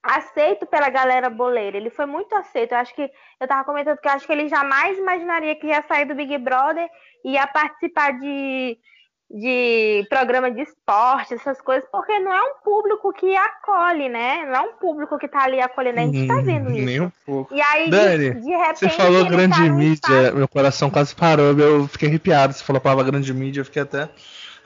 aceito 0.00 0.64
pela 0.66 0.88
galera 0.88 1.28
boleira, 1.28 1.76
ele 1.76 1.90
foi 1.90 2.06
muito 2.06 2.32
aceito. 2.36 2.72
Eu 2.72 2.78
acho 2.78 2.94
que 2.94 3.10
eu 3.40 3.48
tava 3.48 3.64
comentando 3.64 3.98
que 3.98 4.06
eu 4.06 4.12
acho 4.12 4.26
que 4.26 4.32
ele 4.32 4.48
jamais 4.48 4.96
imaginaria 4.96 5.56
que 5.56 5.66
ia 5.66 5.82
sair 5.82 6.04
do 6.04 6.14
Big 6.14 6.38
Brother 6.38 6.88
e 7.24 7.32
ia 7.32 7.48
participar 7.48 8.12
de 8.12 8.78
de 9.28 10.06
programa 10.08 10.50
de 10.50 10.62
esporte, 10.62 11.34
essas 11.34 11.60
coisas, 11.60 11.88
porque 11.90 12.18
não 12.20 12.32
é 12.32 12.42
um 12.42 12.54
público 12.62 13.12
que 13.12 13.36
acolhe, 13.36 14.08
né? 14.08 14.46
Não 14.46 14.54
é 14.54 14.60
um 14.60 14.72
público 14.74 15.18
que 15.18 15.26
tá 15.26 15.42
ali 15.42 15.60
acolhendo, 15.60 15.98
a 15.98 16.02
gente 16.04 16.28
tá 16.28 16.40
vendo 16.40 16.70
isso. 16.70 16.86
Nem 16.86 17.00
um 17.00 17.12
pouco. 17.24 17.52
E 17.52 17.60
aí, 17.60 17.90
Dani, 17.90 18.34
de, 18.34 18.40
de 18.40 18.50
repente. 18.50 18.78
Você 18.78 18.88
falou 18.90 19.20
ele 19.20 19.28
grande 19.28 19.56
tá 19.56 19.72
mídia, 19.72 19.94
espaço- 19.96 20.36
meu 20.36 20.48
coração 20.48 20.90
quase 20.90 21.14
parou, 21.14 21.58
eu 21.58 21.88
fiquei 21.88 22.08
arrepiado. 22.08 22.52
Você 22.52 22.62
falou 22.62 22.78
a 22.78 22.82
palavra 22.82 23.04
grande 23.04 23.34
mídia, 23.34 23.60
eu 23.60 23.64
fiquei 23.64 23.82
até. 23.82 24.08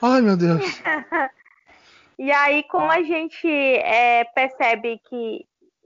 Ai 0.01 0.21
meu 0.21 0.37
Deus. 0.37 0.61
E 2.19 2.31
aí, 2.31 2.61
como 2.69 2.91
a 2.91 3.01
gente 3.01 3.47
é, 3.47 4.23
percebe 4.25 5.01
que 5.09 5.43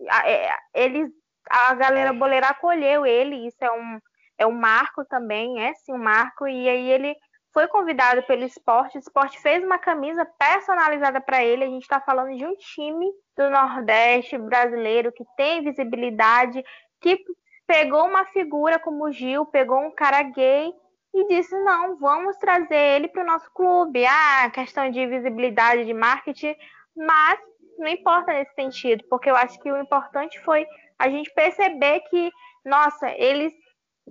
a, 0.09 0.29
é, 0.29 0.49
eles, 0.73 1.09
a 1.49 1.73
galera 1.75 2.11
boleira 2.11 2.47
acolheu 2.47 3.05
ele, 3.05 3.47
isso 3.47 3.55
é 3.61 3.71
um, 3.71 3.99
é 4.39 4.45
um 4.45 4.51
marco 4.51 5.05
também, 5.05 5.61
é 5.63 5.73
sim 5.75 5.93
um 5.93 5.97
marco, 5.97 6.45
e 6.45 6.67
aí 6.67 6.91
ele 6.91 7.15
foi 7.56 7.70
convidado 7.70 8.22
pelo 8.24 8.44
esporte, 8.44 8.98
o 8.98 9.00
esporte 9.00 9.39
fez 9.39 9.63
uma 9.63 9.78
camisa 9.78 10.26
personalizada 10.26 11.22
para 11.22 11.41
ele, 11.41 11.63
a 11.63 11.68
gente 11.68 11.84
está 11.84 12.02
falando 12.02 12.36
de 12.36 12.46
um 12.46 12.54
time 12.58 13.10
do 13.38 13.50
Nordeste 13.50 14.38
brasileiro 14.38 15.10
que 15.13 15.24
tem 15.38 15.63
visibilidade, 15.63 16.62
que 17.00 17.18
pegou 17.65 18.06
uma 18.06 18.26
figura 18.26 18.78
como 18.78 19.06
o 19.06 19.12
Gil, 19.13 19.46
pegou 19.46 19.80
um 19.80 19.96
cara 19.96 20.22
gay 20.24 20.70
e 21.13 21.28
disse: 21.30 21.58
não, 21.63 21.98
vamos 21.98 22.36
trazer 22.36 22.76
ele 22.76 23.08
para 23.08 23.24
o 23.24 23.26
nosso 23.26 23.50
clube. 23.54 24.06
Ah, 24.06 24.50
questão 24.54 24.91
de 24.91 25.08
visibilidade, 25.08 25.86
de 25.86 25.94
marketing, 25.94 26.58
mas 26.94 27.39
não 27.78 27.88
importa 27.88 28.34
nesse 28.34 28.54
sentido, 28.54 29.02
porque 29.10 29.30
eu 29.30 29.36
acho 29.36 29.58
que 29.62 29.72
o 29.72 29.78
importante 29.78 30.38
foi 30.41 30.68
a 31.00 31.10
gente 31.10 31.34
perceber 31.34 32.02
que, 32.10 32.30
nossa, 32.65 33.10
eles. 33.12 33.54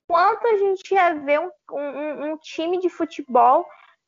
Quanto 0.07 0.47
a 0.47 0.57
gente 0.59 0.93
ia 0.93 1.15
ver 1.15 1.41
um, 1.41 1.51
um, 1.73 2.33
um 2.33 2.37
time 2.39 2.79
de 2.79 2.89
futebol 2.89 3.67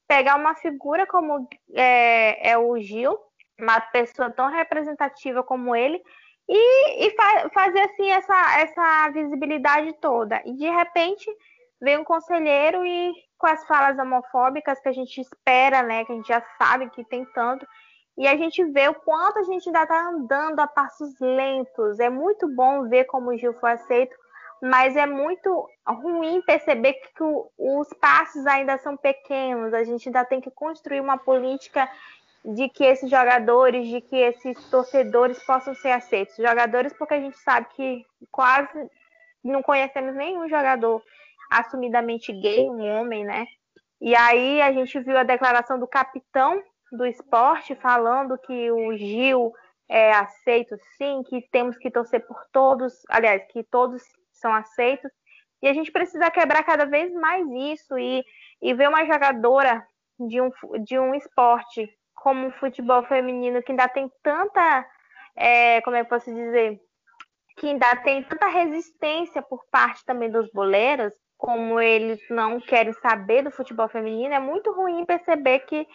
pegar 0.09 0.37
uma 0.37 0.55
figura 0.55 1.07
como 1.07 1.49
é, 1.75 2.51
é 2.51 2.59
o 2.59 2.79
Gil, 2.79 3.18
uma 3.59 3.81
pessoa 3.81 4.31
tão 4.31 4.49
representativa 4.51 5.42
como 5.42 5.75
ele, 5.75 6.03
e, 6.49 7.07
e 7.07 7.11
fa 7.16 7.51
fazer 7.53 7.81
assim 7.81 8.11
essa, 8.11 8.61
essa 8.61 9.11
visibilidade 9.11 9.92
toda. 10.01 10.40
E 10.44 10.53
de 10.55 10.70
repente 10.70 11.27
vem 11.81 11.99
um 11.99 12.05
conselheiro 12.05 12.85
e 12.85 13.12
com 13.38 13.46
as 13.46 13.66
falas 13.66 13.99
homofóbicas 13.99 14.81
que 14.81 14.88
a 14.88 14.92
gente 14.92 15.20
espera, 15.20 15.83
né? 15.83 16.05
Que 16.05 16.12
a 16.12 16.14
gente 16.14 16.29
já 16.29 16.42
sabe 16.59 16.88
que 16.90 17.05
tem 17.05 17.25
tanto. 17.27 17.66
E 18.16 18.27
a 18.27 18.37
gente 18.37 18.64
vê 18.64 18.88
o 18.88 18.94
quanto 18.94 19.38
a 19.38 19.42
gente 19.42 19.68
ainda 19.68 19.83
está 19.83 20.09
andando 20.09 20.61
a 20.61 20.66
passos 20.66 21.18
lentos. 21.20 21.99
É 21.99 22.09
muito 22.09 22.49
bom 22.55 22.88
ver 22.88 23.05
como 23.05 23.31
o 23.31 23.37
Gil 23.37 23.53
foi 23.55 23.72
aceito, 23.72 24.16
mas 24.62 24.96
é 24.96 25.06
muito 25.06 25.68
ruim 25.86 26.42
perceber 26.42 26.94
que 26.94 27.22
o, 27.22 27.50
os 27.58 27.88
passos 28.00 28.46
ainda 28.46 28.78
são 28.78 28.96
pequenos. 28.96 29.74
A 29.74 29.84
gente 29.84 30.08
ainda 30.08 30.24
tem 30.24 30.40
que 30.40 30.50
construir 30.50 31.00
uma 31.00 31.18
política 31.18 31.88
de 32.44 32.68
que 32.68 32.84
esses 32.84 33.10
jogadores, 33.10 33.88
de 33.88 34.00
que 34.00 34.16
esses 34.16 34.70
torcedores 34.70 35.42
possam 35.44 35.74
ser 35.74 35.90
aceitos. 35.90 36.36
Jogadores, 36.36 36.92
porque 36.92 37.14
a 37.14 37.20
gente 37.20 37.38
sabe 37.38 37.66
que 37.74 38.06
quase 38.30 38.88
não 39.42 39.62
conhecemos 39.62 40.14
nenhum 40.14 40.48
jogador 40.48 41.02
assumidamente 41.50 42.32
gay, 42.32 42.68
um 42.68 42.84
homem, 42.84 43.24
né? 43.24 43.46
E 44.00 44.14
aí 44.14 44.60
a 44.60 44.72
gente 44.72 44.98
viu 45.00 45.16
a 45.16 45.22
declaração 45.22 45.78
do 45.78 45.86
capitão 45.86 46.62
do 46.92 47.06
esporte 47.06 47.74
falando 47.74 48.38
que 48.38 48.70
o 48.70 48.96
Gil 48.96 49.52
é 49.88 50.12
aceito 50.12 50.76
sim, 50.96 51.22
que 51.24 51.42
temos 51.50 51.76
que 51.78 51.90
torcer 51.90 52.26
por 52.26 52.44
todos, 52.52 53.02
aliás, 53.08 53.44
que 53.48 53.62
todos 53.62 54.02
são 54.38 54.53
aceitos. 54.53 55.11
E 55.62 55.68
a 55.68 55.72
gente 55.72 55.90
precisa 55.90 56.31
quebrar 56.31 56.62
cada 56.64 56.85
vez 56.85 57.12
mais 57.14 57.46
isso 57.49 57.99
e, 57.99 58.25
e 58.62 58.75
ver 58.75 58.88
uma 58.88 59.05
jogadora 59.05 59.87
de 60.18 60.40
um, 60.40 60.51
de 60.85 60.99
um 60.99 61.14
esporte 61.14 61.88
como 62.14 62.49
o 62.49 62.53
futebol 62.53 63.05
feminino 63.05 63.62
que 63.62 63.72
ainda 63.72 63.88
tem 63.88 64.11
tanta, 64.22 64.87
é, 65.35 65.81
como 65.83 65.96
é 65.96 66.03
que 66.03 66.11
posso 66.11 66.33
dizer, 66.33 66.81
que 67.57 67.68
ainda 67.68 67.96
tem 67.96 68.22
tanta 68.22 68.49
resistência 68.49 69.40
por 69.42 69.64
parte 69.70 70.05
também 70.05 70.31
dos 70.31 70.51
boleiros, 70.51 71.12
como 71.38 71.81
eles 71.81 72.20
não 72.31 72.61
querem 72.61 72.92
saber 72.94 73.42
do 73.42 73.51
futebol 73.51 73.88
feminino, 73.88 74.35
é 74.35 74.40
muito 74.40 74.72
ruim 74.72 75.05
perceber 75.05 75.61
que 75.61 75.87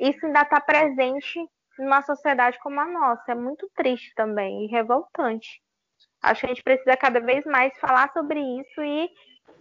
isso 0.00 0.24
ainda 0.26 0.42
está 0.42 0.60
presente 0.60 1.38
numa 1.78 2.02
sociedade 2.02 2.58
como 2.60 2.80
a 2.80 2.86
nossa. 2.86 3.32
É 3.32 3.34
muito 3.34 3.70
triste 3.74 4.12
também 4.14 4.64
e 4.64 4.68
revoltante. 4.68 5.62
Acho 6.24 6.40
que 6.40 6.46
a 6.46 6.48
gente 6.50 6.62
precisa 6.62 6.96
cada 6.96 7.20
vez 7.20 7.44
mais 7.44 7.76
falar 7.78 8.12
sobre 8.12 8.40
isso 8.40 8.82
e 8.82 9.10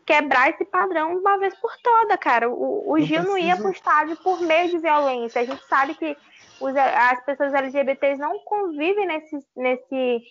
quebrar 0.06 0.50
esse 0.50 0.66
padrão 0.66 1.18
uma 1.18 1.38
vez 1.38 1.56
por 1.56 1.72
toda, 1.82 2.18
cara. 2.18 2.50
O, 2.50 2.92
o 2.92 3.00
Gil 3.00 3.24
não 3.24 3.38
ia 3.38 3.56
para 3.56 3.68
o 3.68 3.72
estádio 3.72 4.18
por 4.18 4.42
meio 4.42 4.70
de 4.70 4.78
violência. 4.78 5.42
A 5.42 5.46
gente 5.46 5.64
sabe 5.68 5.96
que 5.96 6.18
os, 6.60 6.76
as 6.76 7.24
pessoas 7.26 7.54
LGBTs 7.54 8.20
não 8.20 8.40
convivem 8.40 9.06
nesse, 9.06 9.38
nesse, 9.56 10.24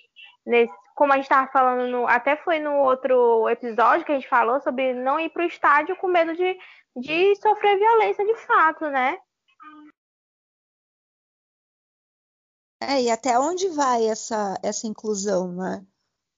nesse 0.45 0.73
como 0.95 1.13
a 1.13 1.17
gente 1.17 1.25
estava 1.25 1.51
falando, 1.51 1.89
no, 1.89 2.07
até 2.07 2.37
foi 2.37 2.59
no 2.59 2.77
outro 2.77 3.49
episódio 3.49 4.05
que 4.05 4.13
a 4.13 4.15
gente 4.15 4.29
falou 4.29 4.61
sobre 4.61 4.93
não 4.95 5.19
ir 5.19 5.31
para 5.31 5.43
o 5.43 5.47
estádio 5.47 5.97
com 5.97 6.07
medo 6.07 6.35
de, 6.35 6.59
de 6.97 7.35
sofrer 7.37 7.79
violência 7.79 8.25
de 8.25 8.37
fato, 8.47 8.89
né? 8.89 9.19
É, 12.81 13.01
e 13.01 13.11
até 13.11 13.39
onde 13.39 13.69
vai 13.69 14.07
essa, 14.07 14.59
essa 14.63 14.87
inclusão, 14.87 15.53
né? 15.53 15.87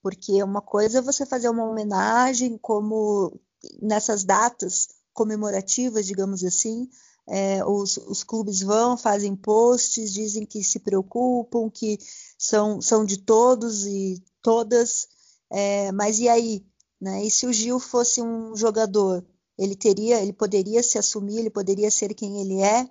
Porque 0.05 0.43
uma 0.43 0.61
coisa 0.61 0.99
é 0.99 1.01
você 1.01 1.25
fazer 1.25 1.49
uma 1.49 1.65
homenagem, 1.67 2.59
como 2.59 3.41
nessas 3.81 4.23
datas 4.23 4.89
comemorativas, 5.11 6.05
digamos 6.05 6.43
assim, 6.43 6.87
é, 7.27 7.65
os, 7.65 7.97
os 7.97 8.23
clubes 8.23 8.61
vão, 8.61 8.95
fazem 8.95 9.35
posts, 9.35 10.13
dizem 10.13 10.45
que 10.45 10.63
se 10.63 10.77
preocupam, 10.77 11.71
que 11.71 11.97
são, 12.37 12.79
são 12.79 13.03
de 13.03 13.17
todos 13.17 13.87
e 13.87 14.23
todas, 14.43 15.07
é, 15.51 15.91
mas 15.91 16.19
e 16.19 16.29
aí? 16.29 16.63
Né? 17.01 17.25
E 17.25 17.31
se 17.31 17.47
o 17.47 17.51
Gil 17.51 17.79
fosse 17.79 18.21
um 18.21 18.55
jogador, 18.55 19.25
ele 19.57 19.75
teria, 19.75 20.21
ele 20.21 20.33
poderia 20.33 20.83
se 20.83 20.99
assumir, 20.99 21.39
ele 21.39 21.49
poderia 21.49 21.89
ser 21.89 22.13
quem 22.13 22.41
ele 22.41 22.61
é. 22.61 22.87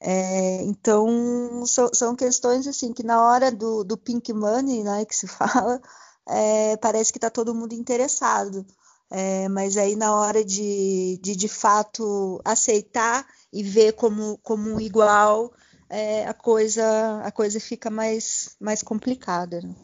é 0.00 0.64
então 0.64 1.64
são, 1.64 1.88
são, 1.94 2.16
questões 2.16 2.66
assim 2.66 2.92
que 2.92 3.04
na 3.04 3.22
hora 3.24 3.52
do, 3.52 3.84
do 3.84 3.96
pink 3.96 4.32
money, 4.32 4.82
né, 4.82 5.04
que 5.04 5.14
se 5.14 5.28
fala, 5.30 5.80
é, 6.28 6.76
parece 6.76 7.12
que 7.12 7.18
está 7.18 7.30
todo 7.30 7.54
mundo 7.54 7.72
interessado. 7.72 8.66
É, 9.08 9.48
mas 9.48 9.76
aí 9.76 9.94
na 9.94 10.12
hora 10.16 10.44
de, 10.44 11.20
de 11.22 11.36
de 11.36 11.46
fato 11.46 12.40
aceitar 12.44 13.24
e 13.52 13.62
ver 13.62 13.92
como, 13.92 14.36
como 14.42 14.68
um 14.68 14.80
igual, 14.80 15.52
é, 15.88 16.26
a 16.26 16.34
coisa 16.34 17.22
a 17.22 17.30
coisa 17.30 17.60
fica 17.60 17.88
mais, 17.88 18.56
mais 18.60 18.82
complicada. 18.82 19.60
Né? 19.60 19.74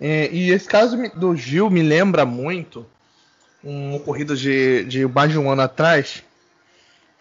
É, 0.00 0.28
e 0.32 0.50
esse 0.50 0.66
caso 0.66 0.96
do 1.14 1.36
Gil 1.36 1.70
me 1.70 1.80
lembra 1.80 2.26
muito 2.26 2.84
um 3.62 3.94
ocorrido 3.94 4.36
de, 4.36 4.84
de 4.84 5.06
mais 5.06 5.30
de 5.30 5.38
um 5.38 5.48
ano 5.48 5.62
atrás, 5.62 6.24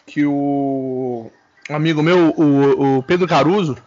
que 0.06 0.26
o 0.26 1.32
amigo 1.70 2.02
meu, 2.02 2.30
o, 2.32 2.98
o, 2.98 3.04
Pedro 3.04 3.28
Caruso, 3.28 3.78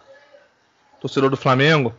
torcedor 1.01 1.29
do 1.29 1.35
Flamengo, 1.35 1.93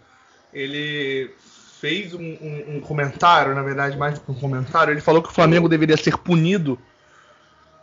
ele 0.53 1.31
fez 1.81 2.15
um, 2.15 2.21
um, 2.21 2.77
um, 2.77 2.81
comentário, 2.81 3.55
na 3.55 3.63
verdade, 3.63 3.97
mais 3.97 4.15
do 4.15 4.21
que 4.21 4.31
um 4.31 4.35
comentário, 4.35 4.93
ele 4.93 5.01
falou 5.01 5.23
que 5.23 5.29
o 5.29 5.33
Flamengo 5.33 5.69
deveria 5.69 5.97
ser 5.97 6.17
punido 6.17 6.79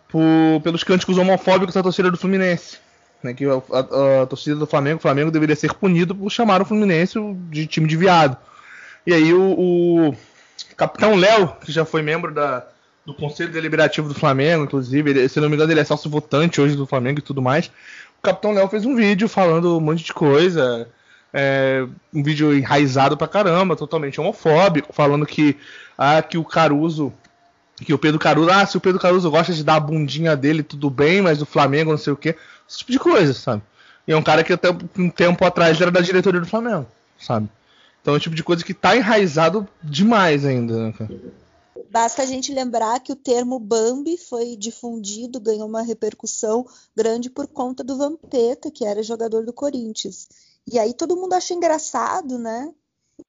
por, 0.07 0.61
pelos 0.63 0.83
cânticos 0.83 1.17
homofóbicos 1.17 1.75
da 1.75 1.83
torcida 1.83 2.09
do 2.09 2.17
Fluminense. 2.17 2.77
Né, 3.23 3.33
que 3.33 3.45
a, 3.45 3.53
a, 3.53 4.23
a, 4.23 4.25
torcida 4.25 4.57
do 4.57 4.67
Flamengo, 4.67 4.97
o 4.97 5.01
Flamengo 5.01 5.31
deveria 5.31 5.55
ser 5.55 5.73
punido 5.73 6.13
por 6.13 6.29
chamar 6.29 6.61
o 6.61 6.65
Fluminense 6.65 7.17
de 7.49 7.65
time 7.67 7.87
de 7.87 7.95
viado. 7.95 8.35
E 9.07 9.13
aí 9.13 9.33
o, 9.33 10.09
o 10.09 10.15
capitão 10.75 11.15
Léo, 11.15 11.55
que 11.63 11.71
já 11.71 11.85
foi 11.85 12.01
membro 12.01 12.33
da, 12.33 12.65
do 13.05 13.13
Conselho 13.13 13.51
Deliberativo 13.51 14.07
do 14.07 14.13
Flamengo, 14.15 14.65
inclusive, 14.65 15.09
ele, 15.09 15.29
se 15.29 15.39
não 15.39 15.49
me 15.49 15.55
engano, 15.55 15.71
ele 15.71 15.79
é 15.79 15.85
sócio 15.85 16.09
votante 16.09 16.59
hoje 16.59 16.75
do 16.75 16.87
Flamengo 16.87 17.19
e 17.19 17.23
tudo 17.23 17.41
mais. 17.41 17.67
O 18.19 18.21
capitão 18.21 18.51
Léo 18.51 18.67
fez 18.67 18.85
um 18.85 18.95
vídeo 18.95 19.29
falando 19.29 19.77
um 19.77 19.81
monte 19.81 20.03
de 20.03 20.13
coisa, 20.13 20.89
é, 21.33 21.85
um 22.13 22.21
vídeo 22.21 22.55
enraizado 22.55 23.17
pra 23.17 23.27
caramba, 23.27 23.75
totalmente 23.75 24.21
homofóbico, 24.21 24.93
falando 24.93 25.25
que, 25.25 25.57
ah, 25.97 26.21
que 26.21 26.37
o 26.37 26.45
Caruso. 26.45 27.11
Que 27.77 27.93
o 27.93 27.97
Pedro 27.97 28.19
Caruso. 28.19 28.51
Ah, 28.51 28.65
se 28.65 28.77
o 28.77 28.81
Pedro 28.81 28.99
Caruso 28.99 29.31
gosta 29.31 29.51
de 29.51 29.63
dar 29.63 29.75
a 29.75 29.79
bundinha 29.79 30.37
dele, 30.37 30.61
tudo 30.61 30.89
bem, 30.89 31.21
mas 31.21 31.41
o 31.41 31.45
Flamengo 31.45 31.91
não 31.91 31.97
sei 31.97 32.13
o 32.13 32.17
quê. 32.17 32.35
Esse 32.69 32.77
tipo 32.79 32.91
de 32.91 32.99
coisa, 32.99 33.33
sabe? 33.33 33.63
E 34.07 34.11
é 34.11 34.17
um 34.17 34.21
cara 34.21 34.43
que 34.43 34.53
até 34.53 34.69
um 34.97 35.09
tempo 35.09 35.43
atrás 35.43 35.81
era 35.81 35.89
da 35.89 36.01
diretoria 36.01 36.39
do 36.39 36.47
Flamengo, 36.47 36.85
sabe? 37.17 37.49
Então 38.01 38.13
é 38.13 38.17
o 38.17 38.19
tipo 38.19 38.35
de 38.35 38.43
coisa 38.43 38.63
que 38.63 38.73
tá 38.73 38.95
enraizado 38.95 39.67
demais 39.81 40.45
ainda, 40.45 40.77
né, 40.77 40.93
cara? 40.95 41.09
Basta 41.89 42.23
a 42.23 42.25
gente 42.25 42.53
lembrar 42.53 42.99
que 42.99 43.11
o 43.11 43.15
termo 43.15 43.59
Bambi 43.59 44.17
foi 44.17 44.55
difundido, 44.55 45.39
ganhou 45.39 45.67
uma 45.67 45.81
repercussão 45.81 46.65
grande 46.95 47.29
por 47.29 47.47
conta 47.47 47.83
do 47.83 47.97
Vampeta, 47.97 48.69
que 48.69 48.85
era 48.85 49.01
jogador 49.01 49.45
do 49.45 49.53
Corinthians. 49.53 50.27
E 50.71 50.79
aí 50.79 50.93
todo 50.93 51.15
mundo 51.15 51.33
acha 51.33 51.53
engraçado, 51.53 52.37
né? 52.39 52.73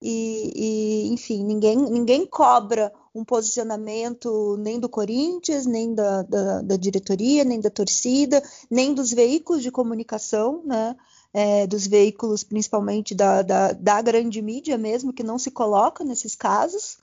E, 0.01 0.53
e, 0.55 1.12
enfim, 1.12 1.44
ninguém, 1.44 1.77
ninguém 1.77 2.27
cobra 2.27 2.92
um 3.14 3.25
posicionamento 3.25 4.57
nem 4.59 4.81
do 4.81 4.88
Corinthians, 4.88 5.66
nem 5.66 5.94
da, 5.94 6.23
da, 6.23 6.62
da 6.62 6.77
diretoria, 6.77 7.44
nem 7.44 7.61
da 7.61 7.70
torcida, 7.70 8.42
nem 8.70 8.94
dos 8.94 9.12
veículos 9.12 9.62
de 9.62 9.70
comunicação, 9.70 10.62
né? 10.64 10.97
É, 11.33 11.66
dos 11.66 11.87
veículos, 11.87 12.44
principalmente 12.44 13.12
da, 13.14 13.42
da, 13.42 13.73
da, 13.73 14.01
grande 14.01 14.40
mídia 14.40 14.79
mesmo, 14.79 15.12
que 15.12 15.25
não 15.25 15.37
se 15.37 15.51
coloca 15.51 16.05
nesses 16.05 16.37
casos. 16.37 16.99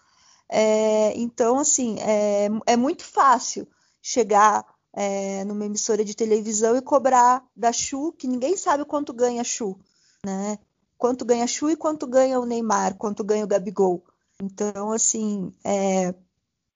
É, 0.50 1.13
então, 1.17 1.60
assim, 1.60 1.98
é, 2.00 2.48
é, 2.65 2.78
muito 2.78 3.04
fácil 3.04 3.67
chegar 4.02 4.65
é, 4.94 5.44
numa 5.44 5.65
emissora 5.65 6.06
de 6.06 6.15
televisão 6.15 6.78
e 6.78 6.82
cobrar 6.82 7.46
da 7.56 7.74
Chu, 7.74 8.13
que 8.13 8.28
ninguém 8.28 8.56
sabe 8.56 8.86
quanto 8.86 9.13
ganha 9.13 9.41
a 9.41 9.46
Chu 9.46 9.78
né? 10.26 10.60
Quanto 10.98 11.26
ganha 11.26 11.48
Chu 11.48 11.70
e 11.70 11.76
quanto 11.76 12.06
ganha 12.06 12.40
o 12.40 12.46
Neymar, 12.46 12.96
quanto 12.96 13.24
ganha 13.24 13.44
o 13.44 13.48
Gabigol. 13.48 14.04
Então, 14.42 14.92
assim, 14.92 15.52
é, 15.64 16.14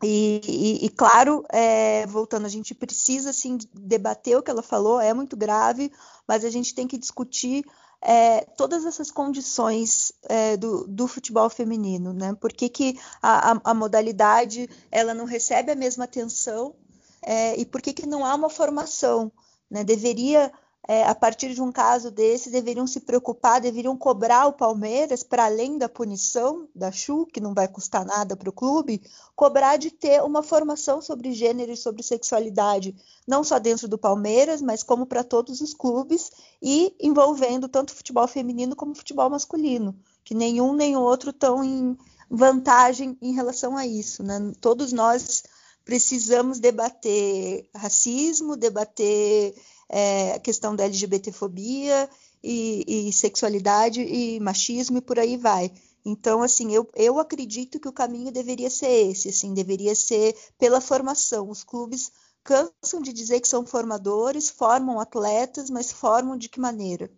e, 0.04 0.42
e, 0.44 0.86
e, 0.86 0.90
claro, 0.90 1.46
é, 1.50 2.06
voltando, 2.08 2.46
a 2.46 2.50
gente 2.50 2.74
precisa 2.74 3.30
assim 3.30 3.58
debater 3.74 4.38
o 4.38 4.44
que 4.44 4.52
ela 4.52 4.62
falou, 4.62 5.00
é 5.00 5.14
muito 5.14 5.38
grave, 5.38 5.92
mas 6.28 6.44
a 6.44 6.50
gente 6.50 6.74
tem 6.74 6.88
que 6.88 6.98
discutir 6.98 7.64
é, 8.02 8.42
todas 8.58 8.86
essas 8.86 9.10
condições 9.10 10.12
é, 10.24 10.58
do, 10.58 10.86
do, 10.88 11.08
futebol 11.08 11.50
feminino, 11.50 12.14
né? 12.14 12.36
Por 12.36 12.52
que, 12.52 12.70
que 12.70 13.00
a, 13.22 13.54
a, 13.54 13.62
a, 13.64 13.74
modalidade 13.74 14.70
ela 14.92 15.14
não 15.14 15.26
recebe 15.26 15.72
a 15.72 15.76
mesma 15.76 16.04
atenção 16.04 16.76
é, 17.22 17.60
e 17.60 17.66
por 17.66 17.82
que, 17.82 17.94
que 17.94 18.06
não 18.06 18.26
há 18.26 18.36
uma 18.36 18.50
formação? 18.50 19.32
Né? 19.70 19.84
Deveria 19.84 20.52
é, 20.88 21.04
a 21.04 21.16
partir 21.16 21.54
de 21.54 21.62
um 21.62 21.72
caso 21.72 22.12
desse, 22.12 22.52
deveriam 22.52 22.86
se 22.86 23.00
preocupar, 23.00 23.60
deveriam 23.60 23.98
cobrar 23.98 24.46
o 24.46 24.54
Palmeiras, 24.54 25.24
para 25.24 25.46
além 25.46 25.78
da 25.78 25.90
punição 25.90 26.68
da 26.76 26.92
Chu, 26.92 27.26
que 27.26 27.40
não 27.40 27.54
vai 27.54 27.68
custar 27.68 28.06
nada 28.06 28.36
para 28.36 28.50
o 28.50 28.54
clube, 28.54 29.02
cobrar 29.36 29.78
de 29.78 29.90
ter 29.90 30.22
uma 30.22 30.44
formação 30.44 31.02
sobre 31.02 31.32
gênero 31.32 31.72
e 31.72 31.78
sobre 31.78 32.04
sexualidade, 32.04 32.96
não 33.28 33.44
só 33.44 33.58
dentro 33.58 33.88
do 33.88 33.98
Palmeiras, 33.98 34.62
mas 34.62 34.84
como 34.84 35.08
para 35.08 35.24
todos 35.24 35.60
os 35.60 35.74
clubes, 35.74 36.32
e 36.62 36.96
envolvendo 37.02 37.68
tanto 37.68 37.96
futebol 37.96 38.28
feminino 38.28 38.76
como 38.76 38.94
futebol 38.94 39.30
masculino, 39.30 39.96
que 40.24 40.36
nenhum 40.36 40.74
nem 40.74 40.96
outro 40.96 41.32
estão 41.32 41.64
em 41.64 41.98
vantagem 42.30 43.18
em 43.22 43.34
relação 43.34 43.76
a 43.76 43.88
isso. 43.88 44.22
Né? 44.22 44.52
Todos 44.62 44.94
nós 44.94 45.44
precisamos 45.84 46.60
debater 46.60 47.70
racismo, 47.74 48.58
debater 48.58 49.54
é, 49.90 50.34
a 50.34 50.40
questão 50.40 50.76
da 50.76 50.84
LGBTfobia 50.86 52.10
e, 52.44 53.08
e, 53.10 53.14
sexualidade 53.14 54.02
e 54.02 54.40
machismo 54.40 54.98
e 54.98 55.02
por 55.02 55.20
aí 55.20 55.38
vai. 55.38 55.72
Então, 56.06 56.44
assim, 56.44 56.72
eu, 56.74 56.88
eu 56.96 57.20
acredito 57.20 57.80
que 57.80 57.88
o 57.88 57.94
caminho 57.94 58.32
deveria 58.32 58.70
ser 58.70 59.10
esse, 59.10 59.30
assim, 59.30 59.54
deveria 59.54 59.96
ser 59.96 60.36
pela 60.58 60.80
formação. 60.80 61.50
Os 61.50 61.64
clubes 61.64 62.12
cansam 62.44 63.02
de 63.02 63.12
dizer 63.12 63.42
que 63.42 63.48
são 63.48 63.66
formadores, 63.66 64.50
formam 64.50 65.00
atletas, 65.00 65.70
mas 65.70 65.92
formam 65.92 66.38
de 66.38 66.48
que 66.48 66.60
maneira? 66.60 67.10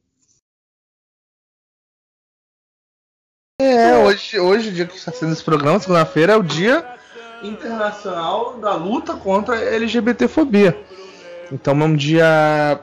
É, 3.59 3.97
hoje, 3.97 4.39
hoje, 4.39 4.69
o 4.69 4.71
dia 4.71 4.85
que 4.85 4.95
está 4.95 5.11
sendo 5.11 5.33
esse 5.33 5.43
programa, 5.43 5.79
segunda-feira, 5.79 6.33
é 6.33 6.37
o 6.37 6.43
Dia 6.43 6.97
Internacional 7.41 8.57
da 8.59 8.75
Luta 8.75 9.17
contra 9.17 9.55
a 9.55 9.75
LGBTfobia. 9.75 10.77
Então 11.51 11.79
é 11.79 11.85
um 11.85 11.95
dia 11.95 12.79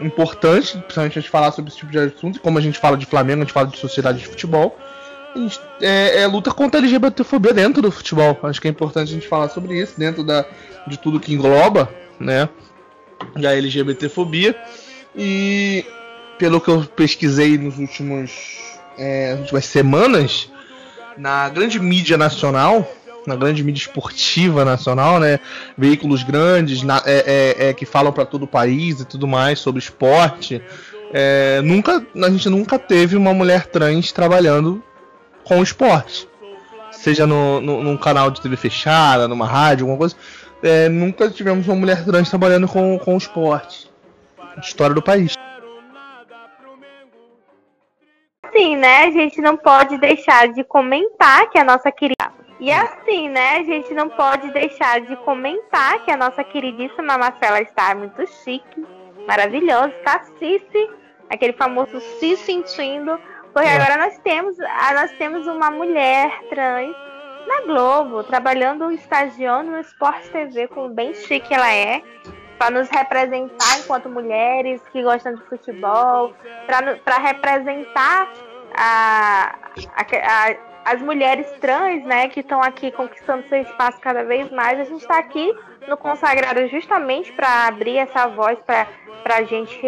importante, 0.00 0.76
principalmente 0.78 1.18
a 1.18 1.22
gente 1.22 1.30
falar 1.30 1.52
sobre 1.52 1.70
esse 1.70 1.78
tipo 1.78 1.92
de 1.92 1.98
assunto. 1.98 2.40
Como 2.40 2.58
a 2.58 2.60
gente 2.60 2.78
fala 2.78 2.96
de 2.96 3.06
Flamengo, 3.06 3.42
a 3.42 3.44
gente 3.44 3.52
fala 3.52 3.68
de 3.68 3.78
sociedade 3.78 4.18
de 4.18 4.26
futebol. 4.26 4.76
Gente, 5.34 5.60
é, 5.80 6.22
é, 6.22 6.26
luta 6.26 6.52
contra 6.52 6.78
a 6.78 6.82
LGBTfobia 6.82 7.54
dentro 7.54 7.80
do 7.80 7.90
futebol. 7.90 8.38
Acho 8.42 8.60
que 8.60 8.68
é 8.68 8.70
importante 8.70 9.10
a 9.10 9.14
gente 9.14 9.28
falar 9.28 9.48
sobre 9.48 9.80
isso, 9.80 9.98
dentro 9.98 10.22
da, 10.22 10.44
de 10.86 10.98
tudo 10.98 11.20
que 11.20 11.32
engloba, 11.32 11.88
né? 12.20 12.48
A 13.36 13.54
LGBTfobia. 13.54 14.54
E 15.16 15.84
pelo 16.38 16.60
que 16.60 16.68
eu 16.68 16.84
pesquisei 16.84 17.56
nos 17.56 17.78
últimos 17.78 18.60
é, 18.98 19.36
últimas 19.38 19.64
semanas, 19.64 20.50
na 21.16 21.48
grande 21.48 21.78
mídia 21.78 22.16
nacional, 22.16 22.86
na 23.26 23.36
grande 23.36 23.62
mídia 23.62 23.80
esportiva 23.80 24.64
nacional, 24.64 25.20
né? 25.20 25.38
Veículos 25.76 26.22
grandes 26.22 26.82
na, 26.82 27.02
é, 27.06 27.56
é, 27.58 27.68
é, 27.68 27.74
que 27.74 27.86
falam 27.86 28.12
para 28.12 28.26
todo 28.26 28.44
o 28.44 28.48
país 28.48 29.00
e 29.00 29.04
tudo 29.04 29.26
mais 29.26 29.58
sobre 29.58 29.78
esporte. 29.78 30.62
É, 31.12 31.60
nunca, 31.62 32.04
a 32.16 32.30
gente 32.30 32.48
nunca 32.48 32.78
teve 32.78 33.16
uma 33.16 33.34
mulher 33.34 33.66
trans 33.66 34.12
trabalhando 34.12 34.82
com 35.44 35.62
esporte. 35.62 36.28
Seja 36.90 37.26
no, 37.26 37.60
no, 37.60 37.82
num 37.82 37.96
canal 37.96 38.30
de 38.30 38.40
TV 38.40 38.56
fechada, 38.56 39.28
numa 39.28 39.46
rádio, 39.46 39.84
alguma 39.84 39.98
coisa. 39.98 40.16
É, 40.62 40.88
nunca 40.88 41.28
tivemos 41.28 41.66
uma 41.66 41.76
mulher 41.76 42.04
trans 42.04 42.30
trabalhando 42.30 42.68
com, 42.68 42.98
com 42.98 43.16
esporte. 43.16 43.90
História 44.60 44.94
do 44.94 45.02
país. 45.02 45.36
Sim, 48.54 48.76
né? 48.76 49.04
A 49.04 49.10
gente 49.10 49.40
não 49.40 49.56
pode 49.56 49.96
deixar 49.98 50.48
de 50.48 50.62
comentar 50.62 51.48
que 51.50 51.58
a 51.58 51.64
nossa 51.64 51.90
querida 51.90 52.30
e 52.62 52.70
assim, 52.70 53.28
né, 53.28 53.56
a 53.56 53.64
gente 53.64 53.92
não 53.92 54.08
pode 54.08 54.48
deixar 54.52 55.00
de 55.00 55.16
comentar 55.24 55.98
que 56.04 56.12
a 56.12 56.16
nossa 56.16 56.44
queridíssima 56.44 57.18
Marcela 57.18 57.60
está 57.60 57.92
muito 57.92 58.24
chique, 58.44 58.86
maravilhosa, 59.26 59.88
está 59.88 60.22
Cici, 60.38 60.88
aquele 61.28 61.54
famoso 61.54 61.98
se 62.20 62.36
sentindo, 62.36 63.18
porque 63.52 63.68
é. 63.68 63.74
agora 63.74 63.96
nós 63.96 64.16
temos, 64.18 64.60
ah, 64.60 64.94
nós 64.94 65.10
temos 65.18 65.44
uma 65.48 65.72
mulher 65.72 66.30
trans 66.50 66.94
na 67.48 67.62
Globo, 67.62 68.22
trabalhando, 68.22 68.92
estagiando 68.92 69.72
no 69.72 69.80
Sport 69.80 70.28
TV, 70.28 70.68
como 70.68 70.88
bem 70.88 71.14
chique 71.14 71.52
ela 71.52 71.72
é, 71.72 72.00
para 72.60 72.70
nos 72.70 72.88
representar 72.90 73.80
enquanto 73.80 74.08
mulheres 74.08 74.80
que 74.92 75.02
gostam 75.02 75.34
de 75.34 75.42
futebol, 75.48 76.32
para 77.04 77.18
representar 77.18 78.32
a, 78.76 79.52
a, 79.96 80.50
a 80.50 80.71
as 80.84 81.00
mulheres 81.00 81.46
trans, 81.60 82.04
né, 82.04 82.28
que 82.28 82.40
estão 82.40 82.62
aqui 82.62 82.90
conquistando 82.90 83.46
seu 83.48 83.60
espaço 83.60 83.98
cada 84.00 84.24
vez 84.24 84.50
mais. 84.50 84.80
A 84.80 84.84
gente 84.84 85.02
está 85.02 85.18
aqui 85.18 85.52
no 85.88 85.96
Consagrado 85.96 86.66
justamente 86.68 87.32
para 87.32 87.66
abrir 87.66 87.98
essa 87.98 88.26
voz 88.28 88.58
para 88.66 88.86
a 89.36 89.42
gente 89.44 89.78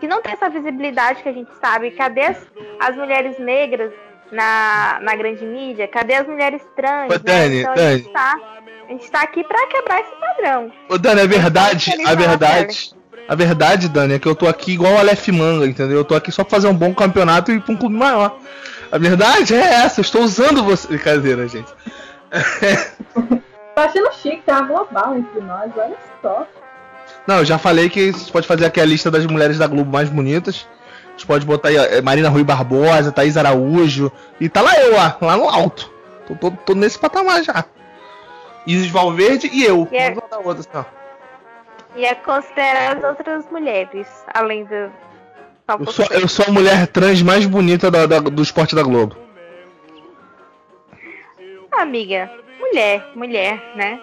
que, 0.00 0.06
não 0.06 0.22
tem 0.22 0.32
essa 0.32 0.48
visibilidade 0.48 1.22
que 1.22 1.28
a 1.28 1.32
gente 1.32 1.50
sabe. 1.60 1.90
Cadê 1.92 2.22
as, 2.22 2.46
as 2.80 2.96
mulheres 2.96 3.38
negras 3.38 3.92
na, 4.32 4.98
na 5.02 5.14
grande 5.14 5.44
mídia? 5.44 5.86
Cadê 5.88 6.14
as 6.14 6.26
mulheres 6.26 6.62
trans? 6.76 7.12
Ô, 7.14 7.18
Dani, 7.18 7.54
né? 7.54 7.60
então 7.60 7.74
Dani. 7.74 7.88
a 7.88 7.96
gente 8.92 9.04
está 9.04 9.18
tá 9.18 9.24
aqui 9.24 9.44
para 9.44 9.66
quebrar 9.66 10.00
esse 10.00 10.12
padrão. 10.16 10.72
Ô, 10.88 10.98
Dani, 10.98 11.20
é 11.20 11.26
verdade, 11.26 11.92
a 12.04 12.14
verdade. 12.14 12.94
A 13.28 13.34
verdade, 13.36 13.88
Dani, 13.88 14.14
é 14.14 14.18
que 14.18 14.26
eu 14.26 14.34
tô 14.34 14.48
aqui 14.48 14.72
igual 14.72 14.94
o 14.94 14.98
Aleph 14.98 15.28
Manga, 15.28 15.64
entendeu? 15.64 15.98
Eu 15.98 16.04
tô 16.04 16.16
aqui 16.16 16.32
só 16.32 16.42
pra 16.42 16.50
fazer 16.50 16.66
um 16.66 16.74
bom 16.74 16.92
campeonato 16.92 17.52
e 17.52 17.56
ir 17.56 17.60
pra 17.60 17.72
um 17.72 17.76
clube 17.76 17.94
maior. 17.94 18.36
A 18.92 18.98
verdade 18.98 19.54
é 19.54 19.84
essa, 19.84 20.00
eu 20.00 20.02
estou 20.02 20.22
usando 20.22 20.64
você. 20.64 20.88
Brincadeira, 20.88 21.46
gente. 21.46 21.72
Tá 23.74 23.84
achando 23.84 24.12
chique, 24.14 24.42
tem 24.44 24.54
uma 24.54 24.66
global 24.66 25.16
entre 25.16 25.40
nós, 25.40 25.70
olha 25.76 25.96
só. 26.20 26.46
Não, 27.26 27.38
eu 27.38 27.44
já 27.44 27.56
falei 27.56 27.88
que 27.88 28.10
você 28.10 28.30
pode 28.30 28.46
fazer 28.46 28.66
aqui 28.66 28.80
a 28.80 28.84
lista 28.84 29.10
das 29.10 29.24
mulheres 29.26 29.58
da 29.58 29.66
Globo 29.66 29.90
mais 29.90 30.08
bonitas. 30.08 30.68
A 31.06 31.10
gente 31.12 31.26
pode 31.26 31.46
botar 31.46 31.68
aí 31.68 31.76
é, 31.76 32.02
Marina 32.02 32.28
Rui 32.28 32.42
Barbosa, 32.42 33.12
Thaís 33.12 33.36
Araújo. 33.36 34.10
E 34.40 34.48
tá 34.48 34.60
lá 34.60 34.74
eu, 34.80 34.96
lá, 34.96 35.16
lá 35.20 35.36
no 35.36 35.48
alto. 35.48 35.90
Tô, 36.26 36.34
tô, 36.34 36.50
tô 36.50 36.74
nesse 36.74 36.98
patamar 36.98 37.42
já. 37.42 37.64
Isis 38.66 38.90
Valverde 38.90 39.48
e 39.52 39.64
eu. 39.64 39.88
E 39.90 39.96
é, 39.96 40.14
outra, 40.44 40.60
assim, 40.60 40.86
e 41.96 42.04
é 42.04 42.14
considerar 42.14 42.96
as 42.96 43.04
outras 43.04 43.44
mulheres, 43.50 44.06
além 44.32 44.64
do, 44.64 44.92
eu 45.78 45.92
sou, 45.92 46.06
eu 46.10 46.28
sou 46.28 46.44
a 46.48 46.52
mulher 46.52 46.86
trans 46.86 47.22
mais 47.22 47.46
bonita 47.46 47.90
da, 47.90 48.06
da, 48.06 48.18
do 48.18 48.42
esporte 48.42 48.74
da 48.74 48.82
Globo. 48.82 49.16
Amiga, 51.72 52.30
mulher, 52.58 53.10
mulher, 53.14 53.72
né? 53.74 54.00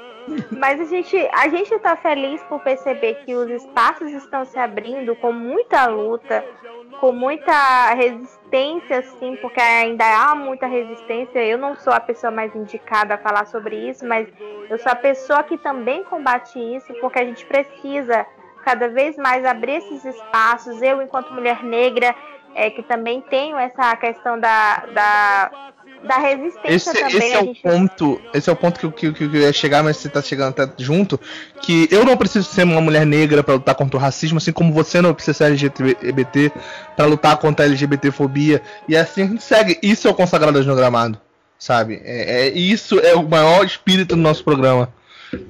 Mas 0.51 0.80
a 0.82 0.86
gente, 0.86 1.15
a 1.32 1.47
gente 1.47 1.73
está 1.73 1.95
feliz 1.95 2.41
por 2.43 2.60
perceber 2.60 3.15
que 3.25 3.34
os 3.34 3.49
espaços 3.49 4.12
estão 4.12 4.43
se 4.45 4.60
abrindo 4.60 5.15
com 5.15 5.32
muita 5.32 5.88
luta, 5.88 6.43
com 6.99 7.12
muita 7.12 7.93
resistência, 7.93 9.03
sim, 9.19 9.38
porque 9.41 9.62
ainda 9.62 10.03
há 10.03 10.36
muita 10.36 10.67
resistência. 10.67 11.39
Eu 11.39 11.58
não 11.58 11.75
sou 11.75 11.93
a 11.93 11.99
pessoa 11.99 12.32
mais 12.32 12.53
indicada 12.56 13.15
a 13.15 13.17
falar 13.17 13.45
sobre 13.45 13.89
isso, 13.89 14.06
mas 14.06 14.27
eu 14.69 14.77
sou 14.77 14.91
a 14.91 14.95
pessoa 14.95 15.43
que 15.43 15.58
também 15.58 16.03
combate 16.03 16.60
isso, 16.60 16.93
porque 16.99 17.19
a 17.19 17.25
gente 17.25 17.45
precisa 17.45 18.25
cada 18.67 18.89
vez 18.89 19.15
mais 19.15 19.45
abrir 19.45 19.77
esses 19.77 20.03
espaços. 20.03 20.82
Eu, 20.82 21.01
enquanto 21.01 21.34
mulher 21.34 21.63
negra, 21.63 22.13
é, 22.53 22.69
que 22.69 22.84
também 22.84 23.21
tenho 23.21 23.58
essa 23.58 23.95
questão 23.95 24.38
da, 24.38 24.84
da, 24.93 25.51
da 26.03 26.17
resistência 26.17 26.75
esse, 26.75 26.91
também. 26.91 27.08
Esse 27.08 27.34
é, 27.34 27.39
gente... 27.39 27.60
o 27.60 27.71
ponto, 27.71 28.21
esse 28.34 28.49
é 28.49 28.51
o 28.51 28.56
ponto 28.58 28.77
que, 28.77 28.91
que, 28.91 29.13
que 29.13 29.23
eu 29.23 29.41
ia 29.41 29.53
chegar, 29.53 29.82
mas 29.82 29.95
você 29.95 30.10
está 30.10 30.21
chegando 30.21 30.49
até 30.49 30.69
junto. 30.84 31.17
Que 31.62 31.88
eu 31.89 32.03
não 32.03 32.17
preciso 32.17 32.43
ser 32.43 32.63
uma 32.63 32.82
mulher 32.82 33.06
negra 33.06 33.41
para 33.41 33.53
lutar 33.53 33.73
contra 33.73 33.95
o 33.95 34.01
racismo, 34.01 34.38
assim 34.38 34.51
como 34.51 34.73
você 34.73 34.99
não 34.99 35.13
precisa 35.13 35.38
ser 35.38 35.45
LGBT 35.45 36.51
para 36.93 37.06
lutar 37.06 37.38
contra 37.38 37.63
a 37.63 37.69
LGBTfobia. 37.69 38.62
E 38.86 38.97
assim 38.97 39.21
a 39.21 39.27
gente 39.27 39.43
segue. 39.43 39.80
Isso 39.82 40.10
é 40.10 40.12
o 40.12 40.13
Consagradas 40.13 40.65
no 40.65 40.75
Gramado, 40.75 41.17
sabe? 41.58 42.01
É, 42.03 42.47
é, 42.47 42.49
isso 42.49 42.99
é 42.99 43.15
o 43.15 43.23
maior 43.23 43.65
espírito 43.65 44.13
do 44.13 44.21
nosso 44.21 44.43
programa. 44.43 44.91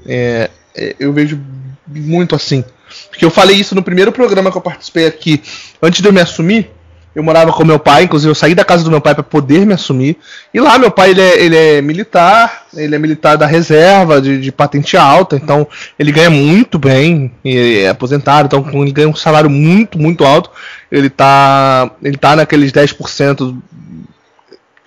É, 0.06 0.52
é, 0.76 0.96
eu 1.00 1.12
vejo 1.12 1.42
muito 1.88 2.36
assim. 2.36 2.64
Porque 3.10 3.26
eu 3.26 3.32
falei 3.32 3.56
isso 3.56 3.76
no 3.76 3.84
primeiro 3.84 4.12
programa 4.12 4.52
que 4.52 4.58
eu 4.58 4.62
participei 4.62 5.08
aqui, 5.08 5.42
antes 5.82 6.02
de 6.02 6.08
eu 6.08 6.14
me 6.14 6.22
assumir 6.22 6.72
eu 7.18 7.24
morava 7.24 7.52
com 7.52 7.66
meu 7.66 7.80
pai, 7.80 8.04
inclusive 8.04 8.30
eu 8.30 8.36
saí 8.36 8.54
da 8.54 8.64
casa 8.64 8.84
do 8.84 8.92
meu 8.92 9.02
pai 9.02 9.16
para 9.16 9.24
poder 9.24 9.66
me 9.66 9.74
assumir. 9.74 10.18
E 10.54 10.60
lá 10.60 10.78
meu 10.78 10.92
pai 10.92 11.10
ele 11.10 11.22
é, 11.22 11.44
ele 11.44 11.56
é 11.56 11.82
militar, 11.82 12.68
ele 12.76 12.94
é 12.94 13.00
militar 13.00 13.36
da 13.36 13.48
reserva, 13.48 14.22
de, 14.22 14.40
de, 14.40 14.52
patente 14.52 14.96
alta, 14.96 15.36
então 15.36 15.66
ele 15.98 16.12
ganha 16.12 16.30
muito 16.30 16.78
bem, 16.78 17.32
ele 17.44 17.80
é 17.80 17.90
aposentado, 17.90 18.46
então 18.46 18.84
ele 18.84 18.92
ganha 18.92 19.10
um 19.10 19.16
salário 19.16 19.50
muito, 19.50 19.98
muito 19.98 20.24
alto. 20.24 20.52
Ele 20.92 21.10
tá, 21.10 21.90
ele 22.04 22.18
tá 22.18 22.36
naqueles 22.36 22.72
10%. 22.72 23.58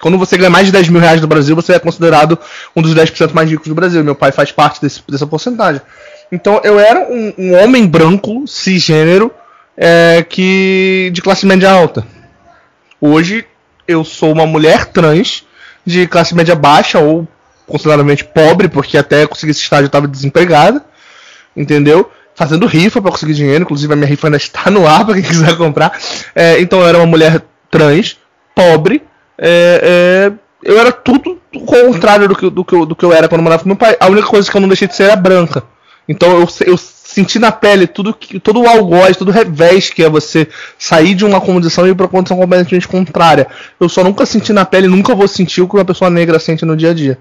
Quando 0.00 0.16
você 0.16 0.36
ganha 0.36 0.50
mais 0.50 0.66
de 0.66 0.72
10 0.72 0.88
mil 0.88 1.00
reais 1.00 1.20
no 1.20 1.26
Brasil, 1.26 1.54
você 1.54 1.74
é 1.74 1.78
considerado 1.78 2.38
um 2.74 2.80
dos 2.80 2.94
10% 2.94 3.32
mais 3.32 3.50
ricos 3.50 3.68
do 3.68 3.74
Brasil. 3.74 4.02
Meu 4.02 4.14
pai 4.14 4.32
faz 4.32 4.50
parte 4.50 4.80
desse, 4.80 5.02
dessa 5.08 5.26
porcentagem. 5.26 5.82
Então 6.32 6.60
eu 6.64 6.78
era 6.78 7.00
um, 7.00 7.34
um 7.36 7.54
homem 7.62 7.86
branco, 7.86 8.46
cisgênero, 8.46 9.30
é, 9.76 10.24
que 10.28 11.10
de 11.12 11.20
classe 11.20 11.44
média 11.44 11.70
alta. 11.70 12.06
Hoje 13.00 13.44
eu 13.86 14.04
sou 14.04 14.32
uma 14.32 14.46
mulher 14.46 14.86
trans 14.86 15.44
de 15.84 16.06
classe 16.06 16.34
média 16.34 16.54
baixa 16.54 16.98
ou 16.98 17.26
consideradamente 17.66 18.24
pobre, 18.24 18.68
porque 18.68 18.96
até 18.96 19.26
conseguir 19.26 19.52
esse 19.52 19.62
estágio 19.62 19.84
eu 19.84 19.88
estava 19.88 20.08
desempregada, 20.08 20.84
entendeu? 21.56 22.10
Fazendo 22.34 22.66
rifa 22.66 23.02
para 23.02 23.10
conseguir 23.10 23.34
dinheiro, 23.34 23.62
inclusive 23.62 23.92
a 23.92 23.96
minha 23.96 24.08
rifa 24.08 24.28
ainda 24.28 24.36
está 24.36 24.68
no 24.72 24.86
ar 24.86 25.04
para 25.04 25.14
quem 25.14 25.22
quiser 25.22 25.56
comprar. 25.56 25.98
É, 26.34 26.60
então 26.60 26.80
eu 26.80 26.88
era 26.88 26.98
uma 26.98 27.06
mulher 27.06 27.42
trans, 27.70 28.16
pobre, 28.54 29.02
é, 29.40 29.80
é, 29.82 30.32
eu 30.62 30.78
era 30.78 30.92
tudo 30.92 31.40
o 31.54 31.60
contrário 31.60 32.28
do 32.28 32.36
que, 32.36 32.50
do, 32.50 32.64
que 32.64 32.74
eu, 32.74 32.84
do 32.84 32.94
que 32.94 33.04
eu 33.04 33.12
era 33.12 33.28
quando 33.28 33.40
eu 33.40 33.44
morava 33.44 33.62
com 33.62 33.68
meu 33.68 33.76
pai. 33.76 33.96
A 33.98 34.08
única 34.08 34.26
coisa 34.26 34.50
que 34.50 34.56
eu 34.56 34.60
não 34.60 34.68
deixei 34.68 34.86
de 34.86 34.94
ser 34.94 35.04
era 35.04 35.16
branca. 35.16 35.64
Então 36.06 36.38
eu, 36.38 36.48
eu 36.66 36.76
sentir 36.76 37.38
na 37.38 37.50
pele 37.50 37.86
tudo 37.86 38.12
que, 38.12 38.38
todo 38.38 38.60
o 38.60 38.68
algoz, 38.68 39.16
todo 39.16 39.28
o 39.28 39.32
revés 39.32 39.90
que 39.90 40.02
é 40.02 40.08
você 40.08 40.48
sair 40.78 41.14
de 41.14 41.24
uma 41.24 41.40
condição 41.40 41.86
e 41.86 41.90
ir 41.90 41.94
para 41.94 42.04
uma 42.04 42.10
condição 42.10 42.36
completamente 42.36 42.86
contrária. 42.86 43.46
Eu 43.80 43.88
só 43.88 44.04
nunca 44.04 44.26
senti 44.26 44.52
na 44.52 44.64
pele, 44.64 44.86
nunca 44.86 45.14
vou 45.14 45.26
sentir 45.26 45.62
o 45.62 45.68
que 45.68 45.76
uma 45.76 45.84
pessoa 45.84 46.10
negra 46.10 46.38
sente 46.38 46.64
no 46.64 46.76
dia 46.76 46.90
a 46.90 46.94
dia. 46.94 47.18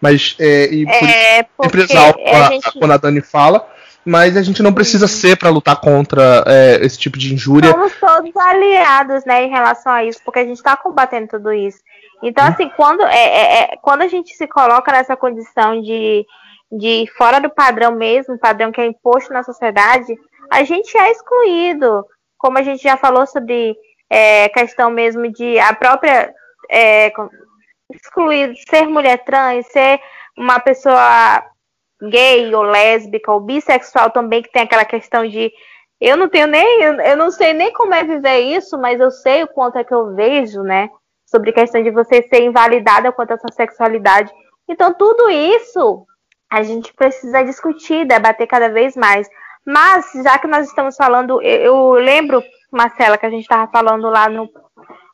Mas 0.00 0.34
é, 0.40 0.64
e 0.64 0.84
por 0.84 1.08
é, 1.08 1.46
sempre 1.62 1.82
exalto 1.82 2.20
a, 2.26 2.48
gente... 2.48 2.72
quando 2.78 2.90
a 2.90 2.96
Dani 2.96 3.20
fala, 3.20 3.64
mas 4.04 4.36
a 4.36 4.42
gente 4.42 4.62
não 4.62 4.72
precisa 4.72 5.06
ser 5.06 5.36
para 5.36 5.50
lutar 5.50 5.80
contra 5.80 6.44
é, 6.46 6.84
esse 6.84 6.98
tipo 6.98 7.18
de 7.18 7.32
injúria. 7.32 7.70
Somos 7.70 7.94
todos 8.00 8.36
aliados, 8.36 9.24
né, 9.24 9.44
em 9.44 9.50
relação 9.50 9.92
a 9.92 10.04
isso, 10.04 10.20
porque 10.24 10.40
a 10.40 10.44
gente 10.44 10.56
está 10.56 10.76
combatendo 10.76 11.28
tudo 11.28 11.52
isso. 11.52 11.78
Então, 12.22 12.44
assim, 12.44 12.68
quando, 12.76 13.02
é, 13.02 13.14
é, 13.16 13.62
é, 13.62 13.76
quando 13.82 14.02
a 14.02 14.08
gente 14.08 14.34
se 14.34 14.46
coloca 14.46 14.92
nessa 14.92 15.16
condição 15.16 15.80
de 15.80 16.24
de 16.72 17.06
fora 17.18 17.38
do 17.38 17.50
padrão 17.50 17.94
mesmo, 17.94 18.38
padrão 18.38 18.72
que 18.72 18.80
é 18.80 18.86
imposto 18.86 19.30
na 19.32 19.42
sociedade, 19.42 20.16
a 20.50 20.64
gente 20.64 20.96
é 20.96 21.10
excluído. 21.10 22.04
Como 22.38 22.56
a 22.56 22.62
gente 22.62 22.82
já 22.82 22.96
falou 22.96 23.26
sobre 23.26 23.76
é, 24.08 24.48
questão 24.48 24.90
mesmo 24.90 25.30
de 25.30 25.58
a 25.58 25.74
própria 25.74 26.32
é, 26.70 27.12
excluir, 27.92 28.54
ser 28.68 28.88
mulher 28.88 29.22
trans, 29.22 29.66
ser 29.66 30.00
uma 30.36 30.58
pessoa 30.58 31.44
gay 32.10 32.54
ou 32.54 32.62
lésbica 32.62 33.32
ou 33.32 33.40
bissexual 33.40 34.10
também, 34.10 34.42
que 34.42 34.50
tem 34.50 34.62
aquela 34.62 34.84
questão 34.84 35.26
de 35.26 35.52
eu 36.00 36.16
não 36.16 36.28
tenho 36.28 36.48
nem, 36.48 36.82
eu 36.82 37.16
não 37.16 37.30
sei 37.30 37.52
nem 37.52 37.72
como 37.72 37.94
é 37.94 38.02
viver 38.02 38.40
isso, 38.40 38.76
mas 38.76 39.00
eu 39.00 39.10
sei 39.10 39.44
o 39.44 39.48
quanto 39.48 39.78
é 39.78 39.84
que 39.84 39.94
eu 39.94 40.14
vejo, 40.16 40.62
né? 40.62 40.90
Sobre 41.24 41.50
a 41.50 41.54
questão 41.54 41.80
de 41.80 41.90
você 41.90 42.22
ser 42.22 42.42
invalidada 42.42 43.12
quanto 43.12 43.34
à 43.34 43.38
sua 43.38 43.52
sexualidade. 43.52 44.32
Então, 44.68 44.92
tudo 44.92 45.30
isso 45.30 46.04
a 46.50 46.62
gente 46.62 46.92
precisa 46.92 47.44
discutir, 47.44 48.04
debater 48.04 48.48
cada 48.48 48.68
vez 48.68 48.96
mais. 48.96 49.28
Mas, 49.64 50.10
já 50.24 50.38
que 50.38 50.48
nós 50.48 50.66
estamos 50.66 50.96
falando, 50.96 51.40
eu, 51.40 51.60
eu 51.60 51.92
lembro, 51.92 52.42
Marcela, 52.70 53.16
que 53.16 53.26
a 53.26 53.30
gente 53.30 53.42
estava 53.42 53.70
falando 53.70 54.08
lá 54.08 54.28
no, 54.28 54.50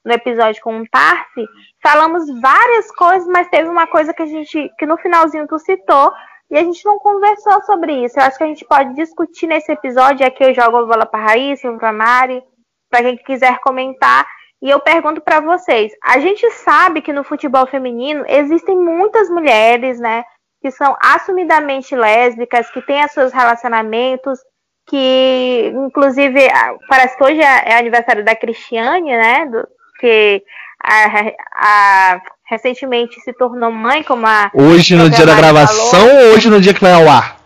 no 0.04 0.12
episódio 0.12 0.62
com 0.62 0.80
o 0.80 0.88
Tarsi, 0.90 1.44
falamos 1.82 2.24
várias 2.40 2.90
coisas, 2.92 3.28
mas 3.28 3.46
teve 3.48 3.68
uma 3.68 3.86
coisa 3.86 4.14
que 4.14 4.22
a 4.22 4.26
gente, 4.26 4.70
que 4.78 4.86
no 4.86 4.96
finalzinho 4.96 5.46
tu 5.46 5.58
citou, 5.58 6.12
e 6.50 6.56
a 6.56 6.64
gente 6.64 6.84
não 6.84 6.98
conversou 6.98 7.62
sobre 7.62 8.04
isso. 8.04 8.18
Eu 8.18 8.24
acho 8.24 8.38
que 8.38 8.44
a 8.44 8.48
gente 8.48 8.64
pode 8.64 8.94
discutir 8.94 9.46
nesse 9.46 9.70
episódio, 9.70 10.26
aqui 10.26 10.44
eu 10.44 10.54
jogo 10.54 10.76
a 10.78 10.86
bola 10.86 11.06
para 11.06 11.24
Raíssa, 11.24 11.72
para 11.74 11.92
Mari, 11.92 12.42
para 12.90 13.02
quem 13.02 13.16
quiser 13.18 13.58
comentar. 13.60 14.26
E 14.60 14.68
eu 14.70 14.80
pergunto 14.80 15.20
para 15.20 15.40
vocês: 15.40 15.92
a 16.02 16.18
gente 16.18 16.50
sabe 16.50 17.02
que 17.02 17.12
no 17.12 17.22
futebol 17.22 17.66
feminino 17.66 18.24
existem 18.26 18.76
muitas 18.76 19.28
mulheres, 19.28 20.00
né? 20.00 20.24
que 20.60 20.70
são 20.70 20.96
assumidamente 21.00 21.94
lésbicas, 21.94 22.70
que 22.70 22.82
têm 22.82 23.06
seus 23.08 23.32
relacionamentos, 23.32 24.38
que 24.86 25.72
inclusive 25.74 26.48
parece 26.88 27.16
que 27.16 27.24
hoje 27.24 27.40
é, 27.40 27.70
é 27.70 27.78
aniversário 27.78 28.24
da 28.24 28.34
Cristiane, 28.34 29.10
né? 29.10 29.46
Do, 29.46 29.68
que 30.00 30.42
a, 30.82 32.14
a, 32.14 32.20
recentemente 32.48 33.20
se 33.20 33.32
tornou 33.32 33.70
mãe, 33.70 34.02
como 34.02 34.26
a. 34.26 34.50
Hoje 34.54 34.96
no 34.96 35.10
dia 35.10 35.26
da 35.26 35.34
gravação 35.34 36.00
falou. 36.00 36.16
ou 36.16 36.34
hoje 36.34 36.50
no 36.50 36.60
dia 36.60 36.74
que 36.74 36.80
vai 36.80 36.92
ao 36.92 37.08
ar? 37.08 37.36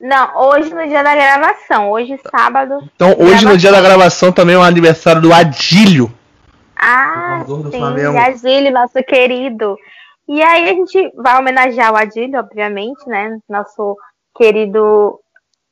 Não, 0.00 0.34
hoje 0.34 0.72
no 0.74 0.88
dia 0.88 1.02
da 1.02 1.14
gravação, 1.14 1.90
hoje 1.90 2.18
sábado. 2.30 2.78
Então, 2.94 3.10
hoje 3.10 3.18
gravação. 3.18 3.50
no 3.50 3.58
dia 3.58 3.70
da 3.70 3.80
gravação 3.82 4.32
também 4.32 4.54
é 4.54 4.58
o 4.58 4.62
aniversário 4.62 5.20
do 5.20 5.32
Adílio. 5.32 6.10
Ah, 6.74 7.44
sim, 7.70 8.18
Adílio, 8.18 8.72
nosso 8.72 9.02
querido. 9.06 9.76
E 10.26 10.40
aí 10.40 10.70
a 10.70 10.72
gente 10.72 11.12
vai 11.16 11.38
homenagear 11.38 11.92
o 11.92 11.96
Adílio, 11.96 12.40
obviamente, 12.40 13.06
né? 13.06 13.36
Nosso 13.46 13.94
querido. 14.34 15.20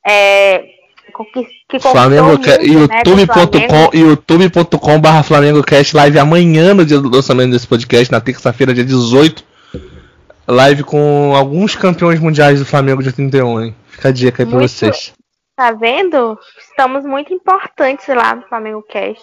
É, 0.06 0.62
que, 1.32 1.46
que 1.68 1.80
Flamengo 1.80 2.30
youtube.com 2.30 3.82
né, 3.82 3.90
youtube.com 3.92 5.00
barra 5.00 5.22
Flamengo 5.22 5.62
Cast 5.62 5.94
live 5.96 6.18
amanhã 6.18 6.74
no 6.74 6.84
dia 6.84 7.00
do 7.00 7.08
lançamento 7.08 7.52
desse 7.52 7.66
podcast, 7.66 8.10
na 8.10 8.20
terça-feira, 8.20 8.74
dia 8.74 8.84
18. 8.84 9.44
Live 10.46 10.82
com 10.84 11.34
alguns 11.36 11.74
campeões 11.74 12.18
mundiais 12.20 12.58
do 12.58 12.64
Flamengo 12.64 13.02
de 13.02 13.08
81, 13.08 13.62
hein? 13.62 13.76
Fica 13.88 14.08
a 14.08 14.12
dica 14.12 14.42
aí 14.42 14.46
pra 14.46 14.58
muito, 14.58 14.70
vocês. 14.70 15.12
Tá 15.54 15.72
vendo? 15.72 16.38
Estamos 16.58 17.04
muito 17.04 17.34
importantes 17.34 18.06
lá 18.08 18.34
no 18.34 18.42
Flamengo 18.42 18.82
Cast. 18.82 19.22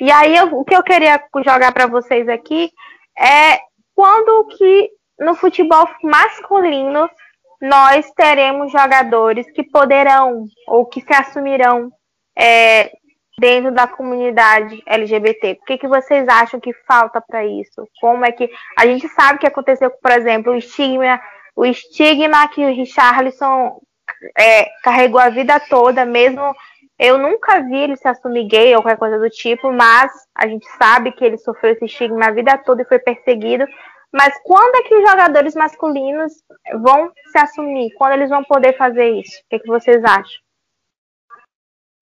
E 0.00 0.10
aí, 0.10 0.36
eu, 0.36 0.46
o 0.54 0.64
que 0.64 0.76
eu 0.76 0.82
queria 0.82 1.20
jogar 1.44 1.72
para 1.72 1.86
vocês 1.86 2.28
aqui 2.28 2.70
é 3.18 3.58
quando 3.94 4.46
que 4.56 4.90
no 5.18 5.34
futebol 5.34 5.88
masculino 6.02 7.08
nós 7.60 8.10
teremos 8.12 8.70
jogadores 8.70 9.50
que 9.50 9.62
poderão 9.62 10.44
ou 10.66 10.86
que 10.86 11.00
se 11.00 11.12
assumirão 11.12 11.90
é, 12.36 12.90
dentro 13.38 13.72
da 13.72 13.86
comunidade 13.86 14.82
LGBT? 14.86 15.58
O 15.60 15.64
que, 15.64 15.78
que 15.78 15.88
vocês 15.88 16.28
acham 16.28 16.60
que 16.60 16.72
falta 16.86 17.20
para 17.20 17.44
isso? 17.44 17.88
Como 18.00 18.24
é 18.24 18.32
que 18.32 18.48
a 18.78 18.86
gente 18.86 19.08
sabe 19.08 19.38
que 19.38 19.46
aconteceu, 19.46 19.90
por 19.90 20.12
exemplo, 20.12 20.52
o 20.52 20.56
estigma, 20.56 21.20
o 21.56 21.64
estigma 21.64 22.48
que 22.48 22.64
o 22.64 22.74
Richarlison 22.74 23.80
é, 24.38 24.66
carregou 24.82 25.20
a 25.20 25.28
vida 25.28 25.58
toda, 25.60 26.04
mesmo 26.04 26.54
eu 26.98 27.16
nunca 27.16 27.60
vi 27.60 27.76
ele 27.76 27.96
se 27.96 28.08
assumir 28.08 28.48
gay 28.48 28.74
ou 28.74 28.82
qualquer 28.82 28.98
coisa 28.98 29.18
do 29.18 29.30
tipo, 29.30 29.72
mas 29.72 30.10
a 30.34 30.48
gente 30.48 30.66
sabe 30.76 31.12
que 31.12 31.24
ele 31.24 31.38
sofreu 31.38 31.72
esse 31.72 31.84
estigma 31.84 32.26
a 32.26 32.32
vida 32.32 32.58
toda 32.58 32.82
e 32.82 32.86
foi 32.86 32.98
perseguido. 32.98 33.64
Mas 34.12 34.34
quando 34.42 34.74
é 34.76 34.82
que 34.82 34.94
os 34.94 35.08
jogadores 35.08 35.54
masculinos 35.54 36.32
vão 36.80 37.12
se 37.30 37.38
assumir? 37.38 37.92
Quando 37.94 38.12
eles 38.12 38.30
vão 38.30 38.42
poder 38.42 38.76
fazer 38.76 39.20
isso? 39.20 39.38
O 39.44 39.48
que, 39.50 39.56
é 39.56 39.58
que 39.58 39.66
vocês 39.66 40.02
acham? 40.02 40.40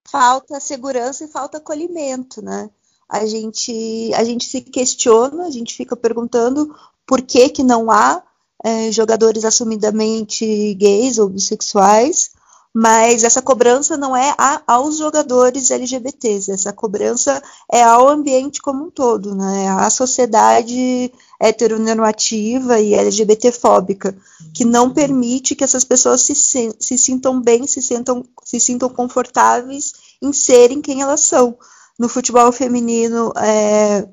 Falta 0.08 0.60
segurança 0.60 1.24
e 1.24 1.28
falta 1.28 1.58
acolhimento, 1.58 2.40
né? 2.40 2.70
A 3.08 3.26
gente, 3.26 4.12
a 4.14 4.22
gente 4.22 4.44
se 4.44 4.60
questiona, 4.60 5.46
a 5.46 5.50
gente 5.50 5.74
fica 5.74 5.96
perguntando 5.96 6.74
por 7.04 7.22
que, 7.22 7.48
que 7.48 7.62
não 7.62 7.90
há 7.90 8.22
é, 8.64 8.90
jogadores 8.90 9.44
assumidamente 9.44 10.74
gays 10.74 11.18
ou 11.18 11.28
bissexuais, 11.28 12.35
mas 12.78 13.24
essa 13.24 13.40
cobrança 13.40 13.96
não 13.96 14.14
é 14.14 14.34
a, 14.36 14.60
aos 14.66 14.98
jogadores 14.98 15.70
LGBTs, 15.70 16.52
essa 16.52 16.74
cobrança 16.74 17.42
é 17.72 17.82
ao 17.82 18.06
ambiente 18.06 18.60
como 18.60 18.84
um 18.84 18.90
todo, 18.90 19.34
né? 19.34 19.70
à 19.70 19.88
sociedade 19.88 21.10
heteronormativa 21.40 22.78
e 22.78 22.92
LGBTfóbica, 22.92 24.14
que 24.52 24.62
não 24.62 24.92
permite 24.92 25.54
que 25.54 25.64
essas 25.64 25.84
pessoas 25.84 26.20
se, 26.20 26.34
se 26.34 26.98
sintam 26.98 27.40
bem, 27.40 27.66
se, 27.66 27.80
sentam, 27.80 28.22
se 28.44 28.60
sintam 28.60 28.90
confortáveis 28.90 29.94
em 30.20 30.30
serem 30.34 30.82
quem 30.82 31.00
elas 31.00 31.22
são. 31.22 31.56
No 31.98 32.10
futebol 32.10 32.52
feminino, 32.52 33.32
é, 33.38 34.06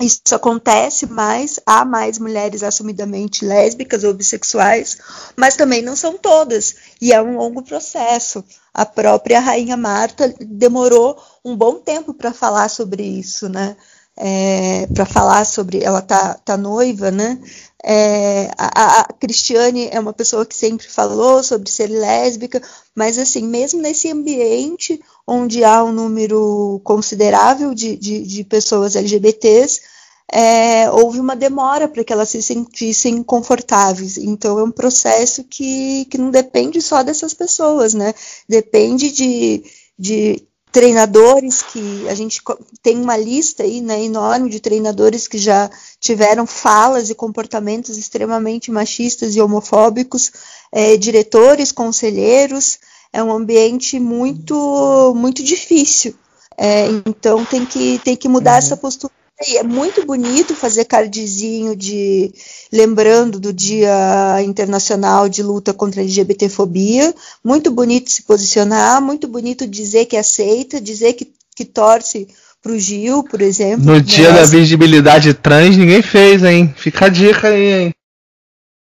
isso 0.00 0.34
acontece 0.34 1.06
mais, 1.06 1.60
há 1.66 1.84
mais 1.84 2.18
mulheres 2.18 2.62
assumidamente 2.62 3.44
lésbicas 3.44 4.02
ou 4.02 4.14
bissexuais, 4.14 4.98
mas 5.36 5.56
também 5.56 5.82
não 5.82 5.94
são 5.94 6.16
todas, 6.16 6.76
e 7.00 7.12
é 7.12 7.22
um 7.22 7.36
longo 7.36 7.62
processo. 7.62 8.42
A 8.72 8.86
própria 8.86 9.40
Rainha 9.40 9.76
Marta 9.76 10.34
demorou 10.40 11.20
um 11.44 11.56
bom 11.56 11.76
tempo 11.76 12.14
para 12.14 12.32
falar 12.32 12.68
sobre 12.68 13.02
isso, 13.02 13.48
né? 13.48 13.76
É, 14.16 14.86
para 14.88 15.06
falar 15.06 15.44
sobre. 15.46 15.82
Ela 15.82 16.02
tá, 16.02 16.34
tá 16.34 16.56
noiva, 16.56 17.10
né? 17.10 17.38
É, 17.82 18.50
a, 18.58 19.00
a, 19.00 19.04
Cristiane 19.14 19.88
é 19.90 19.98
uma 19.98 20.12
pessoa 20.12 20.44
que 20.44 20.54
sempre 20.54 20.86
falou 20.86 21.42
sobre 21.42 21.70
ser 21.70 21.86
lésbica, 21.86 22.60
mas 22.94 23.18
assim, 23.18 23.42
mesmo 23.42 23.80
nesse 23.80 24.10
ambiente 24.10 25.00
onde 25.26 25.64
há 25.64 25.82
um 25.82 25.92
número 25.92 26.80
considerável 26.84 27.74
de, 27.74 27.96
de, 27.96 28.22
de 28.22 28.44
pessoas 28.44 28.96
LGBTs, 28.96 29.80
é, 30.32 30.88
houve 30.90 31.18
uma 31.18 31.34
demora 31.34 31.88
para 31.88 32.04
que 32.04 32.12
elas 32.12 32.28
se 32.28 32.40
sentissem 32.40 33.22
confortáveis. 33.22 34.16
Então 34.16 34.58
é 34.58 34.64
um 34.64 34.70
processo 34.70 35.44
que, 35.44 36.04
que 36.06 36.18
não 36.18 36.30
depende 36.30 36.80
só 36.80 37.02
dessas 37.02 37.34
pessoas, 37.34 37.94
né? 37.94 38.14
Depende 38.48 39.10
de, 39.10 39.64
de 39.98 40.42
treinadores 40.70 41.62
que 41.62 42.08
a 42.08 42.14
gente 42.14 42.40
tem 42.80 42.96
uma 42.96 43.16
lista 43.16 43.64
aí 43.64 43.80
né, 43.80 44.04
enorme 44.04 44.48
de 44.48 44.60
treinadores 44.60 45.26
que 45.26 45.36
já 45.36 45.68
tiveram 45.98 46.46
falas 46.46 47.10
e 47.10 47.14
comportamentos 47.14 47.98
extremamente 47.98 48.70
machistas 48.70 49.34
e 49.34 49.40
homofóbicos, 49.40 50.30
é, 50.70 50.96
diretores, 50.96 51.72
conselheiros, 51.72 52.78
é 53.12 53.20
um 53.20 53.32
ambiente 53.32 53.98
muito 53.98 55.12
muito 55.16 55.42
difícil. 55.42 56.14
É, 56.56 56.86
então 57.06 57.44
tem 57.44 57.64
que, 57.64 57.98
tem 58.04 58.14
que 58.14 58.28
mudar 58.28 58.52
uhum. 58.52 58.58
essa 58.58 58.76
postura 58.76 59.19
é 59.48 59.62
muito 59.62 60.04
bonito 60.04 60.54
fazer 60.54 60.84
cardzinho 60.84 61.74
de 61.74 62.32
lembrando 62.70 63.40
do 63.40 63.52
Dia 63.52 64.42
Internacional 64.44 65.28
de 65.28 65.42
Luta 65.42 65.72
contra 65.72 66.00
a 66.00 66.04
LGBTfobia. 66.04 67.14
Muito 67.42 67.70
bonito 67.70 68.10
se 68.10 68.22
posicionar, 68.22 69.00
muito 69.00 69.26
bonito 69.26 69.66
dizer 69.66 70.04
que 70.06 70.16
aceita, 70.16 70.80
dizer 70.80 71.14
que, 71.14 71.32
que 71.56 71.64
torce 71.64 72.28
pro 72.62 72.78
Gil, 72.78 73.24
por 73.24 73.40
exemplo. 73.40 73.84
No 73.84 74.00
dia 74.00 74.30
da 74.30 74.44
visibilidade 74.44 75.32
trans 75.32 75.76
ninguém 75.76 76.02
fez, 76.02 76.44
hein? 76.44 76.74
Fica 76.76 77.06
a 77.06 77.08
dica 77.08 77.48
aí, 77.48 77.72
hein? 77.72 77.94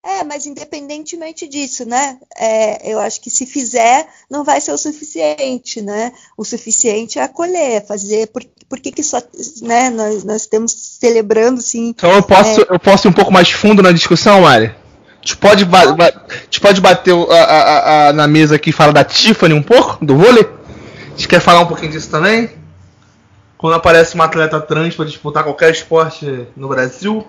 É, 0.07 0.23
mas 0.23 0.47
independentemente 0.47 1.49
disso, 1.49 1.85
né? 1.85 2.17
É, 2.39 2.93
eu 2.93 3.01
acho 3.01 3.21
que 3.21 3.29
se 3.29 3.45
fizer, 3.45 4.07
não 4.31 4.45
vai 4.45 4.61
ser 4.61 4.71
o 4.71 4.79
suficiente, 4.79 5.83
né? 5.83 6.13
O 6.37 6.45
suficiente 6.45 7.19
é 7.19 7.25
acolher, 7.25 7.85
fazer. 7.85 8.29
Por, 8.29 8.45
por 8.69 8.79
que, 8.79 8.93
que 8.93 9.03
só, 9.03 9.21
né? 9.63 9.91
Nós, 9.91 10.23
nós 10.23 10.43
estamos 10.43 10.71
celebrando, 11.01 11.61
sim. 11.61 11.89
Então 11.89 12.13
eu 12.13 12.23
posso, 12.23 12.61
é... 12.61 12.67
eu 12.71 12.79
posso 12.79 13.09
ir 13.09 13.11
um 13.11 13.13
pouco 13.13 13.33
mais 13.33 13.51
fundo 13.51 13.83
na 13.83 13.91
discussão, 13.91 14.43
Mari? 14.43 14.67
A 14.67 15.27
gente 15.27 15.39
pode, 15.39 15.65
ba 15.65 15.81
a 15.81 16.45
gente 16.45 16.61
pode 16.61 16.81
bater 16.81 17.13
a, 17.13 17.35
a, 17.35 18.09
a, 18.09 18.13
na 18.13 18.29
mesa 18.29 18.55
aqui 18.55 18.71
e 18.71 18.73
falar 18.73 18.93
da 18.93 19.03
Tiffany 19.03 19.55
um 19.55 19.63
pouco, 19.63 20.05
do 20.05 20.17
vôlei? 20.17 20.47
A 21.07 21.11
gente 21.17 21.27
quer 21.27 21.41
falar 21.41 21.63
um 21.63 21.67
pouquinho 21.67 21.91
disso 21.91 22.09
também? 22.09 22.51
Quando 23.59 23.75
aparece 23.75 24.15
uma 24.15 24.27
atleta 24.27 24.61
trans 24.61 24.95
para 24.95 25.05
disputar 25.05 25.43
qualquer 25.43 25.73
esporte 25.73 26.47
no 26.57 26.69
Brasil, 26.69 27.27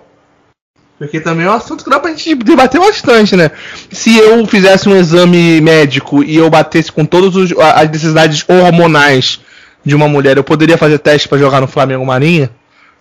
porque 0.98 1.20
também 1.20 1.46
é 1.46 1.48
um 1.48 1.52
assunto 1.54 1.84
que 1.84 1.90
dá 1.90 2.00
pra 2.00 2.10
gente 2.10 2.34
debater 2.34 2.80
bastante, 2.80 3.36
né? 3.36 3.52
Se 3.92 4.18
eu 4.18 4.44
fizesse 4.46 4.88
um 4.88 4.96
exame 4.96 5.60
médico 5.60 6.24
e 6.24 6.36
eu 6.36 6.50
batesse 6.50 6.90
com 6.90 7.04
todas 7.04 7.52
as 7.56 7.90
necessidades 7.90 8.44
hormonais 8.48 9.40
de 9.84 9.94
uma 9.94 10.08
mulher, 10.08 10.36
eu 10.36 10.44
poderia 10.44 10.76
fazer 10.76 10.98
teste 10.98 11.28
para 11.28 11.38
jogar 11.38 11.60
no 11.60 11.68
Flamengo 11.68 12.04
Marinha? 12.04 12.50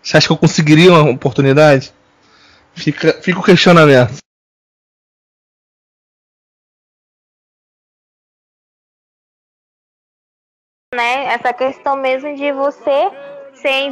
Você 0.02 0.16
acha 0.16 0.28
que 0.28 0.32
eu 0.32 0.38
conseguiria 0.38 0.94
uma 0.94 1.10
oportunidade? 1.10 1.92
Fica, 2.76 3.14
fica 3.14 3.40
o 3.40 3.44
questionamento. 3.44 4.18
Né? 10.94 11.26
Essa 11.34 11.52
questão 11.52 11.98
mesmo 11.98 12.36
de 12.36 12.52
você 12.52 13.12
ser 13.56 13.90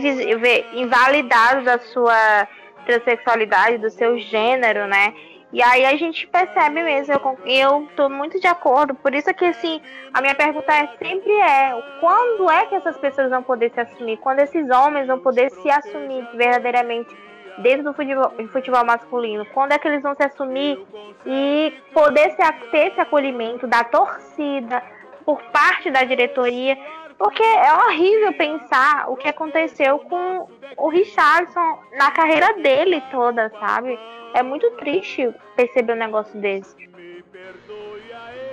invalidado 0.75 1.65
da 1.65 1.79
sua 1.79 2.47
transexualidade, 2.85 3.77
do 3.77 3.89
seu 3.89 4.17
gênero, 4.17 4.87
né? 4.87 5.13
E 5.55 5.61
aí 5.63 5.85
a 5.85 5.95
gente 5.95 6.27
percebe 6.27 6.83
mesmo, 6.83 7.13
eu, 7.13 7.39
eu 7.45 7.87
tô 7.95 8.09
muito 8.09 8.39
de 8.41 8.47
acordo, 8.47 8.93
por 8.95 9.13
isso 9.13 9.33
que 9.33 9.45
assim, 9.45 9.81
a 10.13 10.19
minha 10.19 10.35
pergunta 10.35 10.73
é, 10.73 10.87
sempre 10.97 11.31
é, 11.31 11.71
quando 12.01 12.49
é 12.49 12.65
que 12.65 12.75
essas 12.75 12.97
pessoas 12.97 13.29
vão 13.29 13.41
poder 13.41 13.71
se 13.71 13.79
assumir? 13.79 14.17
Quando 14.17 14.39
esses 14.39 14.69
homens 14.69 15.07
vão 15.07 15.19
poder 15.19 15.49
se 15.51 15.69
assumir 15.69 16.27
verdadeiramente 16.33 17.15
dentro 17.59 17.85
do 17.85 17.93
futebol, 17.93 18.33
futebol 18.51 18.85
masculino? 18.85 19.45
Quando 19.53 19.71
é 19.71 19.79
que 19.79 19.87
eles 19.87 20.01
vão 20.01 20.13
se 20.15 20.23
assumir 20.23 20.77
e 21.25 21.73
poder 21.93 22.31
se, 22.31 22.69
ter 22.71 22.87
esse 22.87 22.99
acolhimento 22.99 23.65
da 23.65 23.83
torcida, 23.83 24.83
por 25.23 25.41
parte 25.51 25.89
da 25.89 26.03
diretoria? 26.03 26.77
Porque 27.17 27.43
é 27.43 27.73
horrível 27.73 28.33
pensar 28.33 29.09
o 29.09 29.15
que 29.15 29.27
aconteceu 29.27 29.99
com 29.99 30.49
o 30.77 30.89
Richardson 30.89 31.79
na 31.97 32.11
carreira 32.11 32.53
dele 32.61 33.01
toda, 33.09 33.49
sabe? 33.59 33.97
É 34.33 34.43
muito 34.43 34.69
triste 34.71 35.33
perceber 35.55 35.93
um 35.93 35.97
negócio 35.97 36.37
desse. 36.39 36.75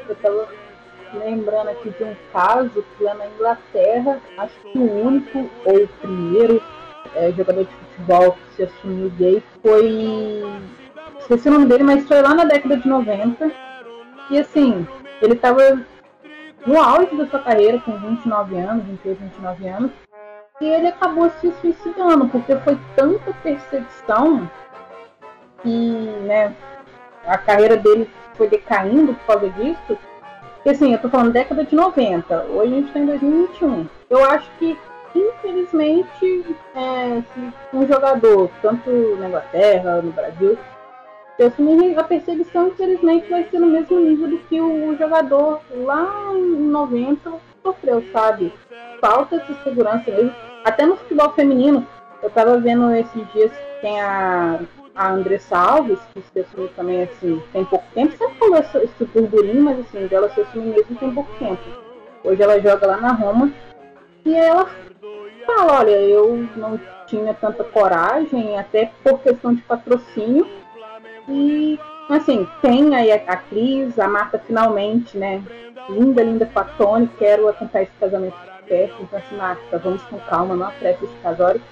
Eu 0.08 0.14
tava 0.16 0.48
lembrando 1.14 1.70
aqui 1.70 1.90
de 1.90 2.04
um 2.04 2.16
caso 2.32 2.84
que 2.96 3.04
lá 3.04 3.14
na 3.14 3.26
Inglaterra, 3.26 4.20
acho 4.38 4.54
que 4.60 4.78
o 4.78 5.06
único 5.06 5.50
ou 5.64 5.84
o 5.84 5.88
primeiro 5.88 6.62
é, 7.14 7.32
jogador 7.32 7.64
de 7.64 7.72
futebol 7.72 8.32
que 8.32 8.54
se 8.54 8.62
assumiu 8.62 9.10
gay 9.10 9.42
foi. 9.60 10.42
Esqueci 11.18 11.48
o 11.48 11.52
nome 11.52 11.66
dele, 11.66 11.82
mas 11.82 12.06
foi 12.06 12.22
lá 12.22 12.34
na 12.34 12.44
década 12.44 12.76
de 12.76 12.88
90. 12.88 13.50
E 14.30 14.38
assim, 14.38 14.86
ele 15.20 15.34
tava 15.34 15.84
no 16.66 16.80
auge 16.80 17.14
da 17.16 17.26
sua 17.26 17.40
carreira, 17.40 17.78
com 17.80 17.96
29 17.98 18.58
anos, 18.58 18.84
28, 18.84 19.18
29 19.18 19.68
anos, 19.68 19.90
e 20.60 20.66
ele 20.66 20.88
acabou 20.88 21.30
se 21.40 21.52
suicidando, 21.60 22.28
porque 22.28 22.54
foi 22.56 22.78
tanta 22.94 23.32
perseguição 23.42 24.48
que 25.62 26.04
né, 26.24 26.54
a 27.26 27.38
carreira 27.38 27.76
dele 27.76 28.08
foi 28.34 28.48
decaindo 28.48 29.14
por 29.14 29.26
causa 29.26 29.50
disso. 29.50 29.98
E 30.64 30.70
assim, 30.70 30.92
eu 30.92 31.00
tô 31.00 31.08
falando 31.08 31.32
década 31.32 31.64
de 31.64 31.74
90, 31.74 32.44
hoje 32.44 32.72
a 32.72 32.76
gente 32.76 32.92
tá 32.92 32.98
em 33.00 33.06
2021. 33.06 33.88
Eu 34.08 34.24
acho 34.24 34.48
que, 34.58 34.78
infelizmente, 35.14 36.56
é, 36.76 37.22
um 37.74 37.86
jogador, 37.86 38.48
tanto 38.60 38.90
na 39.18 39.28
Inglaterra, 39.28 40.00
no 40.00 40.12
Brasil, 40.12 40.56
eu 41.38 41.48
assumi 41.48 41.94
a 41.96 42.04
perseguição, 42.04 42.68
infelizmente, 42.68 43.28
vai 43.28 43.44
ser 43.44 43.58
no 43.58 43.66
mesmo 43.66 43.98
nível 43.98 44.28
do 44.28 44.38
que 44.38 44.60
o 44.60 44.96
jogador 44.96 45.60
lá 45.70 46.32
em 46.34 46.56
90 46.68 47.32
sofreu, 47.62 48.04
sabe? 48.12 48.52
Falta 49.00 49.38
de 49.38 49.54
segurança 49.62 50.10
mesmo. 50.10 50.34
Até 50.64 50.84
no 50.84 50.96
futebol 50.96 51.32
feminino, 51.32 51.86
eu 52.22 52.30
tava 52.30 52.58
vendo 52.58 52.94
esses 52.94 53.32
dias 53.32 53.50
que 53.50 53.80
tem 53.80 54.00
a, 54.00 54.60
a 54.94 55.12
Andressa 55.12 55.56
Alves, 55.56 55.98
que 56.12 56.22
se 56.22 56.40
assumiu 56.40 56.68
também 56.76 57.02
assim, 57.02 57.42
tem 57.52 57.64
pouco 57.64 57.84
tempo. 57.94 58.16
Sempre 58.16 58.34
falou 58.36 58.58
esse, 58.58 58.78
esse 58.78 59.04
burburinho, 59.06 59.62
mas 59.62 59.80
assim, 59.80 60.06
dela 60.06 60.28
se 60.30 60.40
assumir 60.40 60.74
mesmo 60.74 60.96
tem 60.96 61.12
pouco 61.12 61.32
tempo. 61.38 61.62
Hoje 62.24 62.42
ela 62.42 62.60
joga 62.60 62.86
lá 62.86 62.98
na 62.98 63.12
Roma. 63.12 63.50
E 64.24 64.34
ela 64.34 64.70
fala, 65.46 65.80
olha, 65.80 65.90
eu 65.90 66.46
não 66.56 66.78
tinha 67.06 67.34
tanta 67.34 67.64
coragem, 67.64 68.56
até 68.56 68.92
por 69.02 69.18
questão 69.20 69.54
de 69.54 69.62
patrocínio 69.62 70.46
e, 71.28 71.78
assim, 72.08 72.46
tem 72.60 72.94
aí 72.94 73.12
a, 73.12 73.16
a 73.16 73.36
Cris, 73.36 73.98
a 73.98 74.08
Marta 74.08 74.38
finalmente, 74.38 75.16
né? 75.16 75.42
Linda, 75.88 76.22
linda 76.22 76.46
com 76.46 76.58
a 76.58 76.64
Tony, 76.64 77.08
quero 77.18 77.48
acompanhar 77.48 77.84
esse 77.84 77.92
casamento 77.98 78.36
perto. 78.66 79.02
Então, 79.02 79.18
assim, 79.18 79.36
Marta, 79.36 79.78
vamos 79.78 80.02
com 80.04 80.18
calma, 80.20 80.54
não 80.54 80.66
apresse 80.66 81.04
esse 81.04 81.16
casório. 81.22 81.62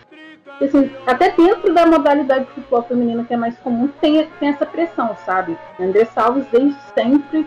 E, 0.61 0.65
assim, 0.65 0.91
até 1.07 1.31
dentro 1.31 1.73
da 1.73 1.87
modalidade 1.87 2.45
de 2.47 2.51
futebol 2.53 2.83
feminino 2.83 3.25
que 3.25 3.35
é 3.35 3.37
mais 3.37 3.59
comum, 3.59 3.89
tem, 4.01 4.27
tem 4.39 4.51
essa 4.51 4.67
pressão, 4.67 5.17
sabe? 5.25 5.57
André 5.79 6.05
Salves, 6.07 6.47
desde 6.49 6.79
sempre, 6.95 7.47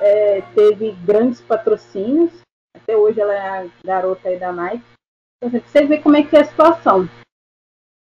é, 0.00 0.42
teve 0.54 0.92
grandes 1.04 1.40
patrocínios. 1.40 2.32
Até 2.76 2.96
hoje 2.96 3.20
ela 3.20 3.32
é 3.32 3.48
a 3.48 3.66
garota 3.84 4.28
aí 4.28 4.38
da 4.38 4.52
Nike. 4.52 4.84
Então, 5.42 5.48
assim, 5.48 5.62
você 5.66 5.84
vê 5.84 5.98
como 5.98 6.16
é 6.16 6.22
que 6.22 6.36
é 6.36 6.40
a 6.40 6.44
situação 6.44 7.08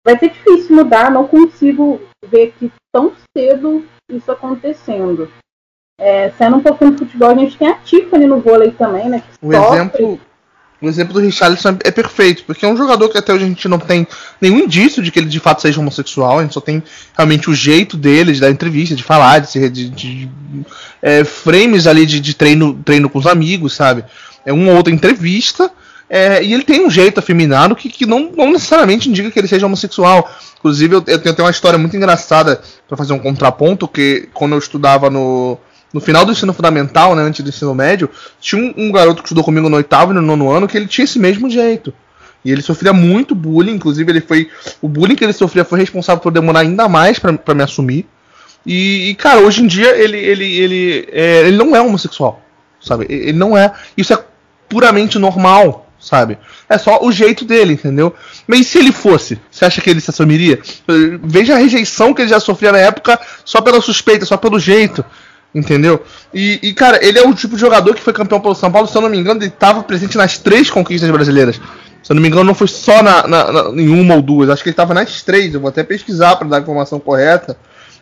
vai 0.09 0.19
ser 0.19 0.31
difícil 0.31 0.75
mudar, 0.75 1.11
não 1.11 1.27
consigo 1.27 2.01
ver 2.27 2.55
que 2.59 2.73
tão 2.91 3.13
cedo 3.37 3.85
isso 4.11 4.31
acontecendo. 4.33 5.31
É, 6.01 6.31
sendo 6.31 6.57
um 6.57 6.63
pouquinho 6.63 6.93
de 6.93 6.99
futebol, 6.99 7.31
a 7.31 7.35
gente 7.35 7.59
tem 7.59 7.69
a 7.69 7.75
Tiffany 7.75 8.25
no 8.25 8.41
vôlei 8.41 8.71
também, 8.71 9.09
né? 9.09 9.23
o 9.43 9.53
exemplo, 9.53 10.21
o 10.81 10.89
exemplo 10.89 11.13
do 11.13 11.21
Richarlison 11.21 11.77
é 11.85 11.91
perfeito, 11.91 12.45
porque 12.45 12.65
é 12.65 12.69
um 12.69 12.77
jogador 12.77 13.09
que 13.09 13.19
até 13.19 13.35
hoje 13.35 13.45
a 13.45 13.49
gente 13.49 13.69
não 13.69 13.81
tem 13.81 14.07
nenhum 14.41 14.61
indício 14.61 15.03
de 15.03 15.11
que 15.11 15.19
ele 15.19 15.29
de 15.29 15.41
fato 15.41 15.61
seja 15.61 15.81
homossexual, 15.81 16.39
a 16.39 16.43
gente 16.43 16.55
só 16.55 16.61
tem 16.61 16.83
realmente 17.17 17.51
o 17.51 17.55
jeito 17.55 17.97
dele 17.97 18.33
de 18.33 18.41
dar 18.41 18.51
entrevista, 18.51 18.95
de 18.95 19.03
falar, 19.03 19.41
de 19.41 19.51
ser 19.51 19.69
de, 19.69 19.91
de, 19.91 20.27
de 20.27 20.31
é, 21.03 21.25
frames 21.25 21.87
ali 21.87 22.07
de, 22.07 22.21
de, 22.21 22.35
treino, 22.35 22.81
treino 22.85 23.11
com 23.11 23.19
os 23.19 23.27
amigos, 23.27 23.75
sabe? 23.75 24.05
É 24.47 24.53
uma 24.53 24.71
ou 24.71 24.77
outra 24.77 24.95
entrevista, 24.95 25.71
é, 26.11 26.43
e 26.43 26.55
ele 26.55 26.65
tem 26.65 26.85
um 26.85 26.91
jeito 26.91 27.21
afeminado 27.21 27.77
que, 27.77 27.89
que 27.89 28.07
não, 28.07 28.31
não, 28.35 28.53
necessariamente 28.53 29.11
indica 29.11 29.31
que 29.31 29.39
ele 29.39 29.49
seja 29.49 29.67
homossexual. 29.67 30.31
Inclusive, 30.59 30.97
eu, 30.97 31.05
eu 31.07 31.19
tenho 31.19 31.35
uma 31.39 31.51
história 31.51 31.79
muito 31.79 31.97
engraçada 31.97 32.61
para 32.87 32.97
fazer 32.97 33.13
um 33.13 33.19
contraponto, 33.19 33.87
que 33.87 34.29
quando 34.33 34.53
eu 34.53 34.59
estudava 34.59 35.11
no, 35.11 35.59
no 35.93 36.01
final 36.01 36.25
do 36.25 36.33
ensino 36.33 36.53
fundamental, 36.53 37.15
né, 37.15 37.23
antes 37.23 37.43
do 37.43 37.51
ensino 37.51 37.75
médio, 37.75 38.09
tinha 38.41 38.63
um, 38.63 38.87
um, 38.87 38.93
garoto 38.93 39.23
que 39.23 39.27
estudou 39.27 39.45
comigo 39.45 39.69
no 39.69 39.77
oitavo 39.77 40.13
e 40.13 40.15
no 40.15 40.23
nono 40.23 40.51
ano 40.51 40.67
que 40.67 40.77
ele 40.77 40.87
tinha 40.87 41.05
esse 41.05 41.19
mesmo 41.19 41.51
jeito. 41.51 41.93
E 42.45 42.51
ele 42.51 42.63
sofria 42.63 42.93
muito 42.93 43.35
bullying, 43.35 43.75
inclusive 43.75 44.11
ele 44.11 44.21
foi. 44.21 44.49
O 44.81 44.89
bullying 44.89 45.17
que 45.17 45.25
ele 45.25 45.33
sofria 45.33 45.65
foi 45.65 45.79
responsável 45.81 46.23
por 46.23 46.33
demorar 46.33 46.61
ainda 46.61 46.89
mais 46.89 47.19
para 47.19 47.55
me 47.55 47.63
assumir. 47.63 48.07
E, 48.65 49.11
e, 49.11 49.15
cara, 49.15 49.41
hoje 49.41 49.63
em 49.63 49.67
dia 49.67 49.97
ele, 49.97 50.17
ele, 50.17 50.57
ele, 50.57 51.09
é, 51.13 51.41
ele 51.49 51.57
não 51.57 51.75
é 51.75 51.81
homossexual, 51.81 52.41
sabe? 52.81 53.07
Ele 53.09 53.33
não 53.33 53.57
é. 53.57 53.73
Isso 53.97 54.13
é 54.13 54.25
puramente 54.69 55.19
normal, 55.19 55.88
sabe? 55.99 56.39
É 56.69 56.79
só 56.79 57.01
o 57.03 57.11
jeito 57.11 57.45
dele, 57.45 57.75
entendeu? 57.75 58.15
Mas 58.47 58.67
se 58.67 58.79
ele 58.79 58.93
fosse, 58.93 59.39
você 59.51 59.65
acha 59.65 59.81
que 59.81 59.91
ele 59.91 60.01
se 60.01 60.11
assumiria? 60.11 60.61
Veja 61.23 61.55
a 61.55 61.59
rejeição 61.59 62.15
que 62.15 62.23
ele 62.23 62.29
já 62.29 62.41
sofria 62.41 62.73
na 62.73 62.79
época 62.79 63.19
só 63.45 63.61
pela 63.61 63.81
suspeita, 63.81 64.25
só 64.25 64.37
pelo 64.37 64.59
jeito. 64.59 65.05
Entendeu? 65.55 66.05
E, 66.33 66.61
e, 66.63 66.75
cara, 66.75 67.05
ele 67.05 67.19
é 67.19 67.27
o 67.27 67.35
tipo 67.35 67.55
de 67.55 67.61
jogador 67.61 67.95
que 67.95 68.03
foi 68.03 68.13
campeão 68.13 68.39
pelo 68.39 68.55
São 68.55 68.71
Paulo, 68.71 68.87
se 68.87 68.95
eu 68.95 69.01
não 69.01 69.09
me 69.09 69.17
engano, 69.17 69.41
ele 69.41 69.49
estava 69.49 69.83
presente 69.83 70.17
nas 70.17 70.39
três 70.39 70.69
conquistas 70.69 71.11
brasileiras. 71.11 71.59
Se 72.03 72.13
eu 72.13 72.15
não 72.15 72.23
me 72.23 72.29
engano, 72.29 72.45
não 72.45 72.55
foi 72.55 72.69
só 72.69 73.03
na, 73.03 73.27
na, 73.27 73.53
na 73.53 73.83
em 73.83 73.89
uma 73.89 74.15
ou 74.15 74.23
duas, 74.23 74.51
acho 74.51 74.63
que 74.63 74.69
ele 74.69 74.75
estava 74.75 74.95
nas 74.95 75.23
três. 75.23 75.55
Eu 75.55 75.61
vou 75.61 75.69
até 75.69 75.83
pesquisar 75.83 76.37
para 76.37 76.49
dar 76.49 76.57
a 76.59 76.61
informação 76.61 77.01
correta. 77.01 77.57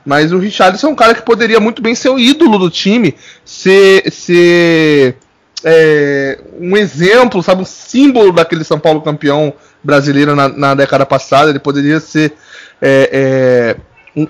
Mas 0.04 0.32
o 0.32 0.38
Richardson 0.38 0.86
é 0.86 0.90
um 0.90 0.94
cara 0.94 1.14
que 1.14 1.22
poderia 1.22 1.58
muito 1.58 1.82
bem 1.82 1.94
ser 1.94 2.10
o 2.10 2.18
ídolo 2.18 2.58
do 2.58 2.70
time, 2.70 3.14
ser, 3.44 4.08
ser 4.12 5.16
é, 5.64 6.38
um 6.60 6.76
exemplo, 6.76 7.42
sabe, 7.42 7.62
um 7.62 7.64
símbolo 7.64 8.32
daquele 8.32 8.64
São 8.64 8.78
Paulo 8.78 9.00
campeão 9.00 9.52
brasileiro 9.82 10.34
na, 10.34 10.48
na 10.48 10.74
década 10.74 11.06
passada. 11.06 11.50
Ele 11.50 11.58
poderia 11.58 12.00
ser 12.00 12.34
é, 12.80 13.10
é, 13.12 13.76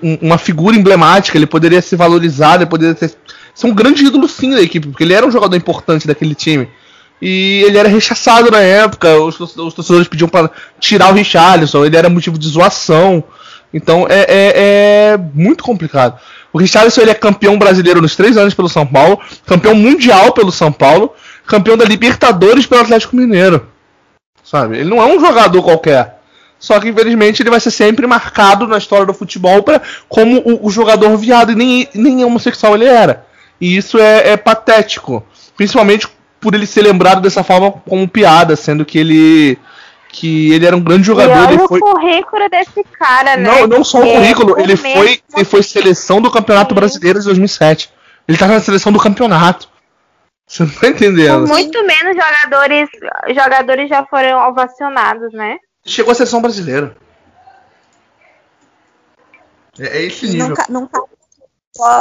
um, 0.03 0.19
uma 0.23 0.39
figura 0.39 0.77
emblemática, 0.77 1.37
ele 1.37 1.47
poderia 1.47 1.83
ser 1.83 1.97
valorizado, 1.97 2.63
ele 2.63 2.71
poderia 2.71 2.95
ter, 2.95 3.13
ser 3.55 3.67
um 3.67 3.75
grande 3.75 4.05
ídolo 4.05 4.29
sim 4.29 4.51
da 4.51 4.61
equipe, 4.61 4.89
porque 4.89 5.05
ele 5.05 5.15
era 5.15 5.27
um 5.27 5.31
jogador 5.31 5.57
importante 5.57 6.07
daquele 6.07 6.35
time. 6.35 6.69
E 7.21 7.63
ele 7.67 7.79
era 7.79 7.89
rechaçado 7.89 8.51
na 8.51 8.61
época, 8.61 9.19
os, 9.21 9.41
os 9.41 9.75
torcedores 9.75 10.07
pediam 10.07 10.29
para 10.29 10.51
tirar 10.79 11.11
o 11.11 11.15
Richarlison, 11.15 11.85
ele 11.85 11.97
era 11.97 12.11
motivo 12.11 12.39
de 12.39 12.47
zoação. 12.47 13.25
Então 13.73 14.07
é, 14.09 14.21
é, 14.21 14.53
é, 15.13 15.19
muito 15.35 15.63
complicado. 15.63 16.19
O 16.53 16.59
Richarlison 16.59 17.03
ele 17.03 17.11
é 17.11 17.15
campeão 17.15 17.59
brasileiro 17.59 18.01
nos 18.01 18.17
três 18.17 18.37
anos 18.37 18.55
pelo 18.55 18.69
São 18.69 18.87
Paulo, 18.87 19.21
campeão 19.47 19.75
mundial 19.75 20.33
pelo 20.33 20.51
São 20.51 20.73
Paulo, 20.73 21.13
campeão 21.47 21.77
da 21.77 21.85
Libertadores 21.85 22.67
pelo 22.67 22.81
Atlético 22.83 23.17
Mineiro. 23.17 23.69
Sabe? 24.43 24.79
Ele 24.79 24.91
não 24.91 25.03
é 25.03 25.07
um 25.07 25.21
jogador 25.21 25.63
qualquer. 25.63 26.17
Só 26.59 26.81
que 26.81 26.89
infelizmente 26.89 27.43
ele 27.43 27.51
vai 27.51 27.61
ser 27.61 27.71
sempre 27.71 28.07
marcado 28.07 28.67
na 28.67 28.79
história 28.79 29.05
do 29.05 29.13
futebol 29.13 29.63
pra, 29.63 29.81
como 30.09 30.39
o, 30.41 30.67
o 30.67 30.71
jogador 30.71 31.17
viado, 31.17 31.53
e 31.53 31.55
nem, 31.55 31.89
nem 31.95 32.25
homossexual 32.25 32.75
ele 32.75 32.87
era. 32.87 33.27
E 33.61 33.77
isso 33.77 33.99
é, 33.99 34.31
é, 34.31 34.37
patético. 34.37 35.25
Principalmente 35.57 36.09
por 36.41 36.55
ele 36.55 36.67
ser 36.67 36.83
lembrado 36.83 37.21
dessa 37.21 37.43
forma 37.43 37.73
como 37.73 38.09
piada, 38.09 38.57
sendo 38.57 38.85
que 38.85 38.99
ele. 38.99 39.59
Que 40.17 40.51
ele 40.55 40.67
era 40.67 40.75
um 40.75 40.81
grande 40.81 41.07
jogador. 41.07 41.31
E 41.31 41.39
olha 41.39 41.55
ele 41.55 41.69
foi... 41.69 41.79
o 41.79 41.83
currículo 41.83 42.49
desse 42.49 42.83
cara, 42.99 43.37
né? 43.37 43.51
Não, 43.51 43.67
não 43.67 43.85
só 43.85 43.99
o 43.99 44.03
currículo, 44.03 44.59
ele 44.59 44.75
foi, 44.75 45.21
ele 45.35 45.45
foi 45.45 45.63
seleção 45.63 46.23
do 46.23 46.31
Campeonato 46.31 46.71
Sim. 46.71 46.75
Brasileiro 46.75 47.19
de 47.19 47.27
2007. 47.27 47.93
Ele 48.27 48.39
tá 48.39 48.47
na 48.47 48.59
seleção 48.59 48.91
do 48.91 48.99
campeonato. 48.99 49.69
Você 50.47 50.63
não 50.63 50.71
tá 50.71 50.89
entendendo. 50.89 51.47
Muito 51.47 51.87
menos 51.87 52.17
jogadores, 52.17 52.89
jogadores 53.35 53.89
já 53.91 54.07
foram 54.07 54.49
ovacionados, 54.49 55.33
né? 55.35 55.59
Chegou 55.85 56.13
a 56.13 56.15
seleção 56.15 56.41
brasileira. 56.41 56.97
É, 59.79 59.99
é 59.99 60.03
esse 60.05 60.29
nível. 60.29 60.55
Não, 60.69 60.81
não 60.81 60.87
cabe, 60.87 61.16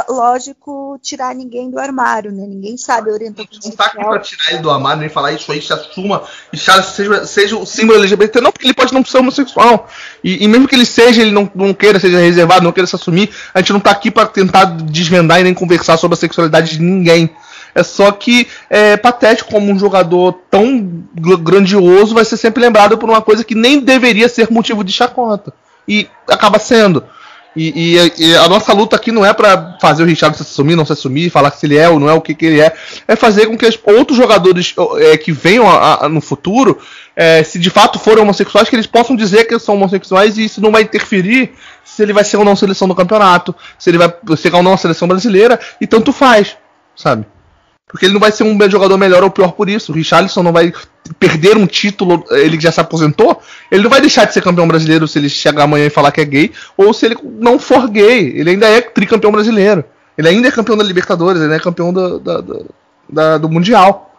lógico, 0.08 0.98
tirar 1.02 1.34
ninguém 1.34 1.70
do 1.70 1.78
armário, 1.78 2.32
né? 2.32 2.46
Ninguém 2.46 2.76
sabe 2.76 3.10
orientar. 3.10 3.46
A 3.48 3.54
gente 3.54 3.68
não 3.68 3.76
tá 3.76 3.86
aqui 3.86 3.96
pra 3.98 4.18
tirar 4.18 4.50
ele 4.50 4.58
do 4.58 4.70
armário, 4.70 5.00
nem 5.00 5.08
falar 5.08 5.32
isso 5.32 5.50
aí, 5.50 5.60
se 5.60 5.72
assuma, 5.72 6.22
e 6.52 6.56
seja, 6.56 7.26
seja 7.26 7.56
o 7.56 7.66
símbolo 7.66 7.98
LGBT. 7.98 8.40
Não, 8.40 8.52
porque 8.52 8.66
ele 8.66 8.74
pode 8.74 8.92
não 8.92 9.04
ser 9.04 9.18
homossexual. 9.18 9.88
E, 10.22 10.44
e 10.44 10.48
mesmo 10.48 10.66
que 10.68 10.74
ele 10.74 10.86
seja, 10.86 11.22
ele 11.22 11.30
não, 11.30 11.50
não 11.54 11.74
queira, 11.74 11.98
seja 11.98 12.18
reservado, 12.18 12.64
não 12.64 12.72
queira 12.72 12.86
se 12.86 12.96
assumir, 12.96 13.30
a 13.52 13.60
gente 13.60 13.72
não 13.72 13.80
tá 13.80 13.90
aqui 13.90 14.10
para 14.10 14.26
tentar 14.26 14.64
desvendar 14.64 15.40
e 15.40 15.44
nem 15.44 15.54
conversar 15.54 15.96
sobre 15.96 16.14
a 16.14 16.18
sexualidade 16.18 16.76
de 16.76 16.82
ninguém. 16.82 17.30
É 17.74 17.82
só 17.82 18.10
que 18.10 18.48
é 18.70 18.96
patético 18.96 19.50
como 19.50 19.70
um 19.70 19.78
jogador 19.78 20.32
tão 20.50 21.04
grandioso 21.14 22.14
vai 22.14 22.24
ser 22.24 22.38
sempre 22.38 22.62
lembrado 22.62 22.96
por 22.96 23.06
uma 23.06 23.20
coisa 23.20 23.44
que 23.44 23.54
nem 23.54 23.80
deveria 23.80 24.30
ser 24.30 24.50
motivo 24.50 24.82
de 24.82 24.92
chacota. 24.92 25.52
E 25.86 26.08
acaba 26.26 26.58
sendo. 26.58 27.04
E, 27.56 27.96
e, 27.96 28.12
e, 28.18 28.36
a 28.36 28.48
nossa 28.48 28.72
luta 28.74 28.96
aqui 28.96 29.10
não 29.10 29.24
é 29.24 29.32
para 29.32 29.78
fazer 29.80 30.02
o 30.02 30.06
Richard 30.06 30.36
se 30.36 30.42
assumir, 30.42 30.76
não 30.76 30.84
se 30.84 30.92
assumir, 30.92 31.30
falar 31.30 31.50
se 31.52 31.64
ele 31.64 31.78
é 31.78 31.88
ou 31.88 31.98
não 31.98 32.08
é, 32.08 32.12
o 32.12 32.20
que, 32.20 32.34
que 32.34 32.44
ele 32.44 32.60
é. 32.60 32.74
É 33.08 33.16
fazer 33.16 33.46
com 33.46 33.56
que 33.56 33.64
os 33.64 33.78
outros 33.86 34.18
jogadores 34.18 34.74
é, 34.98 35.16
que 35.16 35.32
venham 35.32 35.66
a, 35.66 36.04
a, 36.04 36.08
no 36.08 36.20
futuro, 36.20 36.78
é, 37.16 37.42
se 37.42 37.58
de 37.58 37.70
fato 37.70 37.98
forem 37.98 38.22
homossexuais, 38.22 38.68
que 38.68 38.76
eles 38.76 38.86
possam 38.86 39.16
dizer 39.16 39.44
que 39.44 39.58
são 39.58 39.74
homossexuais 39.74 40.36
e 40.36 40.44
isso 40.44 40.60
não 40.60 40.70
vai 40.70 40.82
interferir 40.82 41.52
se 41.82 42.02
ele 42.02 42.12
vai 42.12 42.24
ser 42.24 42.36
ou 42.36 42.44
não 42.44 42.54
seleção 42.54 42.86
do 42.86 42.94
campeonato, 42.94 43.54
se 43.78 43.88
ele 43.88 43.96
vai 43.96 44.12
ser 44.36 44.54
ou 44.54 44.62
não 44.62 44.76
seleção 44.76 45.08
brasileira, 45.08 45.58
e 45.80 45.86
tanto 45.86 46.12
faz, 46.12 46.58
sabe? 46.94 47.24
Porque 47.88 48.04
ele 48.04 48.14
não 48.14 48.20
vai 48.20 48.32
ser 48.32 48.42
um 48.42 48.58
jogador 48.68 48.98
melhor 48.98 49.22
ou 49.22 49.30
pior 49.30 49.52
por 49.52 49.68
isso. 49.68 49.92
O 49.92 49.94
Richarlison 49.94 50.42
não 50.42 50.52
vai 50.52 50.72
perder 51.20 51.56
um 51.56 51.66
título, 51.66 52.24
ele 52.30 52.60
já 52.60 52.72
se 52.72 52.80
aposentou. 52.80 53.40
Ele 53.70 53.84
não 53.84 53.90
vai 53.90 54.00
deixar 54.00 54.24
de 54.24 54.34
ser 54.34 54.42
campeão 54.42 54.66
brasileiro 54.66 55.06
se 55.06 55.18
ele 55.18 55.28
chegar 55.28 55.64
amanhã 55.64 55.86
e 55.86 55.90
falar 55.90 56.10
que 56.10 56.20
é 56.20 56.24
gay, 56.24 56.52
ou 56.76 56.92
se 56.92 57.06
ele 57.06 57.16
não 57.22 57.58
for 57.58 57.88
gay. 57.88 58.36
Ele 58.36 58.50
ainda 58.50 58.66
é 58.66 58.80
tricampeão 58.80 59.30
brasileiro. 59.30 59.84
Ele 60.18 60.28
ainda 60.28 60.48
é 60.48 60.52
campeão 60.52 60.76
da 60.76 60.82
Libertadores, 60.82 61.40
ele 61.40 61.54
é 61.54 61.60
campeão 61.60 61.92
da, 63.08 63.38
do 63.38 63.48
Mundial. 63.48 64.10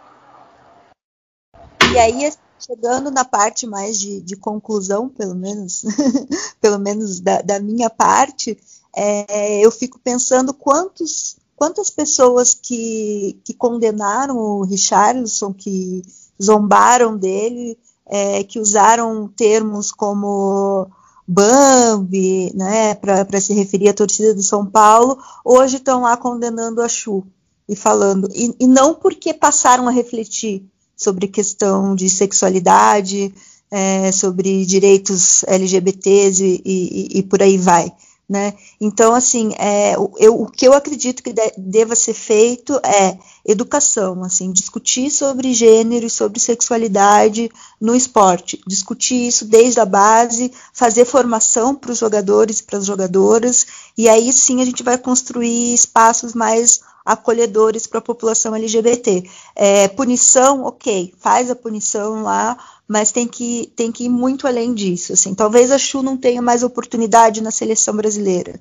E 1.92 1.98
aí, 1.98 2.32
chegando 2.58 3.10
na 3.10 3.24
parte 3.24 3.66
mais 3.66 3.98
de, 3.98 4.20
de 4.20 4.36
conclusão, 4.36 5.08
pelo 5.08 5.34
menos, 5.34 5.84
pelo 6.60 6.78
menos 6.78 7.20
da, 7.20 7.42
da 7.42 7.60
minha 7.60 7.90
parte, 7.90 8.58
é, 8.94 9.64
eu 9.64 9.70
fico 9.70 9.98
pensando 9.98 10.54
quantos 10.54 11.36
quantas 11.58 11.90
pessoas 11.90 12.54
que, 12.54 13.36
que 13.44 13.52
condenaram 13.52 14.38
o 14.38 14.62
Richarlison, 14.62 15.52
que 15.52 16.02
zombaram 16.40 17.16
dele, 17.16 17.76
é, 18.06 18.44
que 18.44 18.60
usaram 18.60 19.26
termos 19.36 19.90
como 19.90 20.88
Bambi, 21.26 22.52
né, 22.54 22.94
para 22.94 23.40
se 23.40 23.52
referir 23.52 23.88
à 23.88 23.92
torcida 23.92 24.32
do 24.32 24.42
São 24.42 24.64
Paulo, 24.64 25.18
hoje 25.44 25.76
estão 25.76 26.02
lá 26.02 26.16
condenando 26.16 26.80
a 26.80 26.88
Chu 26.88 27.26
e 27.68 27.74
falando, 27.74 28.28
e, 28.32 28.54
e, 28.60 28.66
não 28.66 28.94
porque 28.94 29.34
passaram 29.34 29.88
a 29.88 29.90
refletir 29.90 30.64
sobre 30.96 31.26
questão 31.26 31.94
de 31.94 32.08
sexualidade, 32.08 33.34
é, 33.70 34.10
sobre 34.12 34.64
direitos 34.64 35.42
LGBTs 35.42 36.42
e, 36.42 36.62
e, 36.64 37.18
e 37.18 37.22
por 37.24 37.42
aí 37.42 37.58
vai. 37.58 37.92
Né? 38.28 38.52
Então, 38.78 39.14
assim, 39.14 39.54
é, 39.58 39.94
eu, 40.18 40.42
o 40.42 40.50
que 40.50 40.68
eu 40.68 40.74
acredito 40.74 41.22
que 41.22 41.32
de, 41.32 41.50
deva 41.56 41.96
ser 41.96 42.12
feito 42.12 42.78
é 42.84 43.16
educação, 43.42 44.22
assim, 44.22 44.52
discutir 44.52 45.10
sobre 45.10 45.54
gênero 45.54 46.04
e 46.04 46.10
sobre 46.10 46.38
sexualidade 46.38 47.50
no 47.80 47.96
esporte, 47.96 48.60
discutir 48.66 49.28
isso 49.28 49.46
desde 49.46 49.80
a 49.80 49.86
base, 49.86 50.52
fazer 50.74 51.06
formação 51.06 51.74
para 51.74 51.90
os 51.90 51.98
jogadores 51.98 52.58
e 52.58 52.64
para 52.64 52.78
as 52.78 52.84
jogadoras, 52.84 53.66
e 53.96 54.06
aí 54.10 54.30
sim 54.30 54.60
a 54.60 54.64
gente 54.66 54.82
vai 54.82 54.98
construir 54.98 55.72
espaços 55.72 56.34
mais 56.34 56.80
acolhedores 57.08 57.86
para 57.86 58.00
a 58.00 58.02
população 58.02 58.54
LGBT. 58.54 59.24
É, 59.56 59.88
punição, 59.88 60.64
ok, 60.64 61.14
faz 61.18 61.50
a 61.50 61.56
punição 61.56 62.22
lá, 62.22 62.58
mas 62.88 63.12
tem 63.12 63.28
que, 63.28 63.70
tem 63.76 63.92
que 63.92 64.04
ir 64.04 64.08
muito 64.08 64.46
além 64.46 64.72
disso. 64.72 65.12
Assim. 65.12 65.34
Talvez 65.34 65.70
a 65.70 65.78
Chu 65.78 66.02
não 66.02 66.16
tenha 66.16 66.40
mais 66.40 66.62
oportunidade 66.62 67.42
na 67.42 67.50
seleção 67.50 67.94
brasileira. 67.94 68.58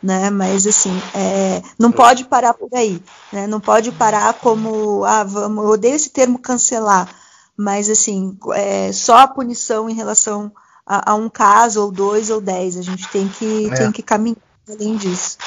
Né? 0.00 0.30
Mas 0.30 0.66
assim, 0.66 0.92
é, 1.14 1.62
não 1.78 1.90
pode 1.90 2.24
parar 2.24 2.54
por 2.54 2.68
aí. 2.72 3.02
Né? 3.32 3.46
Não 3.46 3.58
pode 3.58 3.90
parar 3.90 4.34
como, 4.34 5.02
ah, 5.04 5.24
vamos, 5.24 5.64
eu 5.64 5.70
odeio 5.70 5.96
esse 5.96 6.10
termo 6.10 6.38
cancelar, 6.38 7.08
mas 7.56 7.88
assim, 7.88 8.36
é, 8.52 8.92
só 8.92 9.18
a 9.18 9.26
punição 9.28 9.88
em 9.88 9.94
relação 9.94 10.52
a, 10.86 11.12
a 11.12 11.14
um 11.14 11.30
caso, 11.30 11.82
ou 11.82 11.90
dois, 11.90 12.30
ou 12.30 12.40
dez. 12.40 12.76
A 12.76 12.82
gente 12.82 13.08
tem 13.08 13.26
que, 13.26 13.68
É. 13.70 13.74
tem 13.76 13.90
que 13.90 14.02
caminhar 14.02 14.36
além 14.68 14.96
disso. 14.96 15.38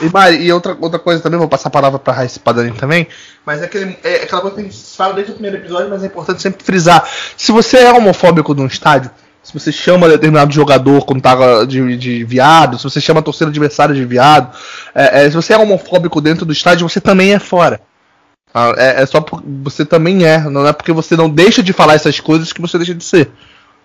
E, 0.00 0.08
Mari, 0.12 0.44
e 0.44 0.52
outra, 0.52 0.76
outra 0.80 0.98
coisa 0.98 1.22
também, 1.22 1.38
vou 1.38 1.48
passar 1.48 1.68
a 1.68 1.72
palavra 1.72 1.98
pra 1.98 2.12
Raíssa 2.12 2.40
Padani 2.40 2.72
também, 2.72 3.06
mas 3.46 3.62
é, 3.62 3.66
aquele, 3.66 3.96
é 4.02 4.22
aquela 4.24 4.40
coisa 4.40 4.56
que 4.56 4.62
a 4.62 4.64
gente 4.64 4.96
fala 4.96 5.14
desde 5.14 5.32
o 5.32 5.34
primeiro 5.34 5.58
episódio, 5.58 5.88
mas 5.88 6.02
é 6.02 6.06
importante 6.06 6.42
sempre 6.42 6.64
frisar. 6.64 7.08
Se 7.36 7.52
você 7.52 7.78
é 7.78 7.92
homofóbico 7.92 8.54
num 8.54 8.66
estádio, 8.66 9.10
se 9.42 9.52
você 9.52 9.70
chama 9.70 10.08
determinado 10.08 10.52
jogador 10.52 11.04
quando 11.04 11.20
tá 11.20 11.64
de, 11.64 11.96
de 11.96 12.24
viado, 12.24 12.78
se 12.78 12.84
você 12.84 13.00
chama 13.00 13.20
a 13.20 13.22
torcida 13.22 13.50
adversária 13.50 13.94
de 13.94 14.04
viado, 14.04 14.56
é, 14.94 15.24
é, 15.24 15.30
se 15.30 15.36
você 15.36 15.52
é 15.52 15.58
homofóbico 15.58 16.20
dentro 16.20 16.44
do 16.46 16.52
estádio, 16.52 16.88
você 16.88 17.00
também 17.00 17.34
é 17.34 17.38
fora. 17.38 17.80
Ah, 18.54 18.72
É, 18.76 19.02
é 19.02 19.06
só 19.06 19.20
por, 19.20 19.42
você 19.62 19.84
também 19.84 20.24
é, 20.24 20.38
não 20.38 20.66
é 20.66 20.72
porque 20.72 20.92
você 20.92 21.16
não 21.16 21.28
deixa 21.28 21.62
de 21.62 21.72
falar 21.72 21.94
essas 21.94 22.18
coisas 22.20 22.52
que 22.52 22.60
você 22.60 22.78
deixa 22.78 22.94
de 22.94 23.04
ser. 23.04 23.30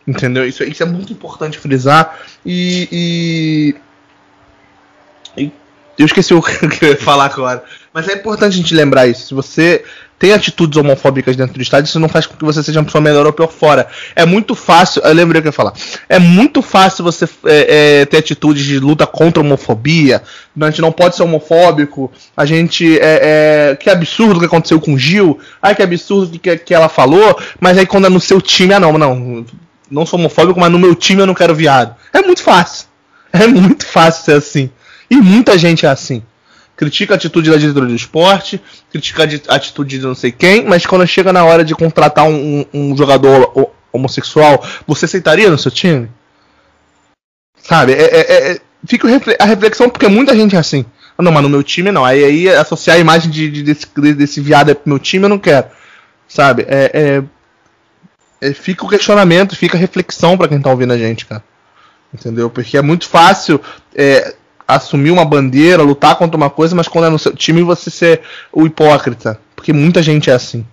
Entendeu? 0.07 0.47
Isso, 0.47 0.63
isso 0.63 0.81
é 0.81 0.85
muito 0.85 1.11
importante 1.11 1.59
frisar. 1.59 2.17
E 2.45 2.87
e 2.91 3.75
eu 6.01 6.05
esqueci 6.05 6.33
o 6.33 6.41
que 6.41 6.85
eu 6.85 6.89
ia 6.89 6.97
falar 6.97 7.25
agora. 7.25 7.63
Mas 7.93 8.07
é 8.07 8.13
importante 8.13 8.53
a 8.53 8.57
gente 8.57 8.73
lembrar 8.73 9.07
isso. 9.07 9.27
Se 9.27 9.33
você 9.33 9.83
tem 10.19 10.33
atitudes 10.33 10.77
homofóbicas 10.77 11.35
dentro 11.35 11.53
do 11.53 11.61
estádio, 11.61 11.87
isso 11.87 11.99
não 11.99 12.09
faz 12.09 12.25
com 12.25 12.35
que 12.35 12.43
você 12.43 12.61
seja 12.61 12.79
uma 12.79 12.85
pessoa 12.85 13.01
melhor 13.01 13.25
ou 13.25 13.33
pior 13.33 13.47
fora. 13.47 13.87
É 14.15 14.25
muito 14.25 14.53
fácil. 14.53 15.01
Eu 15.03 15.13
lembrei 15.13 15.39
o 15.39 15.41
que 15.41 15.47
eu 15.47 15.51
ia 15.51 15.53
falar. 15.53 15.73
É 16.07 16.19
muito 16.19 16.61
fácil 16.61 17.03
você 17.03 17.25
é, 17.45 18.01
é, 18.01 18.05
ter 18.05 18.17
atitudes 18.17 18.65
de 18.65 18.79
luta 18.79 19.07
contra 19.07 19.41
a 19.41 19.45
homofobia. 19.45 20.21
A 20.59 20.65
gente 20.65 20.81
não 20.81 20.91
pode 20.91 21.15
ser 21.15 21.23
homofóbico. 21.23 22.11
A 22.35 22.45
gente. 22.45 22.99
É, 22.99 23.71
é, 23.71 23.75
que 23.75 23.89
absurdo 23.89 24.37
o 24.37 24.39
que 24.39 24.45
aconteceu 24.45 24.79
com 24.79 24.93
o 24.93 24.99
Gil. 24.99 25.39
Ai, 25.61 25.73
que 25.73 25.81
absurdo 25.81 26.37
que, 26.37 26.57
que 26.57 26.73
ela 26.73 26.89
falou. 26.89 27.39
Mas 27.59 27.77
aí 27.77 27.85
quando 27.85 28.07
é 28.07 28.09
no 28.09 28.19
seu 28.19 28.41
time, 28.41 28.73
ah 28.73 28.79
não, 28.79 28.97
não. 28.97 29.45
Não 29.89 30.05
sou 30.05 30.19
homofóbico, 30.19 30.59
mas 30.59 30.71
no 30.71 30.77
meu 30.77 30.93
time 30.95 31.21
eu 31.21 31.25
não 31.25 31.33
quero 31.33 31.55
viado. 31.55 31.95
É 32.13 32.21
muito 32.21 32.43
fácil. 32.43 32.87
É 33.31 33.47
muito 33.47 33.85
fácil 33.85 34.25
ser 34.25 34.33
assim. 34.33 34.69
E 35.09 35.15
muita 35.17 35.57
gente 35.57 35.85
é 35.85 35.89
assim. 35.89 36.23
Critica 36.75 37.13
a 37.13 37.17
atitude 37.17 37.49
da 37.49 37.57
diretoria 37.57 37.89
do 37.89 37.95
esporte, 37.95 38.61
critica 38.91 39.27
a 39.49 39.55
atitude 39.55 39.97
de 39.99 40.05
não 40.05 40.15
sei 40.15 40.31
quem, 40.31 40.65
mas 40.65 40.85
quando 40.85 41.05
chega 41.05 41.33
na 41.33 41.43
hora 41.43 41.63
de 41.65 41.75
contratar 41.75 42.25
um, 42.25 42.65
um- 42.73 42.95
jogador 42.95 43.51
ho- 43.53 43.69
homossexual, 43.91 44.63
você 44.87 45.05
aceitaria 45.05 45.49
no 45.49 45.57
seu 45.57 45.71
time? 45.71 46.09
Sabe? 47.61 47.93
É, 47.93 48.03
é- 48.05 48.51
é- 48.53 48.61
fica 48.85 49.05
o 49.05 49.09
refle- 49.09 49.35
a 49.39 49.45
reflexão 49.45 49.89
porque 49.89 50.07
muita 50.07 50.35
gente 50.35 50.55
é 50.55 50.59
assim. 50.59 50.85
Ah, 51.17 51.23
Não, 51.23 51.31
mas 51.33 51.43
no 51.43 51.49
meu 51.49 51.61
time 51.63 51.91
não. 51.91 52.05
Aí, 52.05 52.23
aí 52.23 52.49
associar 52.49 52.95
a 52.95 52.99
imagem 52.99 53.29
de, 53.29 53.49
de- 53.51 53.63
desse, 53.63 53.85
desse 54.15 54.39
viado 54.41 54.73
pro 54.73 54.89
meu 54.89 54.99
time 54.99 55.25
eu 55.25 55.29
não 55.29 55.37
quero. 55.39 55.67
Sabe? 56.29 56.65
É, 56.67 56.91
é- 58.41 58.47
é- 58.49 58.53
fica 58.53 58.85
o 58.85 58.89
questionamento, 58.89 59.55
fica 59.55 59.75
a 59.75 59.79
reflexão 59.79 60.37
pra 60.37 60.47
quem 60.47 60.61
tá 60.61 60.69
ouvindo 60.69 60.93
a 60.93 60.97
gente, 60.97 61.25
cara. 61.25 61.43
Entendeu? 62.13 62.49
Porque 62.49 62.77
é 62.77 62.81
muito 62.81 63.07
fácil 63.07 63.61
é, 63.93 64.33
assumir 64.69 65.09
uma 65.09 65.25
bandeira, 65.25 65.81
lutar 65.81 66.15
contra 66.15 66.37
uma 66.37 66.49
coisa, 66.49 66.75
mas 66.75 66.87
quando 66.87 67.05
é 67.05 67.09
no 67.09 67.17
seu 67.17 67.35
time 67.35 67.63
você 67.63 67.89
ser 67.89 68.21
o 68.53 68.65
hipócrita. 68.67 69.39
Porque 69.55 69.73
muita 69.73 70.03
gente 70.03 70.29
é 70.29 70.33
assim. 70.33 70.63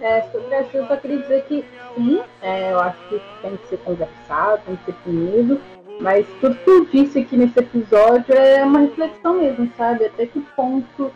É, 0.00 0.22
sobre 0.32 0.54
essa, 0.54 0.76
eu 0.76 0.86
só 0.88 0.96
queria 0.96 1.18
dizer 1.18 1.44
que 1.44 1.64
sim, 1.94 2.20
é, 2.42 2.72
eu 2.72 2.80
acho 2.80 2.98
que 3.08 3.20
tem 3.42 3.56
que 3.56 3.68
ser 3.68 3.78
conversado, 3.78 4.62
tem 4.64 4.76
que 4.76 4.84
ser 4.86 4.94
punido, 5.04 5.60
mas 6.00 6.26
tudo 6.40 6.56
que 6.56 6.70
eu 6.70 6.84
disse 6.86 7.18
aqui 7.18 7.36
nesse 7.36 7.58
episódio 7.58 8.34
é 8.34 8.64
uma 8.64 8.80
reflexão 8.80 9.34
mesmo, 9.34 9.70
sabe? 9.76 10.06
Até 10.06 10.26
que 10.26 10.40
ponto 10.56 11.12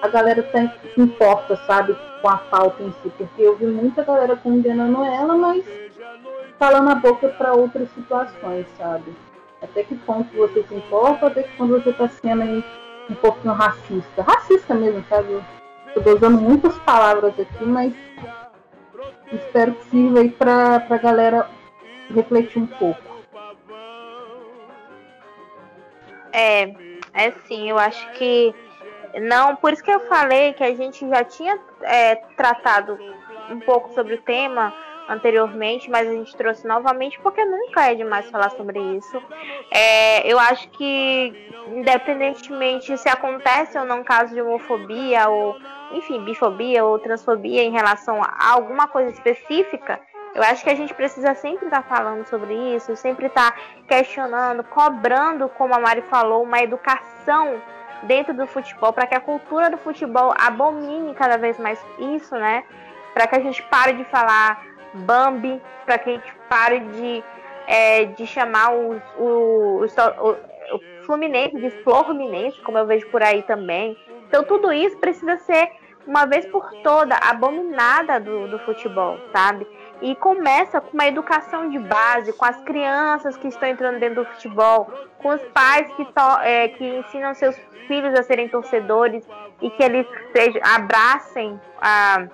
a 0.00 0.08
galera 0.08 0.42
tá, 0.42 0.74
se 0.94 1.00
importa, 1.00 1.54
sabe, 1.66 1.94
com 2.22 2.28
a 2.28 2.38
pauta 2.38 2.82
em 2.82 2.90
si, 3.02 3.12
porque 3.16 3.42
eu 3.42 3.56
vi 3.56 3.66
muita 3.66 4.02
galera 4.02 4.36
condenando 4.36 5.04
ela, 5.04 5.36
mas 5.36 5.62
falando 6.58 6.90
a 6.90 6.94
boca 6.94 7.28
para 7.28 7.52
outras 7.52 7.88
situações, 7.90 8.66
sabe? 8.76 9.14
Até 9.62 9.84
que 9.84 9.94
ponto 9.94 10.34
você 10.36 10.62
se 10.64 10.74
importa, 10.74 11.26
até 11.26 11.42
que 11.44 11.56
ponto 11.56 11.80
você 11.80 11.92
tá 11.92 12.08
sendo 12.08 12.42
aí 12.42 12.64
um 13.08 13.14
pouquinho 13.14 13.54
racista. 13.54 14.22
Racista 14.22 14.74
mesmo, 14.74 15.04
sabe? 15.08 15.42
Tô 15.94 16.14
usando 16.14 16.40
muitas 16.40 16.76
palavras 16.80 17.38
aqui, 17.38 17.64
mas 17.64 17.94
espero 19.30 19.74
que 19.74 19.84
sirva 19.86 20.20
aí 20.20 20.30
pra, 20.30 20.80
pra 20.80 20.96
galera 20.98 21.48
refletir 22.14 22.62
um 22.62 22.66
pouco. 22.66 23.00
É, 26.32 26.74
é 27.12 27.30
sim, 27.46 27.68
eu 27.68 27.78
acho 27.78 28.10
que 28.12 28.54
não, 29.20 29.56
por 29.56 29.72
isso 29.72 29.84
que 29.84 29.90
eu 29.90 30.00
falei 30.00 30.54
que 30.54 30.64
a 30.64 30.74
gente 30.74 31.06
já 31.06 31.22
tinha 31.22 31.58
é, 31.82 32.16
tratado 32.36 32.98
um 33.50 33.60
pouco 33.60 33.92
sobre 33.94 34.14
o 34.14 34.22
tema 34.22 34.72
anteriormente, 35.12 35.90
mas 35.90 36.08
a 36.08 36.12
gente 36.12 36.34
trouxe 36.36 36.66
novamente 36.66 37.18
porque 37.20 37.44
nunca 37.44 37.90
é 37.90 37.94
demais 37.94 38.28
falar 38.30 38.50
sobre 38.50 38.80
isso. 38.96 39.22
É, 39.70 40.30
eu 40.30 40.38
acho 40.38 40.68
que 40.70 41.50
independentemente 41.68 42.96
se 42.98 43.08
acontece 43.08 43.78
ou 43.78 43.84
não 43.84 44.02
caso 44.02 44.34
de 44.34 44.40
homofobia 44.40 45.28
ou 45.28 45.56
enfim, 45.92 46.24
bifobia 46.24 46.84
ou 46.84 46.98
transfobia 46.98 47.62
em 47.62 47.70
relação 47.70 48.20
a 48.22 48.50
alguma 48.50 48.88
coisa 48.88 49.10
específica, 49.10 50.00
eu 50.34 50.42
acho 50.42 50.64
que 50.64 50.70
a 50.70 50.74
gente 50.74 50.94
precisa 50.94 51.34
sempre 51.34 51.66
estar 51.66 51.82
falando 51.82 52.26
sobre 52.26 52.54
isso, 52.74 52.96
sempre 52.96 53.26
estar 53.26 53.54
questionando, 53.86 54.64
cobrando, 54.64 55.48
como 55.50 55.74
a 55.74 55.78
Mari 55.78 56.02
falou, 56.02 56.42
uma 56.42 56.62
educação 56.62 57.60
dentro 58.04 58.32
do 58.32 58.46
futebol, 58.46 58.92
para 58.92 59.06
que 59.06 59.14
a 59.14 59.20
cultura 59.20 59.70
do 59.70 59.76
futebol 59.76 60.34
abomine 60.38 61.14
cada 61.14 61.36
vez 61.36 61.58
mais 61.58 61.78
isso, 61.98 62.34
né? 62.34 62.64
Para 63.12 63.26
que 63.26 63.36
a 63.36 63.40
gente 63.40 63.62
pare 63.64 63.92
de 63.92 64.04
falar 64.04 64.71
Bambi, 64.94 65.60
para 65.84 65.98
que 65.98 66.10
a 66.10 66.12
gente 66.14 66.34
pare 66.48 66.80
de, 66.80 67.24
é, 67.66 68.04
de 68.04 68.26
chamar 68.26 68.74
os, 68.74 69.02
o, 69.18 69.84
o, 69.84 70.52
Fluminense 71.04 71.56
de 71.56 71.70
Florminense, 71.82 72.60
como 72.62 72.78
eu 72.78 72.86
vejo 72.86 73.08
por 73.08 73.22
aí 73.22 73.42
também. 73.42 73.96
Então 74.28 74.44
tudo 74.44 74.72
isso 74.72 74.96
precisa 74.98 75.36
ser 75.38 75.70
uma 76.06 76.26
vez 76.26 76.46
por 76.46 76.70
toda 76.82 77.16
abominada 77.16 78.18
do, 78.18 78.48
do 78.48 78.58
futebol, 78.60 79.18
sabe? 79.32 79.66
E 80.00 80.16
começa 80.16 80.80
com 80.80 80.92
uma 80.94 81.06
educação 81.06 81.68
de 81.68 81.78
base, 81.78 82.32
com 82.32 82.44
as 82.44 82.60
crianças 82.62 83.36
que 83.36 83.48
estão 83.48 83.68
entrando 83.68 84.00
dentro 84.00 84.24
do 84.24 84.30
futebol, 84.30 84.90
com 85.18 85.28
os 85.28 85.42
pais 85.48 85.86
que, 85.94 86.04
to, 86.06 86.40
é, 86.42 86.68
que 86.68 86.84
ensinam 86.84 87.34
seus 87.34 87.56
filhos 87.86 88.18
a 88.18 88.22
serem 88.22 88.48
torcedores 88.48 89.28
e 89.60 89.70
que 89.70 89.82
eles 89.82 90.06
sejam, 90.34 90.60
abracem 90.64 91.60
a, 91.80 92.26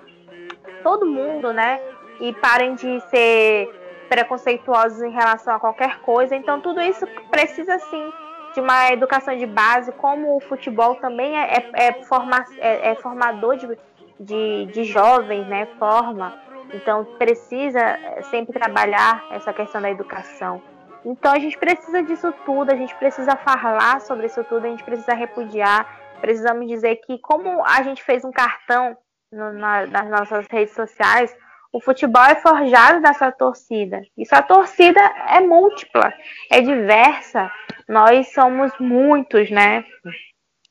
todo 0.83 1.05
mundo, 1.05 1.53
né? 1.53 1.79
E 2.19 2.33
parem 2.33 2.75
de 2.75 2.99
ser 3.09 3.69
preconceituosos 4.09 5.01
em 5.01 5.11
relação 5.11 5.53
a 5.53 5.59
qualquer 5.59 5.99
coisa. 6.01 6.35
Então 6.35 6.59
tudo 6.59 6.81
isso 6.81 7.05
precisa 7.29 7.77
sim 7.79 8.11
de 8.53 8.59
uma 8.59 8.91
educação 8.91 9.37
de 9.37 9.45
base, 9.45 9.91
como 9.93 10.35
o 10.35 10.39
futebol 10.39 10.95
também 10.95 11.37
é, 11.37 11.53
é, 11.53 11.87
é, 11.87 11.93
forma, 12.03 12.43
é, 12.57 12.91
é 12.91 12.95
formador 12.95 13.55
de, 13.55 13.77
de, 14.19 14.65
de 14.73 14.83
jovens, 14.83 15.47
né? 15.47 15.67
Forma. 15.77 16.33
Então 16.73 17.05
precisa 17.17 17.97
sempre 18.29 18.53
trabalhar 18.53 19.23
essa 19.31 19.53
questão 19.53 19.81
da 19.81 19.89
educação. 19.89 20.61
Então 21.05 21.31
a 21.31 21.39
gente 21.39 21.57
precisa 21.57 22.03
disso 22.03 22.33
tudo, 22.45 22.71
a 22.71 22.75
gente 22.75 22.93
precisa 22.95 23.35
falar 23.35 24.01
sobre 24.01 24.25
isso 24.25 24.43
tudo, 24.43 24.65
a 24.65 24.69
gente 24.69 24.83
precisa 24.83 25.13
repudiar, 25.13 25.87
precisamos 26.19 26.67
dizer 26.67 26.97
que 26.97 27.17
como 27.19 27.63
a 27.65 27.81
gente 27.83 28.03
fez 28.03 28.25
um 28.25 28.31
cartão 28.31 28.97
no, 29.31 29.53
na, 29.53 29.85
nas 29.85 30.09
nossas 30.09 30.45
redes 30.51 30.73
sociais, 30.73 31.35
o 31.71 31.79
futebol 31.79 32.23
é 32.23 32.35
forjado 32.35 33.01
da 33.01 33.13
sua 33.13 33.31
torcida. 33.31 34.01
E 34.17 34.25
sua 34.25 34.41
torcida 34.41 34.99
é 35.27 35.39
múltipla, 35.39 36.13
é 36.51 36.61
diversa. 36.61 37.51
Nós 37.87 38.33
somos 38.33 38.71
muitos, 38.79 39.49
né? 39.51 39.83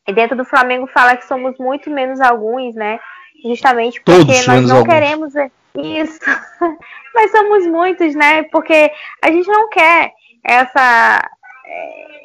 E 0.07 0.13
dentro 0.13 0.37
do 0.37 0.45
Flamengo 0.45 0.87
fala 0.87 1.17
que 1.17 1.27
somos 1.27 1.57
muito 1.59 1.91
menos 1.91 2.21
alguns, 2.21 2.75
né? 2.75 2.99
Justamente 3.45 4.01
porque 4.01 4.25
Todos 4.25 4.47
nós 4.47 4.69
não 4.69 4.79
alguns. 4.79 4.95
queremos 4.95 5.35
isso. 5.77 6.21
Mas 7.15 7.31
somos 7.31 7.67
muitos, 7.67 8.15
né? 8.15 8.43
Porque 8.45 8.91
a 9.23 9.31
gente 9.31 9.49
não 9.49 9.69
quer 9.69 10.13
essa 10.45 11.31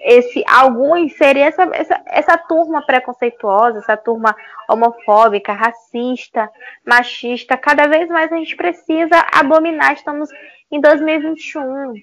esse 0.04 0.44
alguns 0.48 1.16
serem 1.18 1.44
essa, 1.44 1.64
essa, 1.74 2.02
essa 2.08 2.38
turma 2.38 2.86
preconceituosa, 2.86 3.80
essa 3.80 3.96
turma 3.96 4.36
homofóbica, 4.70 5.54
racista, 5.54 6.50
machista. 6.86 7.58
Cada 7.58 7.88
vez 7.88 8.10
mais 8.10 8.32
a 8.32 8.36
gente 8.36 8.56
precisa 8.56 9.26
abominar. 9.34 9.94
Estamos 9.94 10.30
em 10.70 10.82
2021. 10.82 11.94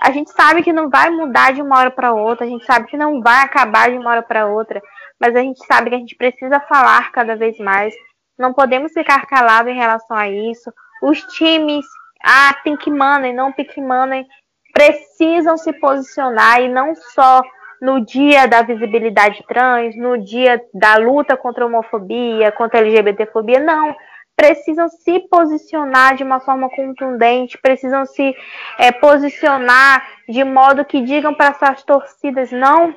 A 0.00 0.10
gente 0.10 0.30
sabe 0.30 0.62
que 0.62 0.72
não 0.72 0.90
vai 0.90 1.10
mudar 1.10 1.52
de 1.52 1.62
uma 1.62 1.78
hora 1.78 1.90
para 1.90 2.12
outra, 2.12 2.46
a 2.46 2.48
gente 2.48 2.64
sabe 2.64 2.86
que 2.86 2.96
não 2.96 3.20
vai 3.20 3.42
acabar 3.42 3.90
de 3.90 3.96
uma 3.96 4.10
hora 4.10 4.22
para 4.22 4.46
outra, 4.46 4.80
mas 5.18 5.34
a 5.34 5.40
gente 5.40 5.64
sabe 5.66 5.90
que 5.90 5.96
a 5.96 5.98
gente 5.98 6.16
precisa 6.16 6.60
falar 6.60 7.10
cada 7.12 7.34
vez 7.34 7.58
mais. 7.58 7.94
Não 8.38 8.52
podemos 8.52 8.92
ficar 8.92 9.26
calados 9.26 9.70
em 9.70 9.76
relação 9.76 10.16
a 10.16 10.28
isso. 10.28 10.72
Os 11.02 11.22
times, 11.34 11.84
ah, 12.24 12.54
Pink 12.62 12.90
Money, 12.90 13.32
não 13.32 13.52
Pink 13.52 13.80
Money, 13.80 14.26
precisam 14.72 15.56
se 15.56 15.72
posicionar 15.72 16.60
e 16.62 16.68
não 16.68 16.94
só 16.94 17.42
no 17.80 18.04
dia 18.04 18.46
da 18.46 18.62
visibilidade 18.62 19.44
trans, 19.46 19.96
no 19.96 20.16
dia 20.16 20.62
da 20.72 20.96
luta 20.96 21.36
contra 21.36 21.64
a 21.64 21.66
homofobia, 21.66 22.52
contra 22.52 22.78
a 22.78 22.82
LGBTfobia, 22.82 23.58
não. 23.58 23.94
precisam 24.36 24.88
se 24.88 25.20
posicionar 25.28 26.14
de 26.16 26.22
uma 26.22 26.40
forma 26.40 26.70
contundente, 26.70 27.58
precisam 27.58 28.06
se 28.06 28.34
é, 28.78 28.90
posicionar 28.92 30.06
de 30.28 30.42
modo 30.44 30.84
que 30.84 31.00
digam 31.00 31.34
para 31.34 31.54
suas 31.54 31.82
torcidas 31.82 32.50
não 32.50 32.94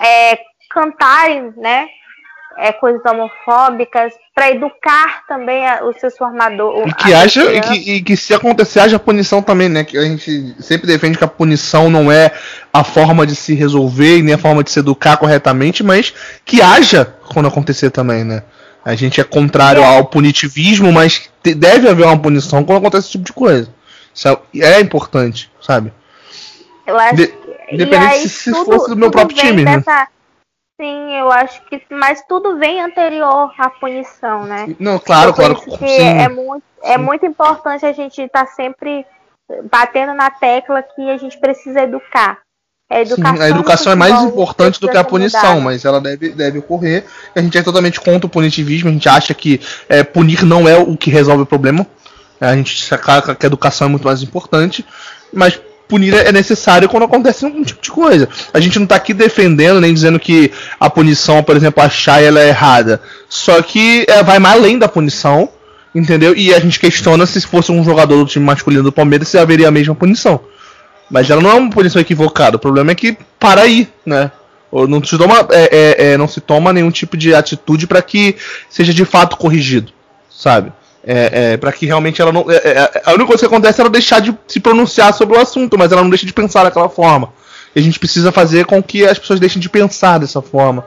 é, 0.00 0.38
cantarem, 0.70 1.52
né? 1.56 1.88
É, 2.58 2.72
coisas 2.72 3.02
homofóbicas, 3.04 4.12
para 4.34 4.50
educar 4.50 5.26
também 5.26 5.66
a, 5.66 5.84
os 5.84 5.98
seus 5.98 6.16
formadores. 6.16 6.90
E 6.90 6.94
que, 6.94 7.14
haja, 7.14 7.54
e 7.54 7.60
que, 7.60 7.74
e 7.92 8.02
que 8.02 8.16
se 8.16 8.34
acontecer, 8.34 8.80
haja 8.80 8.98
punição 8.98 9.42
também, 9.42 9.68
né? 9.68 9.84
Que 9.84 9.98
a 9.98 10.02
gente 10.02 10.54
sempre 10.60 10.86
defende 10.86 11.18
que 11.18 11.24
a 11.24 11.28
punição 11.28 11.90
não 11.90 12.10
é 12.10 12.32
a 12.72 12.84
forma 12.84 13.26
de 13.26 13.34
se 13.34 13.54
resolver 13.54 14.18
e 14.18 14.22
nem 14.22 14.34
a 14.34 14.38
forma 14.38 14.62
de 14.62 14.70
se 14.70 14.78
educar 14.78 15.16
corretamente, 15.16 15.82
mas 15.82 16.12
que 16.44 16.62
haja 16.62 17.14
quando 17.32 17.48
acontecer 17.48 17.90
também, 17.90 18.24
né? 18.24 18.42
A 18.84 18.94
gente 18.94 19.20
é 19.20 19.24
contrário 19.24 19.82
é. 19.82 19.84
ao 19.84 20.04
punitivismo, 20.06 20.92
mas 20.92 21.30
deve 21.42 21.88
haver 21.88 22.04
uma 22.04 22.18
punição 22.18 22.64
quando 22.64 22.78
acontece 22.78 23.06
esse 23.06 23.12
tipo 23.12 23.24
de 23.24 23.32
coisa. 23.32 23.68
Isso 24.14 24.28
é, 24.28 24.38
é 24.60 24.80
importante, 24.80 25.50
sabe? 25.60 25.92
Eu 26.86 26.98
acho 26.98 27.16
de, 27.16 27.42
Independente 27.72 28.28
se, 28.28 28.28
se 28.28 28.64
fosse 28.64 28.90
do 28.90 28.96
meu 28.96 29.10
próprio 29.10 29.36
time, 29.36 29.64
né? 29.64 29.78
dessa, 29.78 30.00
né? 30.00 30.06
Sim, 30.80 31.16
eu 31.16 31.30
acho 31.30 31.64
que. 31.66 31.82
Mas 31.90 32.24
tudo 32.26 32.58
vem 32.58 32.80
anterior 32.80 33.52
à 33.58 33.70
punição, 33.70 34.44
né? 34.44 34.74
Não, 34.78 34.98
claro, 34.98 35.32
claro. 35.32 35.60
Que 35.60 35.84
é, 35.84 36.28
muito, 36.28 36.64
é 36.82 36.98
muito 36.98 37.26
importante 37.26 37.84
a 37.84 37.92
gente 37.92 38.20
estar 38.20 38.46
tá 38.46 38.52
sempre 38.52 39.06
batendo 39.70 40.14
na 40.14 40.30
tecla 40.30 40.82
que 40.82 41.10
a 41.10 41.16
gente 41.16 41.38
precisa 41.38 41.82
educar. 41.82 42.38
A 42.90 43.00
educação, 43.00 43.36
Sim, 43.36 43.42
a 43.42 43.48
educação 43.48 43.92
é 43.92 43.96
mais 43.96 44.22
importante 44.22 44.78
do 44.78 44.86
que 44.86 44.98
a 44.98 45.04
punição, 45.04 45.60
mas 45.62 45.84
ela 45.84 45.98
deve, 45.98 46.28
deve 46.30 46.58
ocorrer. 46.58 47.06
A 47.34 47.40
gente 47.40 47.56
é 47.56 47.62
totalmente 47.62 47.98
contra 47.98 48.26
o 48.26 48.30
punitivismo, 48.30 48.90
a 48.90 48.92
gente 48.92 49.08
acha 49.08 49.32
que 49.32 49.60
é, 49.88 50.02
punir 50.02 50.44
não 50.44 50.68
é 50.68 50.76
o 50.76 50.94
que 50.94 51.10
resolve 51.10 51.44
o 51.44 51.46
problema. 51.46 51.86
A 52.38 52.54
gente 52.54 52.84
saca 52.84 53.34
que 53.34 53.46
a 53.46 53.48
educação 53.48 53.86
é 53.86 53.90
muito 53.90 54.04
mais 54.04 54.22
importante, 54.22 54.84
mas 55.32 55.58
punir 55.92 56.14
é 56.14 56.32
necessário 56.32 56.88
quando 56.88 57.02
acontece 57.02 57.44
um 57.44 57.62
tipo 57.62 57.82
de 57.82 57.90
coisa. 57.90 58.26
A 58.54 58.58
gente 58.58 58.78
não 58.78 58.84
está 58.84 58.96
aqui 58.96 59.12
defendendo 59.12 59.78
nem 59.78 59.92
dizendo 59.92 60.18
que 60.18 60.50
a 60.80 60.88
punição, 60.88 61.42
por 61.42 61.54
exemplo, 61.54 61.82
achar 61.82 62.22
ela 62.22 62.40
é 62.40 62.48
errada. 62.48 63.02
Só 63.28 63.60
que 63.60 64.06
é, 64.08 64.22
vai 64.22 64.38
mais 64.38 64.56
além 64.56 64.78
da 64.78 64.88
punição, 64.88 65.50
entendeu? 65.94 66.34
E 66.34 66.54
a 66.54 66.58
gente 66.58 66.80
questiona 66.80 67.26
se 67.26 67.42
fosse 67.42 67.70
um 67.70 67.84
jogador 67.84 68.16
do 68.16 68.24
time 68.24 68.42
masculino 68.42 68.82
do 68.82 68.90
Palmeiras 68.90 69.28
se 69.28 69.36
haveria 69.36 69.68
a 69.68 69.70
mesma 69.70 69.94
punição. 69.94 70.40
Mas 71.10 71.28
ela 71.28 71.42
não 71.42 71.50
é 71.50 71.54
uma 71.54 71.70
punição 71.70 72.00
equivocada. 72.00 72.56
O 72.56 72.60
problema 72.60 72.92
é 72.92 72.94
que 72.94 73.14
para 73.38 73.60
aí, 73.60 73.86
né? 74.06 74.30
Não 74.72 75.04
se 75.04 75.18
toma, 75.18 75.46
é, 75.50 75.68
é, 76.00 76.12
é 76.12 76.16
não 76.16 76.26
se 76.26 76.40
toma 76.40 76.72
nenhum 76.72 76.90
tipo 76.90 77.18
de 77.18 77.34
atitude 77.34 77.86
para 77.86 78.00
que 78.00 78.34
seja 78.70 78.94
de 78.94 79.04
fato 79.04 79.36
corrigido, 79.36 79.92
sabe? 80.30 80.72
É, 81.04 81.52
é, 81.52 81.56
para 81.56 81.72
que 81.72 81.84
realmente 81.84 82.22
ela 82.22 82.32
não. 82.32 82.48
É, 82.48 82.54
é, 82.54 83.02
a 83.04 83.10
única 83.10 83.26
coisa 83.26 83.40
que 83.40 83.46
acontece 83.46 83.80
é 83.80 83.82
ela 83.82 83.90
deixar 83.90 84.20
de 84.20 84.36
se 84.46 84.60
pronunciar 84.60 85.12
sobre 85.12 85.36
o 85.36 85.40
assunto, 85.40 85.76
mas 85.76 85.90
ela 85.90 86.02
não 86.02 86.10
deixa 86.10 86.26
de 86.26 86.32
pensar 86.32 86.64
daquela 86.64 86.88
forma. 86.88 87.32
E 87.74 87.80
a 87.80 87.82
gente 87.82 87.98
precisa 87.98 88.30
fazer 88.30 88.66
com 88.66 88.82
que 88.82 89.04
as 89.04 89.18
pessoas 89.18 89.40
deixem 89.40 89.60
de 89.60 89.68
pensar 89.68 90.18
dessa 90.18 90.40
forma. 90.40 90.86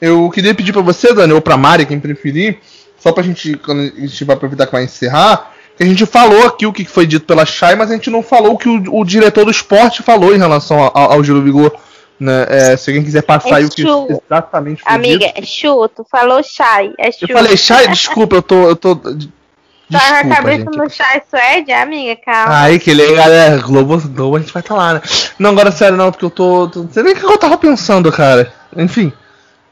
Eu 0.00 0.28
queria 0.30 0.54
pedir 0.54 0.72
para 0.72 0.82
você, 0.82 1.14
Dani, 1.14 1.32
ou 1.32 1.40
para 1.40 1.56
Mari, 1.56 1.86
quem 1.86 2.00
preferir, 2.00 2.58
só 2.98 3.12
pra 3.12 3.22
gente, 3.22 3.56
quando 3.56 3.82
a 3.82 4.00
gente 4.00 4.24
vai 4.24 4.34
aproveitar 4.34 4.66
que 4.66 4.72
vai 4.72 4.82
encerrar, 4.82 5.52
que 5.76 5.84
a 5.84 5.86
gente 5.86 6.04
falou 6.06 6.46
aqui 6.46 6.66
o 6.66 6.72
que 6.72 6.84
foi 6.84 7.06
dito 7.06 7.24
pela 7.24 7.46
Chay, 7.46 7.76
mas 7.76 7.90
a 7.90 7.94
gente 7.94 8.10
não 8.10 8.22
falou 8.22 8.54
o 8.54 8.58
que 8.58 8.68
o, 8.68 9.00
o 9.00 9.04
diretor 9.04 9.44
do 9.44 9.50
esporte 9.50 10.02
falou 10.02 10.34
em 10.34 10.38
relação 10.38 10.90
ao, 10.92 11.12
ao 11.12 11.24
Giro 11.24 11.40
Vigor. 11.40 11.72
Né? 12.18 12.46
É, 12.48 12.76
se 12.76 12.90
alguém 12.90 13.02
quiser 13.02 13.22
passar 13.22 13.50
é 13.50 13.54
aí 13.54 13.64
o 13.64 13.70
que 13.70 13.82
exatamente 13.82 14.82
foi 14.82 14.92
Amiga, 14.92 15.26
dito. 15.26 15.38
é 15.38 15.42
Chu, 15.42 15.88
tu 15.88 16.06
falou 16.08 16.40
Chay. 16.42 16.92
É 16.98 17.08
Eu 17.08 17.28
falei 17.28 17.56
Chay, 17.56 17.88
desculpa, 17.88 18.36
eu 18.36 18.42
tô. 18.42 18.68
Eu 18.68 18.76
tô 18.76 19.00
Desculpa, 19.98 20.24
na 20.24 20.36
cabeça 20.36 20.58
gente. 20.58 20.76
no 20.76 20.90
chá 20.90 21.22
suede, 21.28 21.72
amiga, 21.72 22.20
calma. 22.24 22.62
Aí, 22.62 22.78
que 22.78 22.90
ele, 22.90 23.14
galera, 23.14 23.60
Globo, 23.60 23.98
Globo, 24.08 24.36
a 24.36 24.40
gente 24.40 24.52
vai 24.52 24.62
estar 24.62 24.74
tá 24.74 24.80
lá, 24.80 24.94
né? 24.94 25.02
Não, 25.38 25.50
agora 25.50 25.70
sério, 25.70 25.96
não, 25.96 26.10
porque 26.10 26.24
eu 26.24 26.30
tô. 26.30 26.68
tô 26.68 26.82
não 26.82 26.90
sei 26.90 27.02
nem 27.02 27.14
o 27.14 27.16
que 27.16 27.24
eu 27.24 27.38
tava 27.38 27.58
pensando, 27.58 28.10
cara. 28.10 28.52
Enfim. 28.76 29.12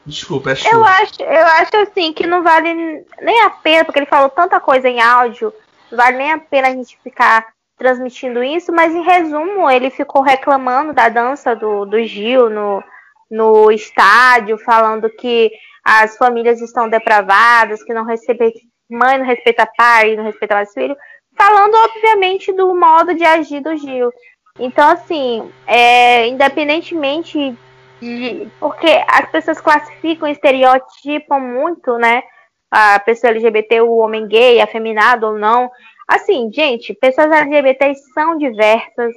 Desculpa, 0.05 0.51
é 0.51 0.55
chuva. 0.55 0.75
Eu 0.75 0.83
acho, 0.83 1.21
eu 1.21 1.45
acho 1.45 1.77
assim 1.77 2.11
que 2.11 2.25
não 2.25 2.41
vale 2.41 2.73
nem 3.21 3.41
a 3.43 3.49
pena, 3.49 3.85
porque 3.85 3.99
ele 3.99 4.07
falou 4.07 4.29
tanta 4.29 4.59
coisa 4.59 4.89
em 4.89 4.99
áudio, 4.99 5.53
não 5.91 5.97
vale 5.97 6.17
nem 6.17 6.31
a 6.31 6.39
pena 6.39 6.69
a 6.69 6.71
gente 6.71 6.97
ficar 7.03 7.45
transmitindo 7.77 8.43
isso, 8.43 8.71
mas 8.71 8.93
em 8.93 9.01
resumo, 9.01 9.69
ele 9.69 9.89
ficou 9.89 10.21
reclamando 10.21 10.93
da 10.93 11.09
dança 11.09 11.55
do, 11.55 11.85
do 11.85 12.03
Gil 12.03 12.49
no, 12.49 12.83
no 13.29 13.71
estádio, 13.71 14.57
falando 14.59 15.09
que 15.09 15.51
as 15.83 16.15
famílias 16.15 16.61
estão 16.61 16.87
depravadas, 16.87 17.83
que 17.83 17.93
não 17.93 18.05
recebem 18.05 18.51
mãe 18.91 19.17
não 19.17 19.25
respeita 19.25 19.69
pai, 19.77 20.15
não 20.15 20.23
respeita 20.23 20.55
mais 20.55 20.73
filho, 20.73 20.95
falando 21.35 21.75
obviamente 21.75 22.51
do 22.53 22.75
modo 22.75 23.13
de 23.13 23.23
agir 23.23 23.61
do 23.61 23.75
Gil. 23.75 24.11
Então, 24.59 24.89
assim, 24.89 25.51
é, 25.65 26.27
independentemente 26.27 27.57
de. 28.01 28.47
Porque 28.59 29.01
as 29.07 29.29
pessoas 29.31 29.61
classificam, 29.61 30.27
estereotipam 30.27 31.39
muito, 31.39 31.97
né? 31.97 32.23
A 32.69 32.99
pessoa 32.99 33.31
LGBT, 33.31 33.81
o 33.81 33.97
homem 33.97 34.27
gay, 34.27 34.59
afeminado 34.59 35.27
ou 35.27 35.37
não. 35.37 35.69
Assim, 36.07 36.51
gente, 36.51 36.93
pessoas 36.93 37.31
LGBT 37.31 37.93
são 38.13 38.37
diversas. 38.37 39.13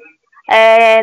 É, 0.51 1.03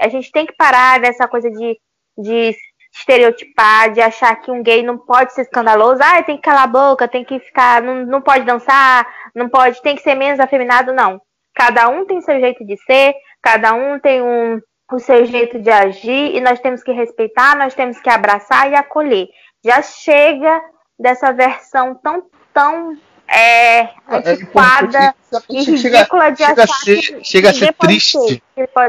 a 0.00 0.08
gente 0.08 0.32
tem 0.32 0.46
que 0.46 0.56
parar 0.56 1.00
dessa 1.00 1.28
coisa 1.28 1.50
de, 1.50 1.78
de 2.18 2.56
estereotipar, 3.00 3.92
de 3.92 4.00
achar 4.00 4.36
que 4.36 4.50
um 4.50 4.62
gay 4.62 4.82
não 4.82 4.96
pode 4.96 5.32
ser 5.32 5.42
escandaloso, 5.42 6.00
ah, 6.02 6.22
tem 6.22 6.36
que 6.36 6.42
calar 6.42 6.64
a 6.64 6.66
boca, 6.66 7.08
tem 7.08 7.24
que 7.24 7.38
ficar, 7.40 7.82
não, 7.82 8.06
não 8.06 8.20
pode 8.20 8.44
dançar, 8.44 9.06
não 9.34 9.48
pode, 9.48 9.82
tem 9.82 9.96
que 9.96 10.02
ser 10.02 10.14
menos 10.14 10.38
afeminado, 10.38 10.92
não. 10.92 11.20
Cada 11.54 11.88
um 11.88 12.04
tem 12.04 12.20
seu 12.20 12.38
jeito 12.38 12.64
de 12.64 12.76
ser, 12.84 13.14
cada 13.42 13.74
um 13.74 13.98
tem 13.98 14.22
um, 14.22 14.60
o 14.92 14.98
seu 14.98 15.24
jeito 15.24 15.58
de 15.58 15.70
agir 15.70 16.36
e 16.36 16.40
nós 16.40 16.60
temos 16.60 16.82
que 16.82 16.92
respeitar, 16.92 17.56
nós 17.56 17.74
temos 17.74 17.98
que 18.00 18.08
abraçar 18.08 18.70
e 18.70 18.74
acolher. 18.74 19.28
Já 19.64 19.82
chega 19.82 20.60
dessa 20.98 21.32
versão 21.32 21.94
tão, 21.94 22.22
tão 22.52 22.96
é, 23.26 23.80
é 23.80 23.90
antiquada 24.08 24.98
é, 24.98 25.14
e 25.48 25.62
ridícula 25.62 26.30
de 26.30 26.44
chega 26.44 26.62
achar 26.62 26.64
a 26.64 26.66
ser, 26.66 26.96
que 27.00 27.24
chega 27.24 27.50
a 27.50 27.54
ser 27.54 27.72
triste. 27.74 28.42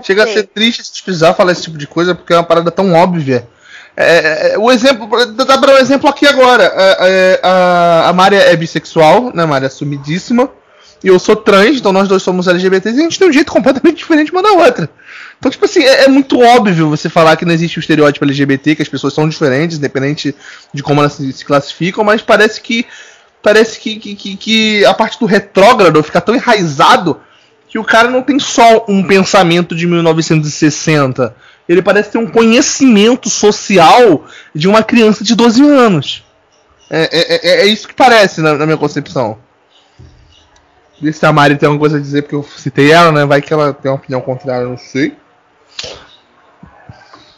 Chega 0.03 0.23
ser. 0.23 0.29
a 0.29 0.33
ser 0.33 0.43
triste 0.47 0.83
se 0.83 1.03
precisar 1.03 1.33
falar 1.33 1.51
esse 1.51 1.63
tipo 1.63 1.77
de 1.77 1.87
coisa 1.87 2.15
porque 2.15 2.33
é 2.33 2.37
uma 2.37 2.43
parada 2.43 2.71
tão 2.71 2.93
óbvia. 2.93 3.47
É, 3.95 4.53
é, 4.53 4.57
o 4.57 4.71
exemplo, 4.71 5.07
dá 5.33 5.57
para 5.57 5.73
um 5.73 5.77
exemplo 5.77 6.09
aqui 6.09 6.25
agora. 6.25 6.63
É, 6.63 6.97
é, 6.99 7.39
a, 7.43 8.09
a 8.09 8.13
Maria 8.13 8.39
é 8.39 8.55
bissexual, 8.55 9.31
né? 9.33 9.43
A 9.43 9.47
Maria 9.47 9.69
sumidíssima. 9.69 10.49
E 11.03 11.07
eu 11.07 11.17
sou 11.17 11.35
trans, 11.35 11.77
então 11.77 11.91
nós 11.91 12.07
dois 12.07 12.21
somos 12.21 12.47
LGBTs 12.47 12.95
e 12.95 12.99
a 12.99 13.03
gente 13.03 13.17
tem 13.17 13.27
um 13.27 13.33
jeito 13.33 13.51
completamente 13.51 13.97
diferente 13.97 14.31
uma 14.31 14.43
da 14.43 14.51
outra. 14.51 14.89
Então, 15.39 15.49
tipo 15.49 15.65
assim, 15.65 15.83
é, 15.83 16.03
é, 16.03 16.07
muito 16.07 16.39
óbvio 16.39 16.89
você 16.89 17.09
falar 17.09 17.35
que 17.35 17.43
não 17.43 17.53
existe 17.53 17.79
o 17.79 17.81
estereótipo 17.81 18.23
LGBT, 18.23 18.75
que 18.75 18.81
as 18.83 18.87
pessoas 18.87 19.13
são 19.13 19.27
diferentes, 19.27 19.77
independente 19.77 20.35
de 20.71 20.83
como 20.83 21.01
elas 21.01 21.13
se, 21.13 21.33
se 21.33 21.43
classificam, 21.43 22.03
mas 22.03 22.21
parece 22.21 22.61
que. 22.61 22.85
Parece 23.43 23.79
que, 23.79 23.95
que, 23.95 24.15
que, 24.15 24.37
que 24.37 24.85
a 24.85 24.93
parte 24.93 25.19
do 25.19 25.25
retrógrado 25.25 26.03
fica 26.03 26.21
tão 26.21 26.35
enraizado 26.35 27.19
que 27.67 27.79
o 27.79 27.83
cara 27.83 28.07
não 28.07 28.21
tem 28.21 28.37
só 28.37 28.85
um 28.87 29.01
pensamento 29.01 29.73
de 29.73 29.87
1960 29.87 31.35
ele 31.71 31.81
parece 31.81 32.11
ter 32.11 32.17
um 32.17 32.29
conhecimento 32.29 33.29
social 33.29 34.25
de 34.53 34.67
uma 34.67 34.83
criança 34.83 35.23
de 35.23 35.35
12 35.35 35.63
anos. 35.63 36.23
É, 36.89 37.03
é, 37.03 37.35
é, 37.35 37.61
é 37.61 37.65
isso 37.65 37.87
que 37.87 37.93
parece 37.93 38.41
na, 38.41 38.55
na, 38.55 38.65
minha 38.65 38.77
concepção. 38.77 39.37
Vê 41.01 41.13
se 41.13 41.25
a 41.25 41.31
Mari 41.31 41.57
tem 41.57 41.67
alguma 41.67 41.79
coisa 41.79 41.97
a 41.97 42.01
dizer, 42.01 42.23
porque 42.23 42.35
eu 42.35 42.43
citei 42.43 42.91
ela, 42.91 43.11
né? 43.11 43.25
Vai 43.25 43.41
que 43.41 43.53
ela 43.53 43.73
tem 43.73 43.89
uma 43.89 43.97
opinião 43.97 44.19
contrária, 44.19 44.67
não 44.67 44.77
sei. 44.77 45.15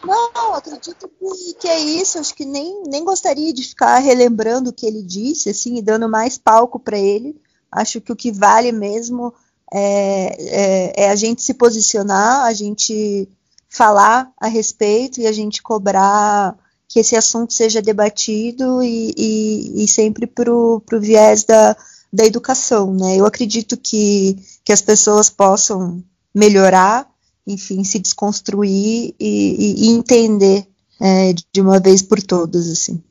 Não, 0.03 0.55
acredito 0.55 1.07
que, 1.07 1.53
que 1.59 1.67
é 1.67 1.79
isso. 1.79 2.17
Acho 2.17 2.33
que 2.33 2.43
nem, 2.43 2.83
nem 2.87 3.05
gostaria 3.05 3.53
de 3.53 3.63
ficar 3.63 3.99
relembrando 3.99 4.71
o 4.71 4.73
que 4.73 4.85
ele 4.85 5.03
disse, 5.03 5.49
assim, 5.49 5.77
e 5.77 5.81
dando 5.81 6.09
mais 6.09 6.37
palco 6.37 6.79
para 6.79 6.97
ele. 6.97 7.39
Acho 7.71 8.01
que 8.01 8.11
o 8.11 8.15
que 8.15 8.31
vale 8.31 8.71
mesmo 8.71 9.33
é, 9.71 10.35
é, 10.39 11.03
é, 11.03 11.09
a 11.09 11.15
gente 11.15 11.41
se 11.41 11.53
posicionar, 11.53 12.45
a 12.45 12.53
gente 12.53 13.29
falar 13.73 14.31
a 14.39 14.47
respeito 14.47 15.19
e 15.19 15.25
a 15.25 15.31
gente 15.31 15.61
cobrar 15.61 16.55
que 16.87 16.99
esse 16.99 17.15
assunto 17.15 17.53
seja 17.53 17.81
debatido 17.81 18.83
e, 18.83 19.13
e, 19.17 19.83
e 19.83 19.87
sempre 19.87 20.27
para 20.27 20.53
o 20.53 20.81
viés 20.99 21.43
da, 21.43 21.75
da 22.11 22.23
educação. 22.23 22.93
Né? 22.93 23.17
Eu 23.17 23.25
acredito 23.25 23.75
que, 23.75 24.37
que 24.63 24.71
as 24.71 24.81
pessoas 24.81 25.27
possam 25.27 26.03
melhorar, 26.33 27.09
enfim, 27.47 27.83
se 27.83 27.97
desconstruir 27.97 29.15
e, 29.19 29.87
e 29.87 29.89
entender 29.89 30.67
é, 31.01 31.33
de 31.51 31.59
uma 31.59 31.79
vez 31.79 32.03
por 32.03 32.21
todas. 32.21 32.69
Assim. 32.69 33.03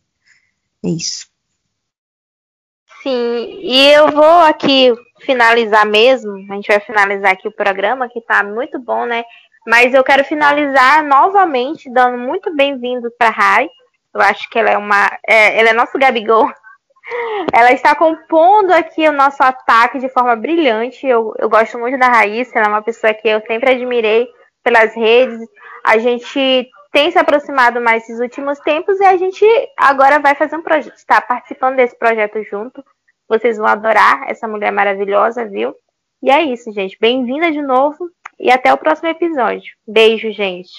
É 0.85 0.89
isso. 0.89 1.27
Sim, 3.03 3.59
e 3.63 3.89
eu 3.89 4.13
vou 4.13 4.39
aqui 4.43 4.95
finalizar 5.23 5.85
mesmo, 5.85 6.33
a 6.51 6.55
gente 6.55 6.69
vai 6.69 6.79
finalizar 6.81 7.33
aqui 7.33 7.49
o 7.49 7.53
programa, 7.53 8.09
que 8.09 8.21
está 8.21 8.45
muito 8.45 8.79
bom, 8.79 9.05
né? 9.07 9.25
Mas 9.67 9.95
eu 9.95 10.03
quero 10.03 10.25
finalizar 10.25 11.05
novamente 11.05 11.91
dando 11.91 12.19
muito 12.19 12.55
bem-vindo 12.55 13.11
para 13.17 13.31
Rai. 13.31 13.69
Eu 14.15 14.21
acho 14.21 14.49
que 14.51 14.59
ela 14.59 14.71
é 14.71 14.77
uma. 14.77 15.11
É, 15.27 15.59
ela 15.59 15.71
é 15.71 15.73
nosso 15.73 15.99
Gabigol. 15.99 16.51
Ela 17.53 17.73
está 17.73 17.97
compondo 17.97 18.71
aqui 18.71 19.09
o 19.09 19.13
nosso 19.13 19.43
ataque 19.43 19.99
de 19.99 20.09
forma 20.09 20.37
brilhante. 20.37 21.05
Eu, 21.05 21.35
eu 21.37 21.49
gosto 21.49 21.77
muito 21.77 21.99
da 21.99 22.07
Raíssa, 22.07 22.53
ela 22.55 22.67
é 22.67 22.69
uma 22.69 22.81
pessoa 22.81 23.13
que 23.13 23.29
eu 23.29 23.41
sempre 23.45 23.73
admirei 23.73 24.29
pelas 24.63 24.95
redes. 24.95 25.41
A 25.85 25.99
gente 25.99 26.71
tem 26.93 27.11
se 27.11 27.19
aproximado 27.19 27.81
mais 27.81 28.05
esses 28.05 28.21
últimos 28.21 28.61
tempos 28.61 29.01
e 29.01 29.05
a 29.05 29.17
gente 29.17 29.45
agora 29.77 30.21
vai 30.21 30.37
fazer 30.37 30.57
um 30.57 30.63
projeto, 30.63 30.95
está 30.95 31.21
participando 31.21 31.77
desse 31.77 31.99
projeto 31.99 32.41
junto. 32.45 32.85
Vocês 33.29 33.59
vão 33.59 33.67
adorar 33.67 34.31
essa 34.31 34.47
mulher 34.47 34.71
maravilhosa, 34.71 35.45
viu? 35.45 35.75
E 36.23 36.31
é 36.31 36.41
isso, 36.45 36.71
gente. 36.71 36.97
Bem-vinda 37.01 37.51
de 37.51 37.61
novo 37.61 38.09
e 38.39 38.49
até 38.49 38.73
o 38.73 38.79
próximo 38.79 39.09
episódio. 39.09 39.75
Beijo, 39.85 40.31
gente. 40.31 40.71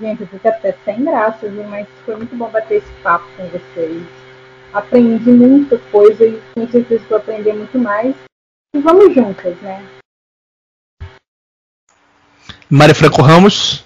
Gente, 0.00 0.22
eu 0.22 0.26
fico 0.26 0.48
até 0.48 0.72
sem 0.86 1.04
graça, 1.04 1.46
viu? 1.46 1.64
Mas 1.64 1.86
foi 2.06 2.16
muito 2.16 2.34
bom 2.34 2.48
bater 2.48 2.78
esse 2.78 2.90
papo 3.02 3.26
com 3.36 3.46
vocês. 3.48 4.02
Aprendi 4.72 5.30
muita 5.30 5.78
coisa 5.90 6.24
e 6.24 6.40
com 6.54 6.66
certeza 6.66 7.04
vou 7.10 7.18
aprender 7.18 7.52
muito 7.52 7.78
mais. 7.78 8.16
E 8.74 8.78
vamos 8.78 9.14
juntas, 9.14 9.54
né? 9.60 9.86
Mário 12.70 12.94
Franco 12.94 13.20
Ramos. 13.20 13.84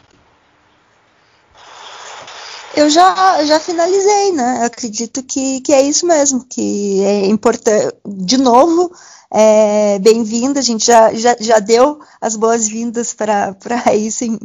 Eu 2.76 2.88
já, 2.88 3.44
já 3.44 3.58
finalizei, 3.58 4.32
né? 4.32 4.58
Eu 4.60 4.66
acredito 4.66 5.24
que, 5.24 5.60
que 5.60 5.72
é 5.72 5.82
isso 5.82 6.06
mesmo, 6.06 6.44
que 6.44 7.02
é 7.02 7.26
importante. 7.26 7.96
De 8.04 8.36
novo, 8.36 8.92
é, 9.36 9.98
bem-vinda, 9.98 10.60
a 10.60 10.62
gente 10.62 10.86
já, 10.86 11.12
já, 11.12 11.36
já 11.40 11.58
deu 11.58 11.98
as 12.20 12.36
boas-vindas 12.36 13.12
para 13.12 13.52
isso 13.92 14.22
em, 14.22 14.38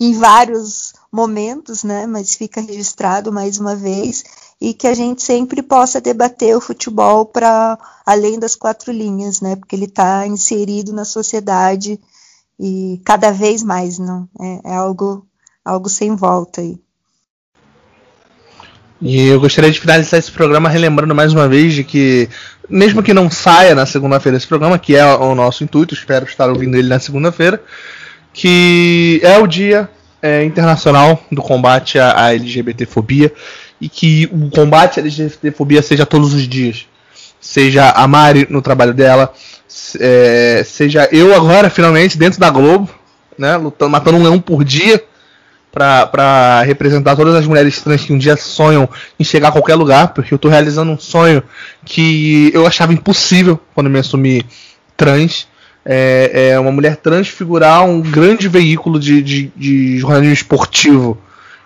em, 0.00 0.14
vários 0.14 0.92
momentos, 1.12 1.84
né? 1.84 2.08
Mas 2.08 2.34
fica 2.34 2.60
registrado 2.60 3.32
mais 3.32 3.60
uma 3.60 3.76
vez 3.76 4.24
e 4.60 4.74
que 4.74 4.88
a 4.88 4.94
gente 4.94 5.22
sempre 5.22 5.62
possa 5.62 6.00
debater 6.00 6.56
o 6.56 6.60
futebol 6.60 7.24
para 7.24 7.78
além 8.04 8.36
das 8.36 8.56
quatro 8.56 8.90
linhas, 8.90 9.40
né? 9.40 9.54
Porque 9.54 9.76
ele 9.76 9.84
está 9.84 10.26
inserido 10.26 10.92
na 10.92 11.04
sociedade 11.04 12.00
e 12.58 13.00
cada 13.04 13.30
vez 13.30 13.62
mais, 13.62 13.96
não? 13.96 14.28
É, 14.40 14.72
é 14.72 14.74
algo, 14.74 15.24
algo 15.64 15.88
sem 15.88 16.16
volta 16.16 16.62
aí. 16.62 16.80
E 19.04 19.26
eu 19.26 19.40
gostaria 19.40 19.68
de 19.68 19.80
finalizar 19.80 20.20
esse 20.20 20.30
programa 20.30 20.68
relembrando 20.68 21.12
mais 21.12 21.32
uma 21.32 21.48
vez 21.48 21.74
de 21.74 21.82
que, 21.82 22.28
mesmo 22.70 23.02
que 23.02 23.12
não 23.12 23.28
saia 23.28 23.74
na 23.74 23.84
segunda-feira 23.84 24.38
esse 24.38 24.46
programa, 24.46 24.78
que 24.78 24.94
é 24.94 25.04
o 25.04 25.34
nosso 25.34 25.64
intuito, 25.64 25.92
espero 25.92 26.24
estar 26.24 26.48
ouvindo 26.48 26.76
ele 26.76 26.86
na 26.86 27.00
segunda-feira, 27.00 27.60
que 28.32 29.20
é 29.24 29.36
o 29.38 29.46
dia 29.48 29.90
é, 30.22 30.44
internacional 30.44 31.20
do 31.32 31.42
combate 31.42 31.98
à, 31.98 32.32
LGBTfobia 32.32 33.32
e 33.80 33.88
que 33.88 34.30
o 34.32 34.48
combate 34.50 35.00
à 35.00 35.02
LGBTfobia 35.02 35.82
seja 35.82 36.06
todos 36.06 36.32
os 36.32 36.46
dias. 36.46 36.86
Seja 37.40 37.90
a 37.90 38.06
Mari 38.06 38.46
no 38.48 38.62
trabalho 38.62 38.94
dela, 38.94 39.34
é, 39.98 40.62
seja 40.64 41.08
eu 41.10 41.34
agora, 41.34 41.68
finalmente, 41.68 42.16
dentro 42.16 42.38
da 42.38 42.50
Globo, 42.50 42.88
né, 43.36 43.56
lutando, 43.56 43.90
matando 43.90 44.18
um 44.18 44.22
leão 44.22 44.38
por 44.38 44.62
dia 44.62 45.02
para 45.72 46.62
representar 46.66 47.16
todas 47.16 47.34
as 47.34 47.46
mulheres 47.46 47.80
trans 47.80 48.04
que 48.04 48.12
um 48.12 48.18
dia 48.18 48.36
sonham 48.36 48.86
em 49.18 49.24
chegar 49.24 49.48
a 49.48 49.52
qualquer 49.52 49.74
lugar, 49.74 50.08
porque 50.08 50.34
eu 50.34 50.36
estou 50.36 50.50
realizando 50.50 50.92
um 50.92 50.98
sonho 50.98 51.42
que 51.84 52.50
eu 52.52 52.66
achava 52.66 52.92
impossível 52.92 53.58
quando 53.74 53.88
me 53.88 53.98
assumi 53.98 54.44
trans. 54.96 55.48
É, 55.84 56.50
é 56.50 56.60
uma 56.60 56.70
mulher 56.70 56.96
trans 56.96 57.26
figurar 57.26 57.84
um 57.84 58.00
grande 58.00 58.46
veículo 58.48 59.00
de, 59.00 59.22
de, 59.22 59.52
de 59.56 59.98
jornalismo 59.98 60.34
esportivo. 60.34 61.18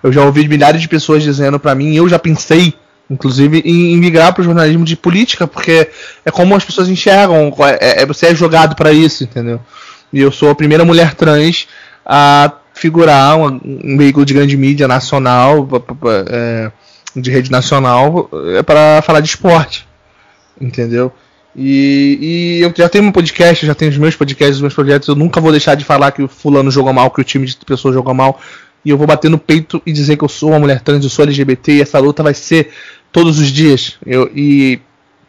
Eu 0.02 0.12
já 0.12 0.22
ouvi 0.22 0.46
milhares 0.48 0.80
de 0.80 0.88
pessoas 0.88 1.22
dizendo 1.22 1.58
para 1.58 1.74
mim, 1.74 1.94
eu 1.94 2.08
já 2.08 2.18
pensei, 2.18 2.74
inclusive, 3.10 3.60
em, 3.64 3.92
em 3.92 3.96
migrar 3.96 4.32
para 4.32 4.40
o 4.40 4.44
jornalismo 4.44 4.84
de 4.84 4.96
política, 4.96 5.48
porque 5.48 5.90
é 6.24 6.30
como 6.30 6.54
as 6.54 6.64
pessoas 6.64 6.88
enxergam, 6.88 7.52
é, 7.80 8.02
é 8.02 8.06
você 8.06 8.26
é 8.26 8.34
jogado 8.34 8.76
para 8.76 8.92
isso, 8.92 9.24
entendeu? 9.24 9.60
E 10.12 10.20
eu 10.20 10.30
sou 10.30 10.48
a 10.48 10.54
primeira 10.54 10.84
mulher 10.84 11.14
trans 11.14 11.66
a 12.06 12.52
figurar 12.76 13.38
um, 13.38 13.58
um 13.64 13.96
veículo 13.96 14.24
de 14.24 14.34
grande 14.34 14.56
mídia 14.56 14.86
nacional, 14.86 15.66
é, 16.28 16.70
de 17.16 17.30
rede 17.30 17.50
nacional, 17.50 18.28
é 18.54 18.62
para 18.62 19.00
falar 19.00 19.20
de 19.20 19.28
esporte, 19.28 19.88
entendeu? 20.60 21.10
E, 21.56 22.18
e, 22.20 22.62
eu 22.62 22.70
já 22.76 22.86
tenho 22.86 23.04
um 23.04 23.10
podcast, 23.12 23.64
já 23.64 23.74
tenho 23.74 23.90
os 23.90 23.96
meus 23.96 24.14
podcasts, 24.14 24.56
os 24.56 24.60
meus 24.60 24.74
projetos. 24.74 25.08
Eu 25.08 25.14
nunca 25.14 25.40
vou 25.40 25.50
deixar 25.50 25.74
de 25.74 25.86
falar 25.86 26.12
que 26.12 26.22
o 26.22 26.28
fulano 26.28 26.70
jogou 26.70 26.92
mal, 26.92 27.10
que 27.10 27.20
o 27.20 27.24
time 27.24 27.46
de 27.46 27.56
pessoas 27.64 27.94
jogou 27.94 28.12
mal. 28.12 28.38
E 28.84 28.90
eu 28.90 28.98
vou 28.98 29.06
bater 29.06 29.30
no 29.30 29.38
peito 29.38 29.80
e 29.86 29.90
dizer 29.90 30.18
que 30.18 30.24
eu 30.24 30.28
sou 30.28 30.50
uma 30.50 30.58
mulher 30.58 30.82
trans, 30.82 31.02
eu 31.02 31.08
sou 31.08 31.22
LGBT 31.22 31.72
e 31.72 31.80
essa 31.80 31.98
luta 31.98 32.22
vai 32.22 32.34
ser 32.34 32.68
todos 33.10 33.38
os 33.38 33.48
dias. 33.48 33.96
Eu, 34.04 34.30
e 34.34 34.78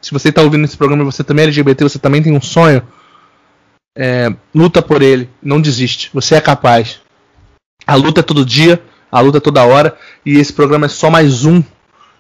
se 0.02 0.12
você 0.12 0.28
está 0.28 0.42
ouvindo 0.42 0.66
esse 0.66 0.76
programa 0.76 1.02
e 1.02 1.06
você 1.06 1.24
também 1.24 1.44
é 1.44 1.48
LGBT, 1.48 1.86
você 1.86 1.98
também 1.98 2.22
tem 2.22 2.36
um 2.36 2.42
sonho, 2.42 2.84
é, 3.98 4.30
luta 4.54 4.82
por 4.82 5.02
ele, 5.02 5.30
não 5.42 5.62
desiste. 5.62 6.10
Você 6.14 6.36
é 6.36 6.42
capaz. 6.42 7.00
A 7.88 7.96
luta 7.96 8.20
é 8.20 8.24
todo 8.24 8.46
dia, 8.46 8.82
a 9.10 9.22
luta 9.22 9.38
é 9.38 9.40
toda 9.40 9.64
hora, 9.64 9.96
e 10.26 10.38
esse 10.38 10.52
programa 10.52 10.88
é 10.88 10.90
só 10.90 11.10
mais 11.10 11.46
um 11.46 11.64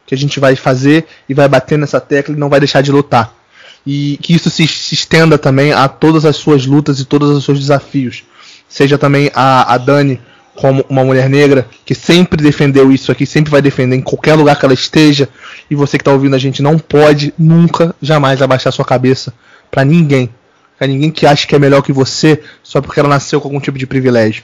que 0.05 0.15
a 0.15 0.18
gente 0.18 0.39
vai 0.39 0.55
fazer 0.55 1.05
e 1.28 1.34
vai 1.34 1.45
bater 1.49 1.78
nessa 1.78 1.99
tecla 1.99 2.34
e 2.34 2.39
não 2.39 2.47
vai 2.47 2.61
deixar 2.61 2.82
de 2.82 2.89
lutar. 2.89 3.36
E 3.86 4.18
que 4.22 4.34
isso 4.34 4.49
se, 4.49 4.63
estenda 4.63 5.38
também 5.38 5.74
a 5.74 5.89
todas 5.89 6.24
as 6.24 6.38
suas 6.38 6.65
lutas 6.65 7.01
e 7.01 7.05
todos 7.05 7.30
os 7.32 7.43
seus 7.43 7.59
desafios. 7.59 8.24
Seja 8.70 8.97
também 8.97 9.30
a, 9.36 9.74
a 9.74 9.78
Dani 9.78 10.22
como 10.55 10.86
uma 10.88 11.03
mulher 11.03 11.30
negra 11.30 11.68
que 11.86 11.93
sempre 11.93 12.41
defendeu 12.41 12.89
isso 12.89 13.11
aqui, 13.11 13.26
sempre 13.26 13.51
vai 13.51 13.61
defender 13.61 13.97
em 13.97 14.01
qualquer 14.01 14.36
lugar 14.36 14.57
que 14.57 14.63
ela 14.63 14.74
esteja. 14.74 15.28
E 15.70 15.76
você 15.76 15.97
que 15.97 16.01
está 16.01 16.13
ouvindo 16.13 16.36
a 16.38 16.39
gente 16.39 16.61
não 16.61 16.80
pode 16.80 17.34
nunca, 17.38 17.93
jamais 18.01 18.41
abaixar 18.41 18.72
sua 18.72 18.86
cabeça 18.86 19.34
para 19.70 19.84
ninguém. 19.84 20.30
Pra 20.78 20.88
ninguém 20.88 21.11
que 21.11 21.26
acha 21.26 21.45
que 21.45 21.55
é 21.55 21.59
melhor 21.59 21.82
que 21.82 21.91
você 21.91 22.41
só 22.63 22.80
porque 22.80 23.01
ela 23.01 23.09
nasceu 23.09 23.41
com 23.41 23.49
algum 23.49 23.59
tipo 23.59 23.78
de 23.78 23.86
privilégio 23.86 24.43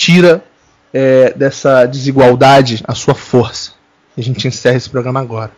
tira 0.00 0.42
é, 0.94 1.30
dessa 1.34 1.84
desigualdade 1.84 2.82
a 2.88 2.94
sua 2.94 3.14
força. 3.14 3.72
E 4.16 4.20
a 4.22 4.24
gente 4.24 4.48
encerra 4.48 4.78
esse 4.78 4.88
programa 4.88 5.20
agora. 5.20 5.52